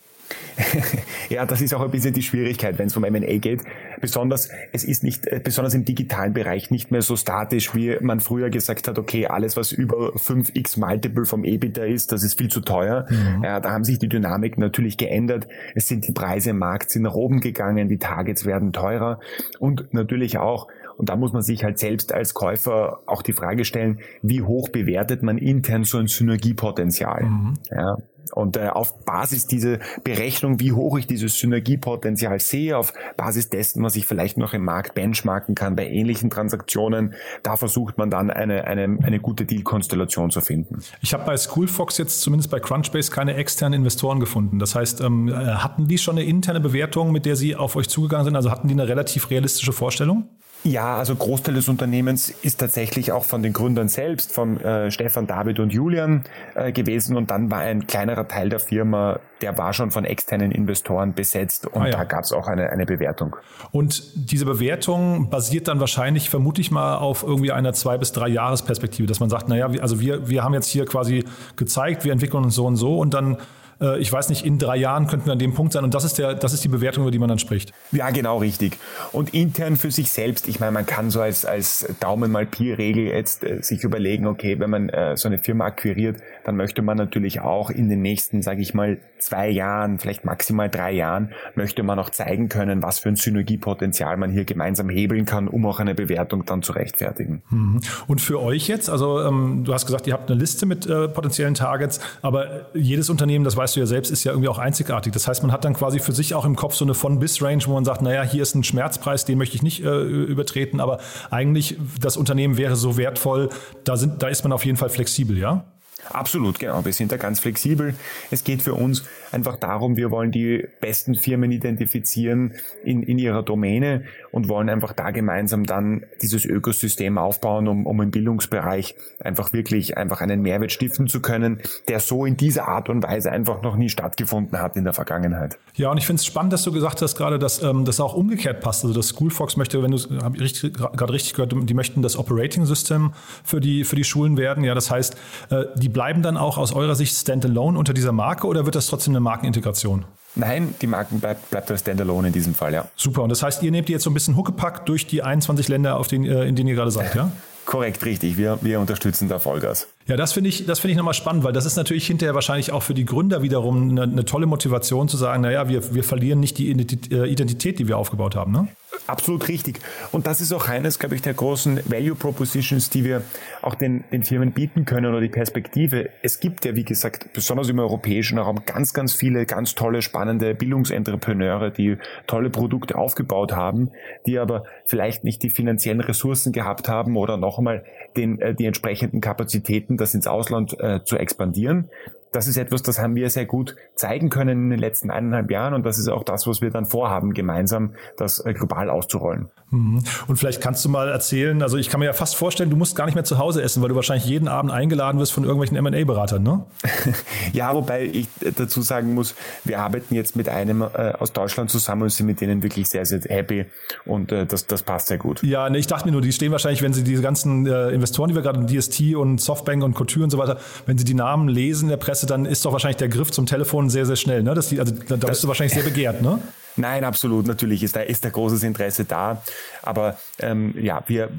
ja, 1.31 1.47
das 1.47 1.61
ist 1.61 1.75
auch 1.75 1.81
ein 1.81 1.91
bisschen 1.91 2.15
die 2.15 2.23
Schwierigkeit, 2.23 2.79
wenn 2.79 2.87
es 2.87 2.97
um 2.97 3.03
M&A 3.03 3.39
geht. 3.39 3.63
Besonders, 4.01 4.49
es 4.73 4.85
ist 4.85 5.03
nicht, 5.03 5.27
äh, 5.27 5.41
besonders 5.43 5.75
im 5.75 5.85
digitalen 5.85 6.33
Bereich 6.33 6.71
nicht 6.71 6.91
mehr 6.91 7.03
so 7.03 7.17
statisch, 7.17 7.75
wie 7.75 7.97
man 8.01 8.21
früher 8.21 8.51
gesagt 8.51 8.89
hat, 8.89 8.99
okay, 8.99 9.27
alles, 9.27 9.57
was 9.57 9.73
über 9.73 10.15
5x 10.17 10.79
Multiple 10.79 11.25
vom 11.25 11.45
EBITDA 11.45 11.85
ist, 11.85 12.13
das 12.13 12.23
ist 12.23 12.39
viel 12.39 12.49
zu 12.49 12.61
teuer. 12.61 13.07
Mhm. 13.09 13.45
Ja, 13.45 13.61
da 13.61 13.71
haben 13.71 13.85
sich 13.85 13.99
die 13.99 14.09
Dynamik 14.09 14.59
natürlich 14.59 14.97
geändert. 14.97 15.49
Es 15.75 15.89
sind 15.89 16.07
die 16.07 16.13
Preise 16.13 16.51
im 16.51 16.59
Markt 16.59 16.91
sind 16.91 17.03
nach 17.03 17.15
oben 17.15 17.41
gegangen, 17.41 17.89
die 17.89 17.99
Targets 17.99 18.45
werden 18.45 18.73
teurer 18.73 19.21
und 19.59 19.93
natürlich 19.93 20.39
auch, 20.39 20.69
und 20.99 21.09
da 21.09 21.17
muss 21.17 21.33
man 21.33 21.43
sich 21.43 21.65
halt 21.65 21.79
selbst 21.79 22.13
als 22.13 22.35
Käufer 22.35 23.01
auch 23.07 23.23
die 23.23 23.33
Frage 23.33 23.65
stellen, 23.65 24.01
wie 24.21 24.43
hoch 24.43 24.69
bewertet 24.69 25.23
man 25.23 25.39
intern 25.39 25.85
so 25.85 25.99
ein 25.99 26.09
Synergiepotenzial? 26.09 27.25
Mhm. 27.25 27.55
Ja, 27.71 27.97
und 28.33 28.57
äh, 28.57 28.69
auf 28.69 29.05
Basis 29.05 29.47
dieser 29.47 29.79
Berechnung, 30.05 30.61
wie 30.61 30.73
hoch 30.73 30.99
ich 30.99 31.07
dieses 31.07 31.39
Synergiepotenzial 31.39 32.39
sehe, 32.41 32.77
auf 32.77 32.93
Basis 33.17 33.51
dessen, 33.51 33.83
was 33.83 33.97
ich 33.97 34.07
vielleicht 34.07 34.39
noch 34.39 34.55
im 34.55 34.65
Markt 34.65 34.95
benchmarken 34.95 35.55
kann 35.55 35.77
bei 35.77 35.89
ähnlichen 35.89 36.31
Transaktionen, 36.31 37.15
da 37.43 37.57
versucht 37.57 37.99
man 37.99 38.11
dann 38.11 38.31
eine, 38.31 38.65
eine, 38.65 38.99
eine 39.03 39.21
gute 39.21 39.45
Deal-Konstellation 39.45 40.31
zu 40.31 40.41
finden. 40.41 40.81
Ich 41.01 41.15
habe 41.15 41.25
bei 41.25 41.37
Schoolfox 41.37 41.99
jetzt 41.99 42.21
zumindest 42.21 42.51
bei 42.51 42.61
Crunchbase 42.61 43.11
keine 43.11 43.35
externen 43.35 43.81
Investoren 43.81 44.21
gefunden. 44.21 44.59
Das 44.59 44.75
heißt, 44.75 45.01
ähm, 45.01 45.29
äh, 45.29 45.33
hatten 45.33 45.89
die 45.89 45.99
schon 45.99 46.19
eine 46.19 46.27
interne 46.27 46.61
Bewertung, 46.61 47.13
mit 47.13 47.27
der 47.27 47.37
sie 47.37 47.57
auf 47.57 47.77
euch 47.77 47.89
zugegangen 47.89 48.25
sind? 48.25 48.37
Also 48.37 48.51
hatten 48.51 48.69
die 48.69 48.75
eine 48.75 48.89
relativ 48.89 49.31
realistische 49.31 49.73
Vorstellung? 49.73 50.29
Ja, 50.65 50.97
also 50.97 51.15
Großteil 51.15 51.55
des 51.55 51.69
Unternehmens 51.69 52.31
ist 52.31 52.59
tatsächlich 52.59 53.13
auch 53.13 53.25
von 53.25 53.43
den 53.43 53.53
Gründern 53.53 53.89
selbst, 53.89 54.33
von 54.33 54.61
äh, 54.61 54.91
Stefan, 54.91 55.29
David 55.29 55.61
und 55.61 55.73
Julian 55.73 56.25
äh, 56.57 56.73
gewesen 56.73 57.17
und 57.17 57.31
dann 57.31 57.51
war 57.51 57.61
ein 57.61 57.87
kleinerer 57.87 58.27
Teil 58.27 58.49
der 58.49 58.59
Firma, 58.59 59.21
der 59.41 59.57
war 59.57 59.73
schon 59.73 59.93
von 59.93 60.05
externen 60.05 60.51
Investoren 60.51 61.15
besetzt 61.15 61.67
und 61.67 61.83
ah, 61.83 61.87
ja. 61.87 61.93
da 61.93 62.05
gab 62.05 62.25
es 62.25 62.33
auch 62.33 62.49
eine, 62.49 62.71
eine 62.71 62.87
Bewertung. 62.87 63.37
Und 63.71 64.03
diese 64.15 64.47
Bewertung 64.47 65.31
basiert 65.31 65.69
dann 65.69 65.79
wahrscheinlich, 65.79 66.29
vermute 66.29 66.61
ich 66.61 66.73
mal, 66.73 66.97
auf 66.97 67.23
irgendwie 67.23 67.53
einer 67.53 67.73
zwei 67.73 67.97
bis 67.97 68.11
drei 68.11 68.29
Jahresperspektive, 68.29 69.07
dass 69.07 69.21
man 69.21 69.31
sagt, 69.31 69.49
naja, 69.49 69.71
also 69.81 70.01
wir, 70.01 70.29
wir 70.29 70.43
haben 70.43 70.55
jetzt 70.55 70.69
hier 70.69 70.87
quasi 70.87 71.25
gezeigt, 71.55 72.05
wir 72.05 72.13
entwickeln 72.13 72.45
uns 72.45 72.57
so 72.57 72.67
und 72.67 72.77
so 72.77 72.99
und 72.99 73.15
dann 73.15 73.39
äh, 73.81 73.99
ich 73.99 74.13
weiß 74.13 74.29
nicht, 74.29 74.45
in 74.45 74.59
drei 74.59 74.77
Jahren 74.77 75.07
könnten 75.07 75.27
wir 75.27 75.33
an 75.33 75.39
dem 75.39 75.55
Punkt 75.55 75.73
sein 75.73 75.85
und 75.85 75.95
das 75.95 76.05
ist, 76.05 76.19
der, 76.19 76.35
das 76.35 76.53
ist 76.53 76.65
die 76.65 76.69
Bewertung, 76.69 77.05
über 77.05 77.11
die 77.11 77.19
man 77.19 77.29
dann 77.29 77.39
spricht. 77.39 77.73
Ja, 77.93 78.11
genau, 78.11 78.39
richtig. 78.39 78.77
Und 79.13 79.35
intern 79.35 79.77
für 79.77 79.91
sich 79.91 80.11
selbst, 80.11 80.49
ich 80.49 80.61
meine, 80.61 80.73
man 80.73 80.87
kann 80.87 81.11
so 81.11 81.21
als, 81.21 81.45
als 81.45 81.87
Daumen 82.01 82.31
mal 82.31 82.47
Pi-Regel 82.47 83.07
jetzt 83.07 83.45
äh, 83.45 83.63
sich 83.63 83.85
überlegen, 83.85 84.27
okay, 84.27 84.59
wenn 84.59 84.71
man 84.71 84.89
äh, 84.89 85.17
so 85.17 85.29
eine 85.29 85.39
Firma 85.39 85.67
akquiriert, 85.67 86.19
dann 86.45 86.57
möchte 86.57 86.83
man 86.83 86.97
natürlich 86.97 87.41
auch 87.41 87.71
in 87.71 87.89
den 87.89 88.03
nächsten, 88.03 88.43
sage 88.43 88.63
ich 88.63 88.75
mal, 88.75 88.99
zwei 89.19 89.49
Jahren, 89.49 89.99
vielleicht 89.99 90.25
maximal 90.25 90.69
drei 90.69 90.93
Jahren, 90.93 91.33
möchte 91.55 91.83
man 91.83 91.99
auch 91.99 92.11
zeigen 92.11 92.49
können, 92.49 92.83
was 92.83 92.99
für 93.01 93.09
ein 93.09 93.17
Synergiepotenzial 93.17 94.17
man 94.17 94.31
hier 94.31 94.45
gemeinsam 94.45 94.89
hebeln 94.89 95.25
kann, 95.25 95.49
um 95.49 95.67
auch 95.67 95.81
eine 95.81 95.95
Bewertung 95.95 96.45
dann 96.45 96.63
zu 96.63 96.73
rechtfertigen. 96.73 97.43
Mhm. 97.51 97.81
Und 98.07 98.21
für 98.21 98.41
euch 98.41 98.69
jetzt, 98.69 98.89
also 98.91 99.21
ähm, 99.21 99.65
du 99.65 99.75
hast 99.75 99.87
gesagt, 99.87 100.07
ihr 100.07 100.13
habt 100.13 100.31
eine 100.31 100.39
Liste 100.39 100.67
mit 100.67 100.87
äh, 100.87 101.09
potenziellen 101.09 101.55
Targets, 101.55 102.01
aber 102.23 102.67
jedes 102.75 103.11
Unternehmen, 103.11 103.45
das 103.45 103.57
weiß 103.57 103.68
weißt 103.69 103.77
du 103.77 103.81
ja 103.81 103.87
selbst, 103.87 104.11
ist 104.11 104.25
ja 104.25 104.33
irgendwie 104.33 104.49
auch 104.49 104.59
einzigartig. 104.59 105.13
Das 105.13 105.29
heißt, 105.29 105.43
man 105.43 105.53
hat 105.53 105.65
dann 105.65 105.75
quasi 105.75 105.99
für 105.99 106.13
sich 106.13 106.35
auch 106.35 106.47
im 106.47 106.57
Kopf 106.57 106.75
so 106.75 106.85
eine 106.85 106.95
von-bis-Range, 106.95 107.63
wo 107.67 107.75
man 107.75 107.85
sagt, 107.85 108.01
naja, 108.01 108.23
hier 108.23 108.43
ist 108.43 108.55
ein 108.55 108.65
Schmerzpreis, 108.65 109.27
den 109.27 109.37
möchte 109.37 109.57
ich 109.57 109.63
nicht 109.63 109.85
äh, 109.85 110.01
übertreten, 110.03 110.81
aber 110.81 110.99
eigentlich 111.31 111.77
das 112.01 112.17
Unternehmen 112.17 112.57
wäre 112.57 112.77
so 112.77 112.97
wertvoll, 112.97 113.51
da, 113.85 113.97
sind, 113.97 114.23
da 114.23 114.29
ist 114.29 114.43
man 114.43 114.53
auf 114.53 114.65
jeden 114.65 114.79
Fall 114.79 114.89
flexibel, 114.89 115.37
ja? 115.37 115.65
Absolut, 116.11 116.59
genau. 116.59 116.85
Wir 116.85 116.93
sind 116.93 117.13
da 117.13 117.17
ganz 117.17 117.41
flexibel. 117.41 117.95
Es 118.31 118.45
geht 118.45 118.63
für 118.63 118.75
uns 118.75 119.05
einfach 119.33 119.57
darum, 119.57 119.97
wir 119.97 120.11
wollen 120.11 120.31
die 120.31 120.67
besten 120.81 121.15
Firmen 121.15 121.51
identifizieren 121.51 122.55
in, 122.85 123.03
in 123.03 123.19
ihrer 123.19 123.43
Domäne 123.43 124.05
und 124.31 124.49
wollen 124.49 124.69
einfach 124.69 124.93
da 124.93 125.11
gemeinsam 125.11 125.65
dann 125.65 126.05
dieses 126.23 126.45
Ökosystem 126.45 127.19
aufbauen, 127.19 127.69
um, 127.69 127.87
um 127.87 128.01
im 128.01 128.11
Bildungsbereich 128.11 128.95
einfach 129.21 129.53
wirklich 129.53 129.97
einfach 129.97 130.21
einen 130.21 130.43
Mehrwert 130.43 130.73
stiften 130.73 131.09
zu 131.09 131.21
können, 131.21 131.61
der 131.89 132.01
so 132.01 132.25
in 132.25 132.37
dieser 132.37 132.69
Art 132.69 132.89
und 132.89 133.03
Weise 133.03 133.31
einfach 133.31 133.63
noch 133.63 133.77
nie 133.77 133.89
stattgefunden 133.89 134.61
hat 134.61 134.77
in 134.77 134.85
der 134.85 134.93
Vergangenheit. 134.93 135.59
Ja, 135.75 135.91
und 135.91 135.99
ich 135.99 136.07
finde 136.07 136.21
es 136.21 136.27
spannend, 136.27 136.53
dass 136.53 136.63
du 136.63 136.73
gesagt 136.73 137.03
hast 137.03 137.17
gerade, 137.17 137.39
dass 137.39 137.63
ähm, 137.63 137.85
das 137.85 138.01
auch 138.01 138.15
umgekehrt 138.15 138.61
passt. 138.61 138.85
Also 138.85 138.95
dass 138.95 139.11
Schoolfox 139.11 139.57
möchte, 139.57 139.83
wenn 139.83 139.91
du 139.91 139.99
richtig, 140.41 140.75
gerade 140.75 141.13
richtig 141.13 141.35
gehört, 141.35 141.55
die 141.55 141.75
möchten 141.75 142.03
das 142.03 142.17
Operating 142.17 142.65
System 142.67 143.13
für 143.45 143.61
die 143.61 143.85
für 143.85 143.97
die 143.97 144.05
Schulen 144.05 144.37
werden. 144.37 144.65
Ja, 144.65 144.75
das 144.75 144.91
heißt, 144.91 145.17
äh, 145.51 145.65
die 145.77 145.89
bleiben 145.99 146.23
dann 146.23 146.37
auch 146.37 146.59
aus 146.59 146.73
eurer 146.73 146.95
Sicht 146.95 147.13
standalone 147.17 147.77
unter 147.77 147.93
dieser 147.93 148.13
Marke 148.13 148.47
oder 148.47 148.65
wird 148.65 148.77
das 148.77 148.87
trotzdem 148.87 149.15
eine 149.15 149.21
Markenintegration? 149.21 150.05
Nein, 150.37 150.73
die 150.81 150.87
Marken 150.87 151.19
bleibt, 151.19 151.51
bleibt 151.51 151.69
als 151.73 151.81
Standalone 151.81 152.29
in 152.29 152.33
diesem 152.33 152.55
Fall, 152.55 152.73
ja. 152.73 152.85
Super. 152.95 153.25
Und 153.25 153.31
das 153.31 153.43
heißt, 153.43 153.65
ihr 153.65 153.73
nehmt 153.73 153.89
die 153.89 153.95
jetzt 153.95 154.05
so 154.05 154.11
ein 154.11 154.15
bisschen 154.15 154.37
Huckepack 154.37 154.87
durch 154.87 155.09
die 155.09 155.25
21 155.25 155.67
Länder, 155.67 155.99
auf 155.99 156.07
denen, 156.07 156.25
äh, 156.25 156.45
in 156.45 156.55
denen 156.55 156.69
ihr 156.69 156.77
gerade 156.77 156.93
seid, 156.93 157.17
ja? 157.17 157.33
Korrekt, 157.65 158.05
richtig. 158.05 158.37
Wir, 158.37 158.61
wir 158.63 158.79
unterstützen 158.79 159.29
da 159.29 159.41
Vollgas. 159.41 159.89
Ja, 160.09 160.17
das 160.17 160.33
finde 160.33 160.49
ich, 160.49 160.65
das 160.65 160.81
finde 160.81 160.93
ich 160.93 160.97
nochmal 160.97 161.13
spannend, 161.13 161.45
weil 161.45 161.53
das 161.53 161.67
ist 161.67 161.77
natürlich 161.77 162.07
hinterher 162.07 162.35
wahrscheinlich 162.35 162.73
auch 162.73 162.83
für 162.83 162.95
die 162.95 163.05
Gründer 163.05 163.43
wiederum 163.43 163.91
eine, 163.91 164.05
eine 164.05 164.25
tolle 164.25 164.47
Motivation 164.47 165.07
zu 165.07 165.19
sagen, 165.19 165.43
naja, 165.43 165.69
wir, 165.69 165.95
wir 165.95 166.03
verlieren 166.03 166.41
nicht 166.41 166.57
die 166.57 166.71
äh, 166.71 167.31
Identität, 167.31 167.79
die 167.79 167.89
wir 167.89 167.99
aufgebaut 167.99 168.35
haben, 168.35 168.51
ne? 168.51 168.69
Absolut 169.07 169.49
richtig. 169.49 169.81
Und 170.13 170.27
das 170.27 170.41
ist 170.41 170.53
auch 170.53 170.69
eines, 170.69 170.99
glaube 170.99 171.15
ich, 171.15 171.23
der 171.23 171.35
großen 171.35 171.81
Value 171.87 172.15
Propositions, 172.15 172.91
die 172.91 173.05
wir 173.05 173.23
auch 173.63 173.75
den, 173.75 174.05
den 174.13 174.23
Firmen 174.23 174.53
bieten 174.53 174.85
können 174.85 175.07
oder 175.07 175.21
die 175.21 175.29
Perspektive. 175.29 176.11
Es 176.23 176.41
gibt 176.41 176.65
ja, 176.65 176.75
wie 176.75 176.85
gesagt, 176.85 177.33
besonders 177.33 177.69
im 177.69 177.79
europäischen 177.79 178.39
Raum 178.39 178.63
ganz, 178.67 178.93
ganz 178.93 179.15
viele 179.15 179.47
ganz 179.47 179.75
tolle, 179.75 180.03
spannende 180.03 180.55
Bildungsentreprenneure, 180.55 181.71
die 181.71 181.97
tolle 182.27 182.51
Produkte 182.51 182.97
aufgebaut 182.97 183.53
haben, 183.53 183.91
die 184.27 184.39
aber 184.39 184.65
vielleicht 184.85 185.25
nicht 185.25 185.43
die 185.43 185.51
finanziellen 185.51 186.01
Ressourcen 186.01 186.53
gehabt 186.53 186.89
haben 186.89 187.17
oder 187.17 187.37
noch 187.37 187.59
einmal 187.59 187.85
den, 188.17 188.41
äh, 188.41 188.55
die 188.55 188.67
entsprechenden 188.67 189.21
Kapazitäten, 189.21 189.97
das 189.99 190.15
ins 190.15 190.27
Ausland 190.27 190.79
äh, 190.81 191.05
zu 191.05 191.17
expandieren 191.17 191.91
das 192.33 192.47
ist 192.47 192.57
etwas, 192.57 192.83
das 192.83 192.99
haben 192.99 193.15
wir 193.15 193.31
sehr 193.31 193.47
gut 193.47 193.77
zeigen 193.95 194.31
können 194.31 194.65
in 194.65 194.71
den 194.71 194.79
letzten 194.79 195.11
eineinhalb 195.11 195.51
Jahren 195.51 195.75
und 195.75 195.85
das 195.85 195.99
ist 195.99 196.09
auch 196.09 196.25
das, 196.25 196.47
was 196.47 196.61
wir 196.61 196.71
dann 196.71 196.87
vorhaben, 196.87 197.33
gemeinsam 197.33 197.95
das 198.17 198.45
äh, 198.45 198.53
global 198.53 198.91
auszurollen. 198.91 199.49
Mhm. 199.71 200.03
Und 200.27 200.37
vielleicht 200.37 200.61
kannst 200.61 200.85
du 200.85 200.89
mal 200.89 201.09
erzählen, 201.09 201.63
also 201.63 201.77
ich 201.77 201.91
kann 201.91 202.01
mir 202.01 202.07
ja 202.07 202.13
fast 202.13 202.37
vorstellen, 202.37 202.71
du 202.71 202.77
musst 202.77 202.97
gar 202.97 203.07
nicht 203.07 203.15
mehr 203.15 203.25
zu 203.25 203.39
Hause 203.39 203.63
essen, 203.63 203.83
weil 203.83 203.91
du 203.91 203.95
wahrscheinlich 203.95 204.27
jeden 204.27 204.49
Abend 204.49 204.73
eingeladen 204.73 205.19
wirst 205.19 205.33
von 205.33 205.45
irgendwelchen 205.45 205.77
M&A-Beratern, 205.77 206.43
ne? 206.43 206.65
ja, 207.53 207.75
wobei 207.75 208.05
ich 208.05 208.29
dazu 208.57 208.83
sagen 208.83 209.15
muss, 209.15 209.35
wir 209.65 209.81
arbeiten 209.81 210.15
jetzt 210.15 210.37
mit 210.37 210.49
einem 210.49 210.83
äh, 210.83 211.13
aus 211.19 211.33
Deutschland 211.33 211.71
zusammen 211.71 212.03
und 212.03 212.11
sind 212.11 212.27
mit 212.27 212.41
denen 212.41 212.63
wirklich 212.63 212.89
sehr, 212.89 213.05
sehr 213.05 213.21
happy 213.29 213.67
und 214.05 214.33
äh, 214.33 214.47
das, 214.47 214.67
das 214.67 214.83
passt 214.83 215.09
sehr 215.09 215.19
gut. 215.19 215.43
Ja, 215.43 215.69
ne, 215.69 215.79
ich 215.79 215.87
dachte 215.87 216.07
mir 216.07 216.13
nur, 216.13 216.23
die 216.23 216.33
stehen 216.33 216.53
wahrscheinlich, 216.53 216.83
wenn 216.83 216.93
sie 216.93 217.05
diese 217.05 217.23
ganzen 217.23 217.67
äh, 217.67 217.91
Investoren, 217.91 218.29
die 218.29 218.35
wir 218.35 218.43
gerade, 218.43 218.65
DST 218.65 219.15
und 219.15 219.41
Softbank 219.41 219.83
und 219.85 219.95
Couture 219.95 220.25
und 220.25 220.31
so 220.31 220.39
weiter, 220.39 220.59
wenn 220.87 220.99
sie 220.99 221.05
die 221.05 221.15
Namen 221.15 221.49
lesen 221.49 221.85
in 221.85 221.91
der 221.91 221.97
Presse, 221.97 222.18
dann 222.27 222.45
ist 222.45 222.65
doch 222.65 222.73
wahrscheinlich 222.73 222.97
der 222.97 223.09
Griff 223.09 223.31
zum 223.31 223.47
Telefon 223.47 223.91
sehr, 223.91 224.07
sehr 224.07 224.17
schnell, 224.17 224.43
ne? 224.43 224.55
Das 224.55 224.73
also 224.77 224.93
da, 225.09 225.17
da 225.17 225.29
bist 225.29 225.45
du 225.45 225.49
wahrscheinlich 225.49 225.75
sehr 225.75 225.83
begehrt, 225.83 226.23
ne? 226.23 226.41
Nein, 226.79 227.05
absolut. 227.05 227.47
Natürlich 227.47 227.83
ist 227.83 227.97
da, 227.97 228.01
ist 228.01 228.25
da 228.25 228.31
großes 228.31 228.63
Interesse 228.63 229.05
da. 229.05 229.43
Aber 229.83 230.17
ähm, 230.39 230.75
ja, 230.79 231.03
wir, 231.07 231.31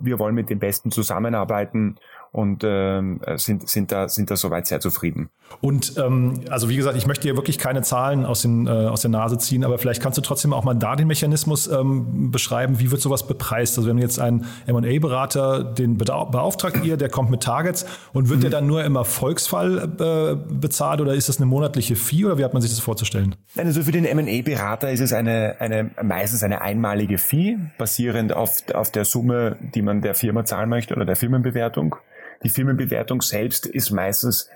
wir 0.00 0.18
wollen 0.18 0.34
mit 0.34 0.50
den 0.50 0.58
Besten 0.58 0.90
zusammenarbeiten 0.90 1.96
und 2.32 2.64
ähm, 2.64 3.20
sind, 3.36 3.68
sind, 3.68 3.92
da, 3.92 4.08
sind 4.08 4.30
da 4.30 4.36
soweit 4.36 4.66
sehr 4.66 4.80
zufrieden. 4.80 5.28
Und 5.60 5.98
ähm, 5.98 6.40
also 6.48 6.70
wie 6.70 6.76
gesagt, 6.76 6.96
ich 6.96 7.06
möchte 7.06 7.28
dir 7.28 7.36
wirklich 7.36 7.58
keine 7.58 7.82
Zahlen 7.82 8.24
aus, 8.24 8.40
den, 8.40 8.66
äh, 8.66 8.70
aus 8.70 9.02
der 9.02 9.10
Nase 9.10 9.36
ziehen, 9.36 9.64
aber 9.64 9.76
vielleicht 9.76 10.02
kannst 10.02 10.16
du 10.16 10.22
trotzdem 10.22 10.54
auch 10.54 10.64
mal 10.64 10.72
da 10.72 10.96
den 10.96 11.06
Mechanismus 11.08 11.66
ähm, 11.66 12.30
beschreiben, 12.30 12.80
wie 12.80 12.90
wird 12.90 13.02
sowas 13.02 13.26
bepreist? 13.26 13.76
Also 13.76 13.88
wenn 13.88 13.98
jetzt 13.98 14.18
ein 14.18 14.46
M&A-Berater, 14.66 15.62
den 15.62 15.98
beauftragt 15.98 16.82
ihr, 16.82 16.96
der 16.96 17.10
kommt 17.10 17.30
mit 17.30 17.42
Targets 17.42 17.84
und 18.14 18.30
wird 18.30 18.38
mhm. 18.38 18.42
der 18.42 18.50
dann 18.50 18.66
nur 18.66 18.82
im 18.82 18.96
Erfolgsfall 18.96 19.90
äh, 19.98 20.54
bezahlt 20.54 21.02
oder 21.02 21.12
ist 21.12 21.28
das 21.28 21.36
eine 21.36 21.46
monatliche 21.46 21.96
Fee 21.96 22.24
oder 22.24 22.38
wie 22.38 22.44
hat 22.44 22.54
man 22.54 22.62
sich 22.62 22.70
das 22.70 22.80
vorzustellen? 22.80 23.34
Nein, 23.54 23.66
also 23.66 23.82
für 23.82 23.92
den 23.92 24.06
M&A-Berater 24.06 24.71
ist 24.74 25.00
es 25.00 25.12
eine, 25.12 25.56
eine, 25.60 25.90
meistens 26.02 26.42
eine 26.42 26.60
einmalige 26.60 27.18
Fee, 27.18 27.58
basierend 27.78 28.32
auf, 28.32 28.62
auf 28.74 28.90
der 28.90 29.04
Summe, 29.04 29.56
die 29.60 29.82
man 29.82 30.00
der 30.00 30.14
Firma 30.14 30.44
zahlen 30.44 30.68
möchte 30.68 30.94
oder 30.94 31.04
der 31.04 31.16
Firmenbewertung. 31.16 31.96
Die 32.42 32.48
Firmenbewertung 32.48 33.22
selbst 33.22 33.66
ist 33.66 33.90
meistens, 33.90 34.48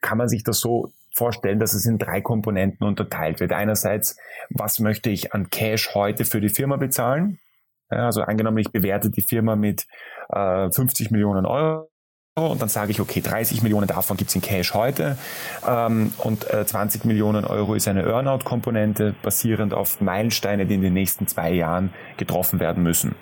kann 0.00 0.18
man 0.18 0.28
sich 0.28 0.44
das 0.44 0.60
so 0.60 0.92
vorstellen, 1.14 1.58
dass 1.58 1.74
es 1.74 1.86
in 1.86 1.98
drei 1.98 2.20
Komponenten 2.20 2.86
unterteilt 2.86 3.40
wird. 3.40 3.52
Einerseits, 3.52 4.16
was 4.50 4.78
möchte 4.78 5.10
ich 5.10 5.34
an 5.34 5.50
Cash 5.50 5.94
heute 5.94 6.24
für 6.24 6.40
die 6.40 6.48
Firma 6.48 6.76
bezahlen? 6.76 7.38
also 7.90 8.20
angenommen, 8.20 8.58
ich 8.58 8.70
bewerte 8.70 9.08
die 9.08 9.22
Firma 9.22 9.56
mit 9.56 9.86
äh, 10.28 10.70
50 10.70 11.10
Millionen 11.10 11.46
Euro 11.46 11.88
und 12.46 12.62
dann 12.62 12.68
sage 12.68 12.90
ich, 12.90 13.00
okay, 13.00 13.20
30 13.20 13.62
Millionen 13.62 13.86
davon 13.86 14.16
gibt's 14.16 14.34
in 14.34 14.40
Cash 14.40 14.74
heute 14.74 15.18
ähm, 15.66 16.12
und 16.18 16.48
äh, 16.52 16.64
20 16.64 17.04
Millionen 17.04 17.44
Euro 17.44 17.74
ist 17.74 17.88
eine 17.88 18.02
Earnout-Komponente 18.02 19.14
basierend 19.22 19.74
auf 19.74 20.00
Meilensteine, 20.00 20.66
die 20.66 20.74
in 20.74 20.82
den 20.82 20.94
nächsten 20.94 21.26
zwei 21.26 21.52
Jahren 21.52 21.92
getroffen 22.16 22.60
werden 22.60 22.82
müssen. 22.82 23.14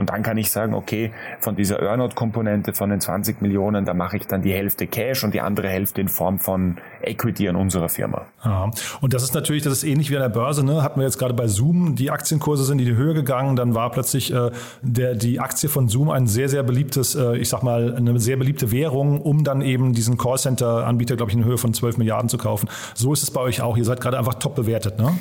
Und 0.00 0.08
dann 0.08 0.22
kann 0.22 0.38
ich 0.38 0.50
sagen, 0.50 0.72
okay, 0.72 1.12
von 1.40 1.56
dieser 1.56 1.82
Earnout-Komponente 1.82 2.72
von 2.72 2.88
den 2.88 3.02
20 3.02 3.42
Millionen, 3.42 3.84
da 3.84 3.92
mache 3.92 4.16
ich 4.16 4.26
dann 4.26 4.40
die 4.40 4.54
Hälfte 4.54 4.86
Cash 4.86 5.24
und 5.24 5.34
die 5.34 5.42
andere 5.42 5.68
Hälfte 5.68 6.00
in 6.00 6.08
Form 6.08 6.38
von 6.38 6.78
Equity 7.02 7.50
an 7.50 7.56
unserer 7.56 7.90
Firma. 7.90 8.22
Ja. 8.42 8.70
Und 9.02 9.12
das 9.12 9.22
ist 9.22 9.34
natürlich, 9.34 9.62
das 9.62 9.74
ist 9.74 9.84
ähnlich 9.84 10.10
wie 10.10 10.16
an 10.16 10.22
der 10.22 10.30
Börse, 10.30 10.64
ne? 10.64 10.82
Hatten 10.82 11.00
wir 11.00 11.04
jetzt 11.04 11.18
gerade 11.18 11.34
bei 11.34 11.48
Zoom, 11.48 11.96
die 11.96 12.10
Aktienkurse 12.10 12.64
sind 12.64 12.78
in 12.78 12.86
die 12.86 12.94
Höhe 12.94 13.12
gegangen, 13.12 13.56
dann 13.56 13.74
war 13.74 13.90
plötzlich 13.90 14.32
äh, 14.32 14.50
der, 14.80 15.16
die 15.16 15.38
Aktie 15.38 15.68
von 15.68 15.90
Zoom 15.90 16.08
ein 16.08 16.26
sehr, 16.26 16.48
sehr 16.48 16.62
beliebtes, 16.62 17.14
äh, 17.14 17.36
ich 17.36 17.50
sag 17.50 17.62
mal, 17.62 17.94
eine 17.94 18.18
sehr 18.20 18.38
beliebte 18.38 18.72
Währung, 18.72 19.20
um 19.20 19.44
dann 19.44 19.60
eben 19.60 19.92
diesen 19.92 20.16
Callcenter-Anbieter, 20.16 21.16
glaube 21.16 21.30
ich, 21.30 21.36
in 21.36 21.44
Höhe 21.44 21.58
von 21.58 21.74
12 21.74 21.98
Milliarden 21.98 22.30
zu 22.30 22.38
kaufen. 22.38 22.70
So 22.94 23.12
ist 23.12 23.22
es 23.22 23.30
bei 23.30 23.42
euch 23.42 23.60
auch. 23.60 23.76
Ihr 23.76 23.84
seid 23.84 24.00
gerade 24.00 24.16
einfach 24.16 24.34
top 24.34 24.54
bewertet, 24.54 24.98
ne? 24.98 25.12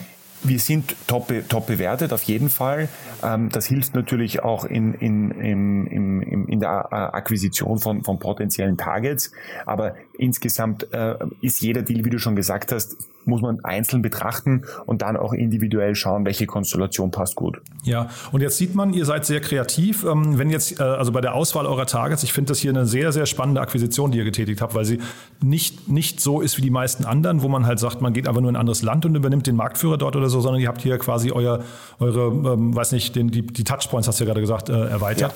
Wir 0.41 0.59
sind 0.59 0.95
top, 1.07 1.33
top 1.49 1.67
bewertet, 1.67 2.13
auf 2.13 2.23
jeden 2.23 2.49
Fall. 2.49 2.87
Ähm, 3.23 3.49
das 3.49 3.65
hilft 3.65 3.93
natürlich 3.93 4.41
auch 4.41 4.63
in, 4.63 4.93
in, 4.93 5.31
in, 5.31 5.87
in, 5.87 6.47
in 6.47 6.59
der 6.59 6.93
Akquisition 7.13 7.79
von, 7.79 8.03
von 8.03 8.19
potenziellen 8.19 8.77
Targets. 8.77 9.31
Aber 9.65 9.95
insgesamt 10.17 10.91
äh, 10.93 11.15
ist 11.41 11.61
jeder 11.61 11.81
Deal, 11.81 12.05
wie 12.05 12.09
du 12.09 12.19
schon 12.19 12.35
gesagt 12.35 12.71
hast, 12.71 12.97
muss 13.30 13.41
man 13.41 13.63
einzeln 13.63 14.01
betrachten 14.01 14.63
und 14.86 15.01
dann 15.01 15.17
auch 15.17 15.34
individuell 15.34 15.95
schauen, 15.95 16.25
welche 16.25 16.45
Konstellation 16.45 17.11
passt 17.11 17.36
gut. 17.36 17.61
Ja, 17.84 18.09
und 18.32 18.41
jetzt 18.41 18.57
sieht 18.57 18.75
man, 18.75 18.93
ihr 18.93 19.05
seid 19.05 19.25
sehr 19.25 19.39
kreativ. 19.39 20.03
Ähm, 20.03 20.38
wenn 20.38 20.49
jetzt, 20.49 20.80
äh, 20.80 20.84
also 20.84 21.11
bei 21.11 21.21
der 21.21 21.36
Auswahl 21.36 21.65
eurer 21.65 21.86
Targets, 21.86 22.23
ich 22.23 22.34
finde 22.34 22.49
das 22.49 22.59
hier 22.59 22.71
eine 22.71 22.86
sehr, 22.86 23.11
sehr 23.11 23.25
spannende 23.25 23.61
Akquisition, 23.61 24.11
die 24.11 24.17
ihr 24.17 24.25
getätigt 24.25 24.61
habt, 24.61 24.75
weil 24.75 24.86
sie 24.86 24.99
nicht, 25.41 25.88
nicht 25.88 26.19
so 26.19 26.41
ist 26.41 26.57
wie 26.57 26.61
die 26.61 26.69
meisten 26.69 27.05
anderen, 27.05 27.41
wo 27.41 27.47
man 27.47 27.65
halt 27.65 27.80
sagt, 27.80 28.01
man 28.01 28.13
geht 28.13 28.27
aber 28.27 28.41
nur 28.41 28.49
in 28.49 28.55
ein 28.55 28.59
anderes 28.59 28.82
Land 28.82 29.05
und 29.05 29.15
übernimmt 29.15 29.47
den 29.47 29.55
Marktführer 29.55 29.97
dort 29.97 30.15
oder 30.15 30.30
so, 30.30 30.41
sondern 30.41 30.61
ihr 30.61 30.67
habt 30.67 30.82
hier 30.82 30.97
quasi 30.97 31.32
euer, 31.32 31.63
eure, 31.99 32.53
ähm, 32.53 32.75
weiß 32.75 32.91
nicht, 32.91 33.15
den, 33.15 33.30
die, 33.30 33.45
die 33.45 33.63
Touchpoints, 33.63 34.07
hast 34.07 34.19
du 34.19 34.23
ja 34.23 34.27
gerade 34.27 34.41
gesagt, 34.41 34.69
äh, 34.69 34.88
erweitert. 34.88 35.34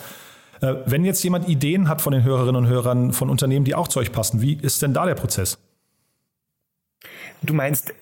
Ja. 0.62 0.70
Äh, 0.70 0.76
wenn 0.86 1.06
jetzt 1.06 1.24
jemand 1.24 1.50
Ideen 1.50 1.90
hat 1.90 2.02
von 2.02 2.14
den 2.14 2.24
Hörerinnen 2.24 2.56
und 2.56 2.68
Hörern 2.68 3.12
von 3.12 3.30
Unternehmen, 3.30 3.66
die 3.66 3.76
auch 3.76 3.88
zu 3.88 4.00
euch 4.00 4.12
passen, 4.12 4.42
wie 4.42 4.54
ist 4.54 4.82
denn 4.82 4.94
da 4.94 5.06
der 5.06 5.16
Prozess? 5.16 5.58
Du 7.44 7.54
meinst, 7.54 7.94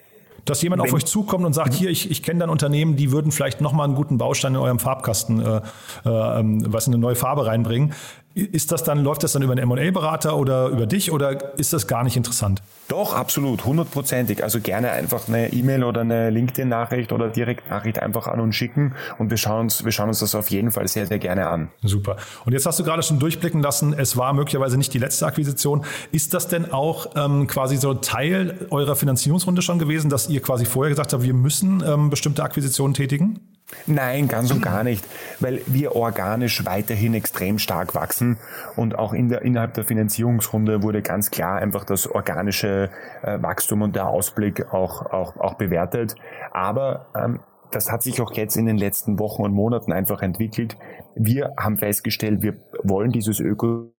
dass 0.45 0.61
jemand 0.61 0.81
auf 0.81 0.93
euch 0.93 1.05
zukommt 1.05 1.45
und 1.45 1.53
sagt, 1.53 1.73
hier, 1.73 1.89
ich, 1.89 2.09
ich 2.09 2.23
kenne 2.23 2.39
dann 2.39 2.49
Unternehmen, 2.49 2.95
die 2.95 3.11
würden 3.11 3.31
vielleicht 3.31 3.61
nochmal 3.61 3.85
einen 3.85 3.95
guten 3.95 4.17
Baustein 4.17 4.53
in 4.53 4.59
eurem 4.59 4.79
Farbkasten, 4.79 5.39
äh, 5.39 5.57
äh, 5.57 5.61
was 6.03 6.87
eine 6.87 6.97
neue 6.97 7.15
Farbe 7.15 7.45
reinbringen. 7.45 7.93
Ist 8.33 8.71
das 8.71 8.83
dann, 8.83 9.03
läuft 9.03 9.23
das 9.23 9.33
dann 9.33 9.41
über 9.41 9.51
einen 9.51 9.69
M&A-Berater 9.69 10.37
oder 10.37 10.67
über 10.67 10.85
dich 10.85 11.11
oder 11.11 11.57
ist 11.57 11.73
das 11.73 11.87
gar 11.87 12.03
nicht 12.03 12.15
interessant? 12.15 12.61
Doch, 12.87 13.13
absolut, 13.13 13.65
hundertprozentig. 13.65 14.43
Also 14.43 14.59
gerne 14.59 14.91
einfach 14.91 15.27
eine 15.27 15.51
E-Mail 15.53 15.83
oder 15.83 16.01
eine 16.01 16.29
LinkedIn-Nachricht 16.29 17.11
oder 17.11 17.29
Direktnachricht 17.29 17.99
einfach 17.99 18.27
an 18.27 18.39
uns 18.39 18.55
schicken 18.55 18.95
und 19.17 19.29
wir 19.29 19.37
schauen 19.37 19.61
uns, 19.61 19.83
wir 19.83 19.91
schauen 19.91 20.09
uns 20.09 20.19
das 20.19 20.35
auf 20.35 20.49
jeden 20.49 20.71
Fall 20.71 20.87
sehr, 20.87 21.07
sehr 21.07 21.19
gerne 21.19 21.47
an. 21.47 21.69
Super. 21.83 22.17
Und 22.45 22.53
jetzt 22.53 22.65
hast 22.65 22.79
du 22.79 22.83
gerade 22.83 23.03
schon 23.03 23.19
durchblicken 23.19 23.61
lassen, 23.61 23.93
es 23.93 24.17
war 24.17 24.33
möglicherweise 24.33 24.77
nicht 24.77 24.93
die 24.93 24.99
letzte 24.99 25.25
Akquisition. 25.25 25.85
Ist 26.11 26.33
das 26.33 26.47
denn 26.47 26.71
auch 26.71 27.07
ähm, 27.15 27.47
quasi 27.47 27.77
so 27.77 27.93
Teil 27.93 28.67
eurer 28.71 28.95
Finanzierungsrunde 28.95 29.61
schon 29.61 29.79
gewesen, 29.79 30.09
dass 30.09 30.29
ihr 30.29 30.41
quasi 30.41 30.65
vorher 30.65 30.89
gesagt 30.89 31.13
habt, 31.13 31.23
wir 31.23 31.33
müssen 31.33 31.83
ähm, 31.85 32.09
bestimmte 32.09 32.43
Akquisitionen 32.43 32.93
tätigen? 32.93 33.39
Nein, 33.87 34.27
ganz 34.27 34.51
und 34.51 34.61
gar 34.61 34.83
nicht, 34.83 35.05
weil 35.39 35.61
wir 35.65 35.95
organisch 35.95 36.65
weiterhin 36.65 37.13
extrem 37.13 37.57
stark 37.57 37.95
wachsen 37.95 38.37
und 38.75 38.97
auch 38.97 39.13
in 39.13 39.29
der, 39.29 39.41
innerhalb 39.41 39.73
der 39.73 39.83
Finanzierungsrunde 39.83 40.83
wurde 40.83 41.01
ganz 41.01 41.31
klar 41.31 41.57
einfach 41.57 41.83
das 41.83 42.07
organische 42.07 42.89
äh, 43.23 43.41
Wachstum 43.41 43.81
und 43.81 43.95
der 43.95 44.07
Ausblick 44.07 44.71
auch, 44.73 45.05
auch, 45.11 45.37
auch 45.37 45.55
bewertet. 45.55 46.15
Aber 46.51 47.07
ähm, 47.15 47.39
das 47.71 47.91
hat 47.91 48.03
sich 48.03 48.21
auch 48.21 48.33
jetzt 48.33 48.55
in 48.57 48.65
den 48.65 48.77
letzten 48.77 49.17
Wochen 49.19 49.43
und 49.43 49.53
Monaten 49.53 49.93
einfach 49.93 50.21
entwickelt. 50.21 50.77
Wir 51.15 51.53
haben 51.57 51.77
festgestellt, 51.77 52.41
wir 52.41 52.55
wollen 52.83 53.11
dieses 53.11 53.39
Öko 53.39 53.93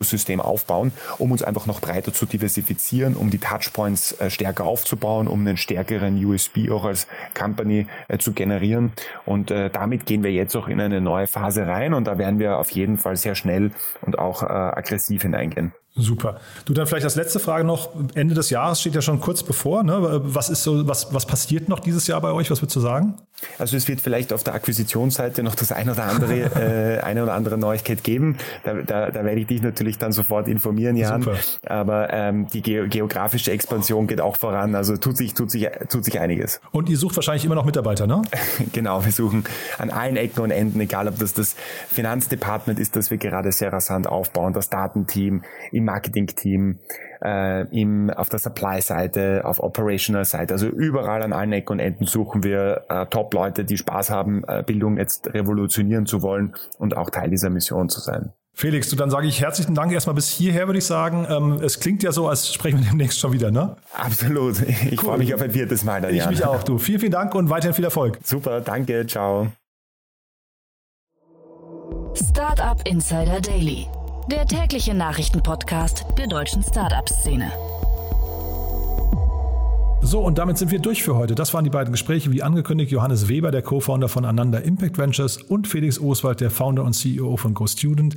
System 0.00 0.40
aufbauen, 0.40 0.92
um 1.18 1.32
uns 1.32 1.42
einfach 1.42 1.66
noch 1.66 1.80
breiter 1.80 2.12
zu 2.12 2.24
diversifizieren, 2.24 3.16
um 3.16 3.30
die 3.30 3.38
Touchpoints 3.38 4.12
äh, 4.20 4.30
stärker 4.30 4.64
aufzubauen, 4.64 5.26
um 5.26 5.40
einen 5.40 5.56
stärkeren 5.56 6.24
USB 6.24 6.70
auch 6.70 6.84
als 6.84 7.08
Company 7.36 7.88
äh, 8.06 8.18
zu 8.18 8.32
generieren. 8.32 8.92
Und 9.26 9.50
äh, 9.50 9.70
damit 9.70 10.06
gehen 10.06 10.22
wir 10.22 10.30
jetzt 10.30 10.54
auch 10.54 10.68
in 10.68 10.80
eine 10.80 11.00
neue 11.00 11.26
Phase 11.26 11.66
rein 11.66 11.94
und 11.94 12.04
da 12.04 12.16
werden 12.16 12.38
wir 12.38 12.58
auf 12.58 12.70
jeden 12.70 12.98
Fall 12.98 13.16
sehr 13.16 13.34
schnell 13.34 13.72
und 14.02 14.18
auch 14.18 14.42
aggressiv 14.42 15.22
hineingehen. 15.22 15.72
Super. 15.98 16.40
Du 16.64 16.72
dann 16.72 16.86
vielleicht 16.86 17.04
als 17.04 17.16
letzte 17.16 17.40
Frage 17.40 17.64
noch. 17.64 17.90
Ende 18.14 18.34
des 18.34 18.50
Jahres 18.50 18.80
steht 18.80 18.94
ja 18.94 19.02
schon 19.02 19.20
kurz 19.20 19.42
bevor. 19.42 19.82
Ne? 19.82 20.20
Was 20.22 20.48
ist 20.48 20.62
so, 20.62 20.86
was, 20.86 21.12
was 21.12 21.26
passiert 21.26 21.68
noch 21.68 21.80
dieses 21.80 22.06
Jahr 22.06 22.20
bei 22.20 22.30
euch? 22.30 22.50
Was 22.50 22.62
würdest 22.62 22.76
du 22.76 22.80
sagen? 22.80 23.14
Also 23.58 23.76
es 23.76 23.88
wird 23.88 24.00
vielleicht 24.00 24.32
auf 24.32 24.44
der 24.44 24.54
Akquisitionsseite 24.54 25.42
noch 25.42 25.54
das 25.54 25.72
eine 25.72 25.92
oder 25.92 26.04
andere, 26.04 26.34
äh, 26.98 27.00
eine 27.00 27.22
oder 27.22 27.34
andere 27.34 27.58
Neuigkeit 27.58 28.04
geben. 28.04 28.36
Da, 28.64 28.74
da, 28.74 29.10
da 29.10 29.24
werde 29.24 29.40
ich 29.40 29.46
dich 29.46 29.62
natürlich 29.62 29.98
dann 29.98 30.12
sofort 30.12 30.48
informieren, 30.48 30.96
Jan. 30.96 31.22
Super. 31.22 31.38
Aber 31.66 32.12
ähm, 32.12 32.48
die 32.48 32.62
geografische 32.62 33.50
Expansion 33.50 34.06
geht 34.06 34.20
auch 34.20 34.36
voran. 34.36 34.74
Also 34.74 34.96
tut 34.96 35.16
sich, 35.16 35.34
tut 35.34 35.50
sich, 35.50 35.68
tut 35.88 36.04
sich 36.04 36.20
einiges. 36.20 36.60
Und 36.70 36.88
ihr 36.88 36.96
sucht 36.96 37.16
wahrscheinlich 37.16 37.44
immer 37.44 37.54
noch 37.54 37.64
Mitarbeiter, 37.64 38.06
ne? 38.06 38.22
genau, 38.72 39.04
wir 39.04 39.12
suchen 39.12 39.44
an 39.78 39.90
allen 39.90 40.16
Ecken 40.16 40.40
und 40.42 40.50
Enden, 40.50 40.80
egal 40.80 41.08
ob 41.08 41.18
das 41.18 41.34
das 41.34 41.56
Finanzdepartment 41.90 42.78
ist, 42.78 42.94
das 42.94 43.10
wir 43.10 43.18
gerade 43.18 43.50
sehr 43.52 43.72
rasant 43.72 44.06
aufbauen, 44.06 44.52
das 44.52 44.70
Datenteam, 44.70 45.42
im 45.72 45.87
Marketing-Team, 45.88 46.78
äh, 47.24 47.62
im, 47.80 48.10
auf 48.10 48.28
der 48.28 48.38
Supply-Seite, 48.38 49.42
auf 49.44 49.62
Operational-Seite. 49.62 50.54
Also 50.54 50.68
überall 50.68 51.22
an 51.22 51.32
allen 51.32 51.52
Ecken 51.52 51.72
und 51.72 51.80
Enden 51.80 52.06
suchen 52.06 52.44
wir 52.44 52.84
äh, 52.88 53.06
Top-Leute, 53.06 53.64
die 53.64 53.78
Spaß 53.78 54.10
haben, 54.10 54.44
äh, 54.46 54.62
Bildung 54.62 54.98
jetzt 54.98 55.32
revolutionieren 55.32 56.06
zu 56.06 56.22
wollen 56.22 56.54
und 56.78 56.96
auch 56.96 57.10
Teil 57.10 57.30
dieser 57.30 57.50
Mission 57.50 57.88
zu 57.88 58.00
sein. 58.00 58.32
Felix, 58.54 58.90
du 58.90 58.96
dann 58.96 59.08
sage 59.08 59.28
ich 59.28 59.40
herzlichen 59.40 59.76
Dank 59.76 59.92
erstmal 59.92 60.16
bis 60.16 60.28
hierher, 60.28 60.66
würde 60.66 60.78
ich 60.78 60.84
sagen. 60.84 61.26
Ähm, 61.30 61.60
es 61.62 61.78
klingt 61.78 62.02
ja 62.02 62.10
so, 62.10 62.28
als 62.28 62.52
sprechen 62.52 62.80
wir 62.80 62.88
demnächst 62.90 63.20
schon 63.20 63.32
wieder, 63.32 63.52
ne? 63.52 63.76
Absolut. 63.94 64.60
Ich 64.62 64.98
cool. 64.98 65.10
freue 65.10 65.18
mich 65.18 65.32
auf 65.32 65.40
ein 65.40 65.52
viertes 65.52 65.84
Mal 65.84 66.00
dann. 66.00 66.10
Ich 66.10 66.18
Jan. 66.18 66.30
mich 66.30 66.44
auch, 66.44 66.64
du. 66.64 66.78
Vielen, 66.78 66.98
vielen 66.98 67.12
Dank 67.12 67.34
und 67.36 67.50
weiterhin 67.50 67.74
viel 67.74 67.84
Erfolg. 67.84 68.18
Super, 68.24 68.60
danke, 68.60 69.06
ciao. 69.06 69.52
Startup 72.14 72.80
Insider 72.84 73.40
Daily 73.40 73.86
der 74.30 74.46
tägliche 74.46 74.92
Nachrichtenpodcast 74.92 76.04
der 76.18 76.26
deutschen 76.26 76.62
Startup-Szene. 76.62 77.50
So, 80.02 80.20
und 80.20 80.38
damit 80.38 80.58
sind 80.58 80.70
wir 80.70 80.78
durch 80.78 81.02
für 81.02 81.16
heute. 81.16 81.34
Das 81.34 81.54
waren 81.54 81.64
die 81.64 81.70
beiden 81.70 81.92
Gespräche, 81.92 82.30
wie 82.30 82.42
angekündigt. 82.42 82.90
Johannes 82.92 83.28
Weber, 83.28 83.50
der 83.50 83.62
Co-Founder 83.62 84.08
von 84.08 84.24
Ananda 84.24 84.58
Impact 84.58 84.98
Ventures 84.98 85.38
und 85.38 85.66
Felix 85.66 85.98
Oswald, 85.98 86.40
der 86.40 86.50
Founder 86.50 86.84
und 86.84 86.92
CEO 86.92 87.36
von 87.36 87.54
GoStudent. 87.54 88.16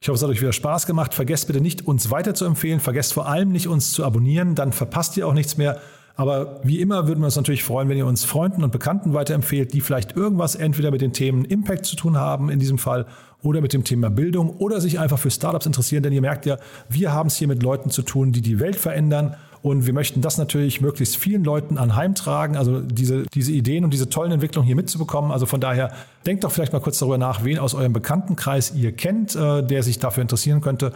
Ich 0.00 0.08
hoffe, 0.08 0.16
es 0.16 0.22
hat 0.22 0.30
euch 0.30 0.40
wieder 0.40 0.52
Spaß 0.52 0.86
gemacht. 0.86 1.14
Vergesst 1.14 1.46
bitte 1.46 1.60
nicht, 1.60 1.86
uns 1.86 2.10
weiter 2.10 2.34
zu 2.34 2.44
empfehlen. 2.44 2.78
Vergesst 2.78 3.14
vor 3.14 3.26
allem 3.26 3.50
nicht, 3.50 3.68
uns 3.68 3.92
zu 3.92 4.04
abonnieren. 4.04 4.54
Dann 4.54 4.72
verpasst 4.72 5.16
ihr 5.16 5.26
auch 5.26 5.34
nichts 5.34 5.56
mehr. 5.56 5.80
Aber 6.18 6.58
wie 6.64 6.80
immer 6.80 7.06
würden 7.06 7.20
wir 7.20 7.26
uns 7.26 7.36
natürlich 7.36 7.62
freuen, 7.62 7.88
wenn 7.88 7.96
ihr 7.96 8.04
uns 8.04 8.24
Freunden 8.24 8.64
und 8.64 8.72
Bekannten 8.72 9.14
weiterempfehlt, 9.14 9.72
die 9.72 9.80
vielleicht 9.80 10.16
irgendwas 10.16 10.56
entweder 10.56 10.90
mit 10.90 11.00
den 11.00 11.12
Themen 11.12 11.44
Impact 11.44 11.86
zu 11.86 11.94
tun 11.94 12.16
haben 12.16 12.50
in 12.50 12.58
diesem 12.58 12.76
Fall 12.76 13.06
oder 13.40 13.60
mit 13.60 13.72
dem 13.72 13.84
Thema 13.84 14.10
Bildung 14.10 14.50
oder 14.56 14.80
sich 14.80 14.98
einfach 14.98 15.20
für 15.20 15.30
Startups 15.30 15.66
interessieren. 15.66 16.02
Denn 16.02 16.12
ihr 16.12 16.20
merkt 16.20 16.44
ja, 16.44 16.56
wir 16.88 17.12
haben 17.12 17.28
es 17.28 17.36
hier 17.36 17.46
mit 17.46 17.62
Leuten 17.62 17.90
zu 17.90 18.02
tun, 18.02 18.32
die 18.32 18.40
die 18.40 18.58
Welt 18.58 18.74
verändern. 18.74 19.36
Und 19.62 19.86
wir 19.86 19.92
möchten 19.92 20.20
das 20.20 20.38
natürlich 20.38 20.80
möglichst 20.80 21.16
vielen 21.16 21.44
Leuten 21.44 21.78
anheimtragen, 21.78 22.56
also 22.56 22.80
diese, 22.80 23.22
diese 23.32 23.52
Ideen 23.52 23.84
und 23.84 23.92
diese 23.92 24.08
tollen 24.08 24.32
Entwicklungen 24.32 24.66
hier 24.66 24.76
mitzubekommen. 24.76 25.30
Also 25.30 25.46
von 25.46 25.60
daher 25.60 25.92
denkt 26.26 26.42
doch 26.42 26.50
vielleicht 26.50 26.72
mal 26.72 26.80
kurz 26.80 26.98
darüber 26.98 27.18
nach, 27.18 27.44
wen 27.44 27.60
aus 27.60 27.74
eurem 27.74 27.92
Bekanntenkreis 27.92 28.74
ihr 28.74 28.90
kennt, 28.90 29.36
äh, 29.36 29.62
der 29.64 29.84
sich 29.84 30.00
dafür 30.00 30.22
interessieren 30.22 30.62
könnte. 30.62 30.92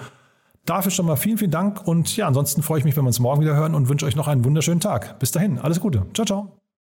Dafür 0.64 0.92
schon 0.92 1.06
mal 1.06 1.16
vielen, 1.16 1.38
vielen 1.38 1.50
Dank 1.50 1.86
und 1.86 2.16
ja, 2.16 2.26
ansonsten 2.28 2.62
freue 2.62 2.78
ich 2.78 2.84
mich, 2.84 2.96
wenn 2.96 3.04
wir 3.04 3.08
uns 3.08 3.18
morgen 3.18 3.40
wieder 3.40 3.56
hören 3.56 3.74
und 3.74 3.88
wünsche 3.88 4.06
euch 4.06 4.16
noch 4.16 4.28
einen 4.28 4.44
wunderschönen 4.44 4.80
Tag. 4.80 5.18
Bis 5.18 5.32
dahin, 5.32 5.58
alles 5.58 5.80
Gute. 5.80 6.06
Ciao, 6.14 6.24
ciao. 6.24 6.61